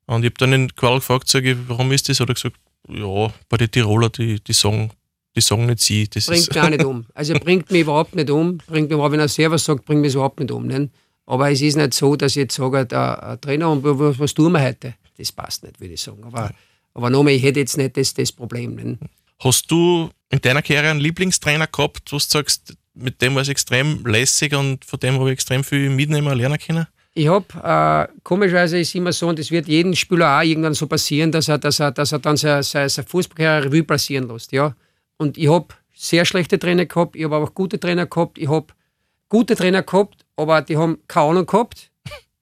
Und 0.06 0.24
ich 0.24 0.32
habe 0.32 0.38
dann 0.40 0.54
in 0.54 0.76
Qual 0.76 0.96
gefragt, 0.96 1.30
sag 1.30 1.46
ich, 1.46 1.58
warum 1.68 1.92
ist 1.94 2.10
das? 2.10 2.20
Oder 2.20 2.34
gesagt, 2.34 2.58
ja, 2.90 3.34
bei 3.48 3.58
den 3.58 3.72
Tiroler, 3.72 4.10
die, 4.10 4.42
die 4.42 4.54
sagen, 4.54 4.92
die 5.36 5.42
sagen 5.42 5.66
nicht 5.66 5.80
sie. 5.80 6.10
Das 6.10 6.26
bringt 6.26 6.50
mich 6.50 6.62
auch 6.62 6.70
nicht 6.70 6.84
um. 6.84 7.06
Also 7.14 7.34
bringt 7.36 7.72
mich 7.72 7.82
überhaupt 7.82 8.16
nicht 8.16 8.30
um. 8.30 8.58
Bringt 8.58 8.90
mich 8.90 9.00
wenn 9.00 9.20
er 9.20 9.28
selber 9.28 9.58
sagt, 9.58 9.86
bringt 9.86 10.02
mich 10.02 10.14
überhaupt 10.14 10.40
nicht 10.40 10.52
um. 10.52 10.68
Ne? 10.68 10.90
Aber 11.26 11.50
es 11.50 11.62
ist 11.62 11.76
nicht 11.76 11.94
so, 11.94 12.16
dass 12.16 12.34
ich 12.34 12.44
jetzt 12.44 12.56
sage, 12.56 12.86
der, 12.86 13.38
Trainer, 13.40 13.82
was, 13.84 14.20
was 14.20 14.34
tun 14.34 14.52
wir 14.52 14.62
heute? 14.62 14.96
Das 15.18 15.32
passt 15.32 15.64
nicht, 15.64 15.80
würde 15.80 15.94
ich 15.94 16.02
sagen. 16.02 16.24
Aber, 16.26 16.52
aber 16.94 17.10
nochmal, 17.10 17.34
ich 17.34 17.44
hätte 17.44 17.60
jetzt 17.60 17.78
nicht 17.78 17.96
das, 17.96 18.14
das 18.14 18.32
Problem. 18.32 18.76
Ne? 18.76 18.98
Hast 19.40 19.70
du 19.72 20.10
in 20.30 20.42
deiner 20.42 20.62
Karriere 20.62 20.90
einen 20.90 21.00
Lieblingstrainer 21.00 21.68
gehabt, 21.68 22.12
wo 22.12 22.18
du 22.18 22.20
sagst, 22.20 22.76
mit 23.00 23.22
dem 23.22 23.36
war 23.36 23.42
es 23.42 23.50
extrem 23.50 24.06
lässig 24.06 24.54
und 24.54 24.84
von 24.86 25.00
dem 25.00 25.16
habe 25.16 25.30
ich 25.30 25.34
extrem 25.34 25.64
viel 25.64 25.90
mitnehmen 25.90 26.28
und 26.28 26.38
lernen 26.38 26.58
können? 26.60 26.88
Ich 27.14 27.28
habe, 27.28 27.46
äh, 27.64 28.14
komischerweise 28.24 28.78
ist 28.80 28.94
immer 28.94 29.12
so, 29.12 29.28
und 29.28 29.40
das 29.40 29.50
wird 29.50 29.68
jedem 29.68 29.96
Spieler 29.96 30.38
auch 30.38 30.44
irgendwann 30.44 30.76
so 30.76 30.86
passieren, 30.86 31.32
dass 31.32 31.48
er, 31.48 31.58
dass 31.58 31.80
er, 31.80 31.92
dass 31.92 32.12
er 32.12 32.20
dann 32.20 32.38
seine, 32.38 32.62
seine 32.62 32.90
Fußballkarriere 32.90 33.66
Revue 33.66 33.84
passieren 33.84 34.28
lässt. 34.28 34.52
Ja? 34.52 34.76
Und 35.18 35.36
ich 35.38 35.50
habe 35.50 35.68
sehr 35.96 36.26
schlechte 36.26 36.60
Trainer 36.60 36.86
gehabt, 36.86 37.16
ich 37.16 37.24
habe 37.24 37.36
aber 37.36 37.46
auch 37.46 37.54
gute 37.56 37.80
Trainer 37.80 38.06
gehabt. 38.06 38.38
Ich 38.38 38.48
habe 38.48 38.68
gute 39.30 39.56
Trainer 39.56 39.82
gehabt, 39.82 40.26
aber 40.36 40.62
die 40.62 40.78
haben 40.78 41.00
keine 41.08 41.30
Ahnung 41.30 41.46
gehabt. 41.48 41.90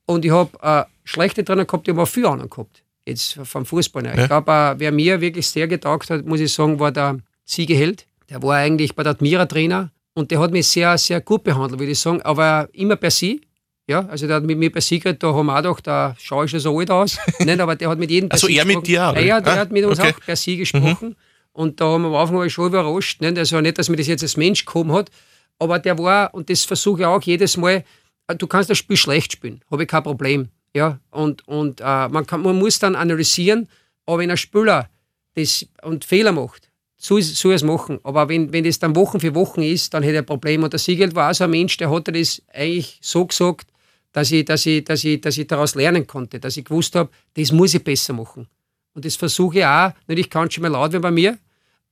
Und 0.05 0.25
ich 0.25 0.31
habe 0.31 0.51
äh, 0.61 0.83
schlechte 1.05 1.45
Trainer 1.45 1.63
gehabt, 1.63 1.87
die 1.87 1.91
haben 1.91 1.99
auch 1.99 2.07
viel 2.07 2.25
Ahnung 2.25 2.49
gehabt. 2.49 2.83
Jetzt 3.05 3.39
vom 3.43 3.65
Fußball. 3.65 4.05
Ja. 4.05 4.13
Ich 4.17 4.27
glaube, 4.27 4.51
äh, 4.51 4.75
wer 4.77 4.91
mir 4.91 5.21
wirklich 5.21 5.47
sehr 5.47 5.69
getaugt 5.69 6.09
hat, 6.09 6.25
muss 6.25 6.41
ich 6.41 6.51
sagen, 6.51 6.79
war 6.79 6.91
der 6.91 7.19
Siegeheld. 7.45 8.07
Der 8.29 8.43
war 8.43 8.57
eigentlich 8.57 8.93
bei 8.93 9.03
der 9.03 9.11
Admira 9.11 9.45
Trainer 9.45 9.91
und 10.15 10.31
der 10.31 10.39
hat 10.39 10.51
mich 10.51 10.67
sehr, 10.67 10.97
sehr 10.97 11.21
gut 11.21 11.43
behandelt, 11.43 11.79
würde 11.79 11.91
ich 11.91 11.99
sagen. 11.99 12.21
Aber 12.23 12.67
immer 12.73 12.95
per 12.95 13.11
Sie. 13.11 13.41
Ja, 13.87 14.07
also 14.07 14.25
der 14.25 14.37
hat 14.37 14.43
mit 14.43 14.57
mir 14.57 14.71
per 14.71 14.81
Sie 14.81 14.99
geredet, 14.99 15.21
da 15.21 15.31
haben 15.31 15.45
wir 15.45 15.53
auch 15.53 15.75
gedacht, 15.75 15.85
da 15.85 16.15
schaue 16.17 16.45
ich 16.45 16.51
schon 16.51 16.59
so 16.59 16.79
alt 16.79 16.89
aus. 16.89 17.19
Nicht, 17.39 17.59
aber 17.59 17.75
der 17.75 17.89
hat 17.89 17.99
mit 17.99 18.09
jedem 18.09 18.31
Also 18.31 18.47
er 18.47 18.65
mit 18.65 18.87
dir? 18.87 19.13
Ja, 19.15 19.19
ja, 19.19 19.41
der 19.41 19.53
ah, 19.53 19.57
hat 19.57 19.71
mit 19.71 19.85
uns 19.85 19.99
okay. 19.99 20.13
auch 20.15 20.19
per 20.19 20.35
Sie 20.35 20.57
gesprochen. 20.57 21.09
Mhm. 21.09 21.15
Und 21.51 21.79
da 21.79 21.85
haben 21.85 22.01
wir 22.01 22.07
am 22.07 22.15
Anfang 22.15 22.49
schon 22.49 22.67
überrascht. 22.67 23.21
Nicht? 23.21 23.37
Also 23.37 23.61
nicht, 23.61 23.77
dass 23.77 23.89
mir 23.89 23.97
das 23.97 24.07
jetzt 24.07 24.23
als 24.23 24.37
Mensch 24.37 24.65
gekommen 24.65 24.91
hat, 24.91 25.11
aber 25.59 25.77
der 25.77 25.97
war, 25.99 26.33
und 26.33 26.49
das 26.49 26.63
versuche 26.63 27.01
ich 27.01 27.05
auch 27.05 27.21
jedes 27.21 27.57
Mal, 27.57 27.83
äh, 28.27 28.35
du 28.35 28.47
kannst 28.47 28.69
das 28.69 28.77
Spiel 28.77 28.97
schlecht 28.97 29.33
spielen, 29.33 29.61
habe 29.69 29.83
ich 29.83 29.89
kein 29.89 30.03
Problem. 30.03 30.49
Ja? 30.73 30.99
Und, 31.11 31.47
und 31.47 31.79
äh, 31.81 32.07
man, 32.09 32.25
kann, 32.25 32.41
man 32.41 32.57
muss 32.57 32.79
dann 32.79 32.95
analysieren, 32.95 33.69
aber 34.05 34.19
wenn 34.19 34.31
ein 34.31 34.37
Spieler 34.37 34.89
das 35.35 35.67
und 35.83 36.05
Fehler 36.05 36.31
macht, 36.31 36.71
soll, 37.05 37.21
soll 37.21 37.51
er 37.51 37.55
es 37.55 37.63
machen. 37.63 37.99
Aber 38.03 38.27
wenn, 38.29 38.51
wenn 38.51 38.63
das 38.63 38.79
dann 38.79 38.95
Wochen 38.95 39.19
für 39.19 39.35
Wochen 39.35 39.61
ist, 39.61 39.93
dann 39.93 40.03
hätte 40.03 40.15
er 40.15 40.21
ein 40.21 40.25
Problem. 40.25 40.63
Und 40.63 40.73
der 40.73 40.79
Siegel 40.79 41.15
war 41.15 41.31
auch 41.31 41.35
so 41.35 41.43
ein 41.43 41.51
Mensch, 41.51 41.77
der 41.77 41.91
hat 41.91 42.07
das 42.07 42.41
eigentlich 42.53 42.97
so 43.01 43.25
gesagt, 43.25 43.67
dass 44.11 44.31
ich, 44.31 44.45
dass, 44.45 44.65
ich, 44.65 44.83
dass, 44.83 45.03
ich, 45.03 45.21
dass 45.21 45.37
ich 45.37 45.47
daraus 45.47 45.75
lernen 45.75 46.07
konnte, 46.07 46.39
dass 46.39 46.57
ich 46.57 46.65
gewusst 46.65 46.95
habe, 46.95 47.09
das 47.35 47.51
muss 47.51 47.73
ich 47.73 47.83
besser 47.83 48.13
machen. 48.13 48.47
Und 48.93 49.05
das 49.05 49.15
versuche 49.15 49.59
ich 49.59 49.65
auch. 49.65 49.91
Natürlich 50.07 50.29
kann 50.29 50.47
es 50.47 50.53
schon 50.53 50.61
mal 50.63 50.69
laut 50.69 50.93
werden 50.93 51.01
bei 51.01 51.11
mir, 51.11 51.37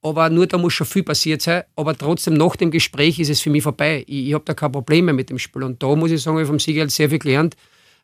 aber 0.02 0.30
nur 0.30 0.48
da 0.48 0.58
muss 0.58 0.74
schon 0.74 0.88
viel 0.88 1.04
passiert 1.04 1.42
sein. 1.42 1.64
Aber 1.76 1.96
trotzdem, 1.98 2.34
nach 2.36 2.56
dem 2.56 2.72
Gespräch 2.72 3.20
ist 3.20 3.30
es 3.30 3.42
für 3.42 3.50
mich 3.50 3.64
vorbei. 3.64 4.04
Ich, 4.08 4.28
ich 4.28 4.34
habe 4.34 4.46
da 4.46 4.54
keine 4.54 4.72
Probleme 4.72 5.14
mit 5.14 5.30
dem 5.30 5.38
Spiel. 5.38 5.64
Und 5.64 5.84
da 5.84 5.96
muss 5.96 6.12
ich 6.12 6.22
sagen, 6.22 6.40
ich 6.40 6.48
vom 6.48 6.60
Siegel 6.60 6.90
sehr 6.90 7.10
viel 7.10 7.20
gelernt, 7.20 7.56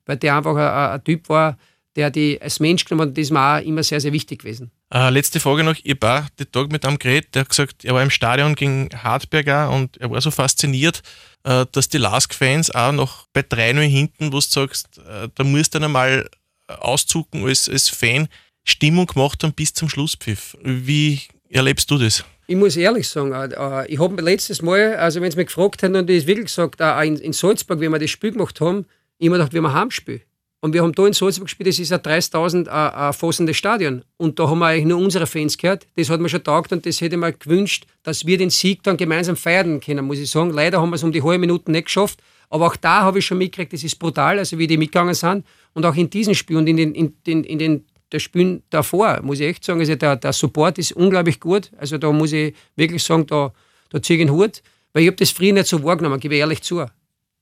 weil 0.05 0.17
der 0.17 0.35
einfach 0.35 0.55
ein, 0.55 0.91
ein 0.99 1.03
Typ 1.03 1.29
war, 1.29 1.57
der 1.95 2.11
die 2.11 2.41
als 2.41 2.59
Mensch 2.59 2.85
genommen 2.85 3.09
hat. 3.09 3.17
Das 3.17 3.23
ist 3.23 3.31
mir 3.31 3.57
auch 3.57 3.65
immer 3.65 3.83
sehr, 3.83 4.01
sehr 4.01 4.13
wichtig 4.13 4.39
gewesen. 4.39 4.71
Äh, 4.91 5.09
letzte 5.11 5.39
Frage 5.39 5.63
noch. 5.63 5.75
Ich 5.83 6.01
war 6.01 6.27
den 6.39 6.51
Tag 6.51 6.71
mit 6.71 6.83
einem 6.83 6.97
geredet, 6.97 7.35
der 7.35 7.41
hat 7.41 7.49
gesagt, 7.49 7.85
er 7.85 7.93
war 7.93 8.01
im 8.01 8.09
Stadion 8.09 8.55
gegen 8.55 8.89
Hartberger 8.91 9.69
und 9.69 9.97
er 9.97 10.09
war 10.09 10.19
so 10.19 10.31
fasziniert, 10.31 11.03
äh, 11.43 11.65
dass 11.71 11.89
die 11.89 11.99
Lask-Fans 11.99 12.71
auch 12.71 12.91
noch 12.91 13.27
bei 13.31 13.41
3-0 13.41 13.81
hinten, 13.81 14.27
wo 14.27 14.37
du 14.37 14.41
sagst, 14.41 14.97
äh, 14.97 15.29
da 15.35 15.43
musst 15.43 15.75
du 15.75 15.79
dann 15.79 15.89
einmal 15.89 16.27
auszucken 16.67 17.45
als, 17.45 17.69
als 17.69 17.89
Fan, 17.89 18.27
Stimmung 18.63 19.05
gemacht 19.05 19.43
haben 19.43 19.53
bis 19.53 19.73
zum 19.73 19.89
Schlusspfiff. 19.89 20.57
Wie 20.63 21.21
erlebst 21.49 21.89
du 21.91 21.97
das? 21.97 22.23
Ich 22.47 22.55
muss 22.55 22.75
ehrlich 22.75 23.07
sagen, 23.07 23.31
äh, 23.31 23.45
äh, 23.45 23.87
ich 23.87 23.99
habe 23.99 24.19
letztes 24.23 24.63
Mal, 24.63 24.95
also 24.95 25.21
wenn 25.21 25.29
sie 25.29 25.37
mich 25.37 25.47
gefragt 25.47 25.83
haben, 25.83 25.95
und 25.95 26.09
ich 26.09 26.25
wirklich 26.25 26.47
gesagt, 26.47 26.81
in, 26.81 27.33
Salzburg, 27.33 27.79
wie 27.79 27.89
wir 27.89 27.99
das 27.99 28.09
Spiel 28.09 28.31
gemacht 28.31 28.59
haben, 28.59 28.85
habe 29.21 29.31
gedacht, 29.31 29.53
wir 29.53 29.61
haben 29.61 29.67
ein 29.67 29.73
Heimspiel. 29.73 30.21
Und 30.61 30.73
wir 30.73 30.83
haben 30.83 30.91
da 30.91 31.07
in 31.07 31.13
Salzburg 31.13 31.45
gespielt, 31.45 31.69
das 31.69 31.79
ist 31.79 31.93
ein 31.93 31.99
30.000 31.99 32.67
äh, 32.67 33.13
fassendes 33.13 33.55
Stadion. 33.55 34.03
Und 34.17 34.39
da 34.39 34.49
haben 34.49 34.59
wir 34.59 34.67
eigentlich 34.67 34.85
nur 34.85 34.99
unsere 34.99 35.25
Fans 35.25 35.57
gehört. 35.57 35.87
Das 35.95 36.09
hat 36.09 36.19
mir 36.19 36.27
schon 36.27 36.43
taugt 36.43 36.73
und 36.73 36.85
das 36.85 36.99
hätte 36.99 37.15
ich 37.15 37.19
mir 37.19 37.31
gewünscht, 37.31 37.85
dass 38.03 38.25
wir 38.25 38.37
den 38.37 38.49
Sieg 38.49 38.83
dann 38.83 38.97
gemeinsam 38.97 39.37
feiern 39.37 39.79
können, 39.79 40.05
muss 40.05 40.19
ich 40.19 40.29
sagen. 40.29 40.51
Leider 40.51 40.81
haben 40.81 40.89
wir 40.89 40.97
es 40.97 41.03
um 41.03 41.13
die 41.13 41.23
halbe 41.23 41.39
Minute 41.39 41.71
nicht 41.71 41.85
geschafft. 41.85 42.21
Aber 42.49 42.67
auch 42.67 42.75
da 42.75 43.01
habe 43.01 43.19
ich 43.19 43.25
schon 43.25 43.37
mitgekriegt, 43.37 43.71
das 43.71 43.83
ist 43.83 43.97
brutal, 43.99 44.39
also 44.39 44.57
wie 44.57 44.67
die 44.67 44.77
mitgegangen 44.77 45.13
sind. 45.13 45.45
Und 45.73 45.85
auch 45.85 45.95
in 45.95 46.09
diesem 46.09 46.33
Spiel 46.33 46.57
und 46.57 46.67
in 46.67 46.77
den, 46.77 46.93
in 46.93 47.13
den, 47.25 47.43
in 47.43 47.59
den 47.59 47.85
der 48.11 48.19
Spielen 48.19 48.63
davor, 48.69 49.21
muss 49.21 49.39
ich 49.39 49.47
echt 49.47 49.63
sagen, 49.63 49.79
also 49.79 49.95
der, 49.95 50.15
der 50.15 50.33
Support 50.33 50.77
ist 50.79 50.93
unglaublich 50.93 51.39
gut. 51.39 51.71
Also 51.77 51.97
da 51.97 52.11
muss 52.11 52.33
ich 52.33 52.55
wirklich 52.75 53.03
sagen, 53.03 53.27
da, 53.27 53.53
da 53.91 54.01
ziehe 54.01 54.19
ich 54.19 54.25
den 54.25 54.33
Hut, 54.33 54.63
weil 54.93 55.03
ich 55.03 55.07
habe 55.07 55.17
das 55.17 55.31
früher 55.31 55.53
nicht 55.53 55.67
so 55.67 55.83
wahrgenommen, 55.83 56.19
gebe 56.19 56.33
ich 56.33 56.39
ehrlich 56.39 56.61
zu. 56.63 56.85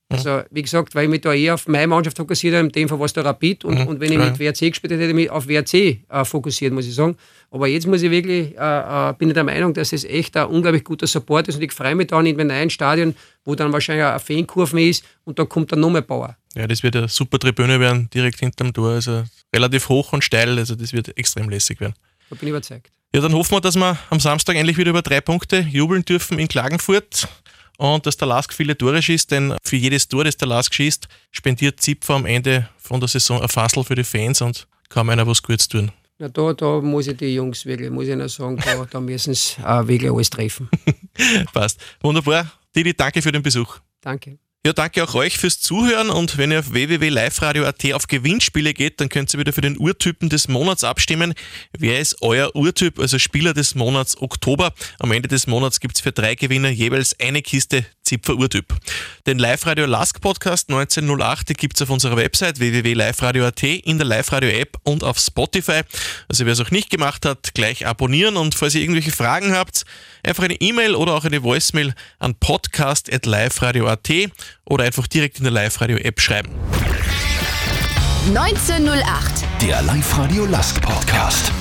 Also, 0.09 0.41
wie 0.51 0.61
gesagt, 0.61 0.95
weil 0.95 1.03
ich 1.03 1.09
mich 1.09 1.21
da 1.21 1.33
eher 1.33 1.55
auf 1.55 1.67
meine 1.67 1.87
Mannschaft 1.87 2.15
fokussiert 2.15 2.55
habe, 2.55 2.67
in 2.67 2.71
dem 2.71 2.87
Fall 2.87 2.97
war 2.97 3.07
es 3.07 3.13
der 3.13 3.25
Rapid. 3.25 3.65
Und, 3.65 3.79
mhm. 3.79 3.87
und 3.87 3.99
wenn 3.99 4.11
ich 4.11 4.17
mit 4.17 4.39
WRC 4.39 4.71
gespielt 4.71 4.93
hätte, 4.93 5.01
hätte 5.01 5.09
ich 5.09 5.15
mich 5.15 5.29
auf 5.29 5.47
WRC 5.49 5.73
äh, 5.73 6.23
fokussiert, 6.23 6.71
muss 6.73 6.87
ich 6.87 6.95
sagen. 6.95 7.17
Aber 7.51 7.67
jetzt 7.67 7.87
muss 7.87 8.01
ich 8.01 8.09
wirklich, 8.09 8.57
äh, 8.57 9.09
äh, 9.09 9.13
bin 9.17 9.29
ich 9.29 9.33
der 9.33 9.43
Meinung, 9.43 9.73
dass 9.73 9.91
es 9.91 10.05
echt 10.05 10.37
ein 10.37 10.47
unglaublich 10.47 10.85
guter 10.85 11.07
Support 11.07 11.49
ist. 11.49 11.55
Und 11.55 11.61
ich 11.61 11.73
freue 11.73 11.95
mich 11.95 12.07
dann 12.07 12.25
in 12.25 12.39
einem 12.39 12.47
neuen 12.47 12.69
Stadion, 12.69 13.15
wo 13.43 13.55
dann 13.55 13.73
wahrscheinlich 13.73 14.05
eine 14.05 14.19
Fankurve 14.19 14.81
ist 14.81 15.03
und 15.25 15.39
da 15.39 15.45
kommt 15.45 15.73
dann 15.73 15.81
noch 15.81 15.89
mehr 15.89 16.01
Bauer. 16.01 16.37
Ja, 16.55 16.67
das 16.67 16.83
wird 16.83 16.95
eine 16.95 17.09
super 17.09 17.37
Tribüne 17.37 17.79
werden, 17.79 18.09
direkt 18.13 18.39
hinterm 18.39 18.73
Tor. 18.73 18.91
Also 18.91 19.25
relativ 19.53 19.89
hoch 19.89 20.13
und 20.13 20.23
steil, 20.23 20.57
also 20.57 20.75
das 20.75 20.93
wird 20.93 21.17
extrem 21.17 21.49
lässig 21.49 21.81
werden. 21.81 21.95
Da 22.29 22.35
bin 22.35 22.47
ich 22.47 22.51
überzeugt. 22.51 22.91
Ja, 23.13 23.21
dann 23.21 23.33
hoffen 23.33 23.53
wir, 23.53 23.61
dass 23.61 23.75
wir 23.75 23.97
am 24.09 24.19
Samstag 24.19 24.55
endlich 24.55 24.77
wieder 24.77 24.91
über 24.91 25.01
drei 25.01 25.21
Punkte 25.21 25.59
jubeln 25.59 26.03
dürfen 26.03 26.39
in 26.39 26.47
Klagenfurt 26.47 27.27
und 27.77 28.05
dass 28.05 28.17
der 28.17 28.27
Lask 28.27 28.53
viele 28.53 28.77
Tore 28.77 29.01
schießt, 29.01 29.31
denn 29.31 29.55
für 29.63 29.75
jedes 29.75 30.07
Tor, 30.07 30.23
das 30.23 30.37
der 30.37 30.47
Lask 30.47 30.73
schießt, 30.73 31.07
spendiert 31.31 31.79
Zipfer 31.79 32.15
am 32.15 32.25
Ende 32.25 32.67
von 32.77 32.99
der 32.99 33.07
Saison 33.07 33.41
ein 33.41 33.49
Fassel 33.49 33.83
für 33.83 33.95
die 33.95 34.03
Fans 34.03 34.41
und 34.41 34.67
kann 34.89 35.09
einer 35.09 35.27
was 35.27 35.41
Gutes 35.41 35.67
tun. 35.67 35.91
Na, 36.19 36.29
da, 36.29 36.53
da 36.53 36.81
muss 36.81 37.07
ich 37.07 37.17
die 37.17 37.35
Jungs 37.35 37.65
wirklich, 37.65 37.91
muss 37.91 38.07
ich 38.07 38.15
noch 38.15 38.27
sagen, 38.27 38.57
da, 38.57 38.85
da 38.91 38.99
müssen 38.99 39.33
sie 39.33 39.61
äh, 39.61 39.87
wirklich 39.87 40.11
alles 40.11 40.29
treffen. 40.29 40.69
Passt. 41.53 41.79
Wunderbar. 42.01 42.51
Didi, 42.75 42.93
danke 42.93 43.21
für 43.21 43.31
den 43.31 43.43
Besuch. 43.43 43.77
Danke. 44.01 44.39
Ja, 44.65 44.73
danke 44.73 45.03
auch 45.03 45.15
euch 45.15 45.37
fürs 45.37 45.61
Zuhören 45.61 46.09
und 46.09 46.37
wenn 46.37 46.51
ihr 46.51 46.59
auf 46.59 46.73
www.liveradio.at 46.73 47.93
auf 47.93 48.07
Gewinnspiele 48.07 48.73
geht, 48.73 48.99
dann 48.99 49.07
könnt 49.07 49.33
ihr 49.33 49.39
wieder 49.39 49.53
für 49.53 49.61
den 49.61 49.77
Urtypen 49.77 50.27
des 50.27 50.49
Monats 50.49 50.83
abstimmen. 50.83 51.35
Wer 51.77 51.99
ist 51.99 52.21
euer 52.21 52.53
Urtyp, 52.53 52.99
also 52.99 53.17
Spieler 53.17 53.53
des 53.53 53.75
Monats 53.75 54.19
Oktober? 54.21 54.73
Am 54.99 55.11
Ende 55.13 55.29
des 55.29 55.47
Monats 55.47 55.79
gibt 55.79 55.95
es 55.95 56.01
für 56.01 56.11
drei 56.11 56.35
Gewinner 56.35 56.69
jeweils 56.69 57.17
eine 57.19 57.41
Kiste 57.41 57.85
Zipfer 58.07 58.35
Urtyp. 58.35 58.73
Den 59.25 59.37
Live-Radio 59.37 59.85
Lask 59.85 60.21
Podcast 60.21 60.69
1908 60.69 61.57
gibt 61.57 61.75
es 61.75 61.81
auf 61.81 61.89
unserer 61.89 62.15
Website 62.15 62.59
www.liveradio.at, 62.59 63.63
in 63.63 63.97
der 63.97 64.07
Live-Radio-App 64.07 64.77
und 64.83 65.03
auf 65.03 65.19
Spotify. 65.19 65.81
Also 66.29 66.45
wer 66.45 66.53
es 66.53 66.61
auch 66.61 66.71
nicht 66.71 66.89
gemacht 66.89 67.25
hat, 67.25 67.53
gleich 67.53 67.85
abonnieren 67.85 68.37
und 68.37 68.55
falls 68.55 68.75
ihr 68.75 68.81
irgendwelche 68.81 69.11
Fragen 69.11 69.53
habt, 69.53 69.83
einfach 70.23 70.43
eine 70.43 70.55
E-Mail 70.55 70.95
oder 70.95 71.13
auch 71.13 71.25
eine 71.25 71.43
Voicemail 71.43 71.93
an 72.19 72.35
podcast.liveradio.at 72.35 74.09
oder 74.63 74.85
einfach 74.85 75.07
direkt 75.07 75.39
in 75.39 75.43
der 75.43 75.51
Live-Radio-App 75.51 76.21
schreiben. 76.21 76.51
1908. 78.29 79.45
Der 79.61 79.81
Live-Radio 79.81 80.45
Lask 80.45 80.81
Podcast. 80.81 81.51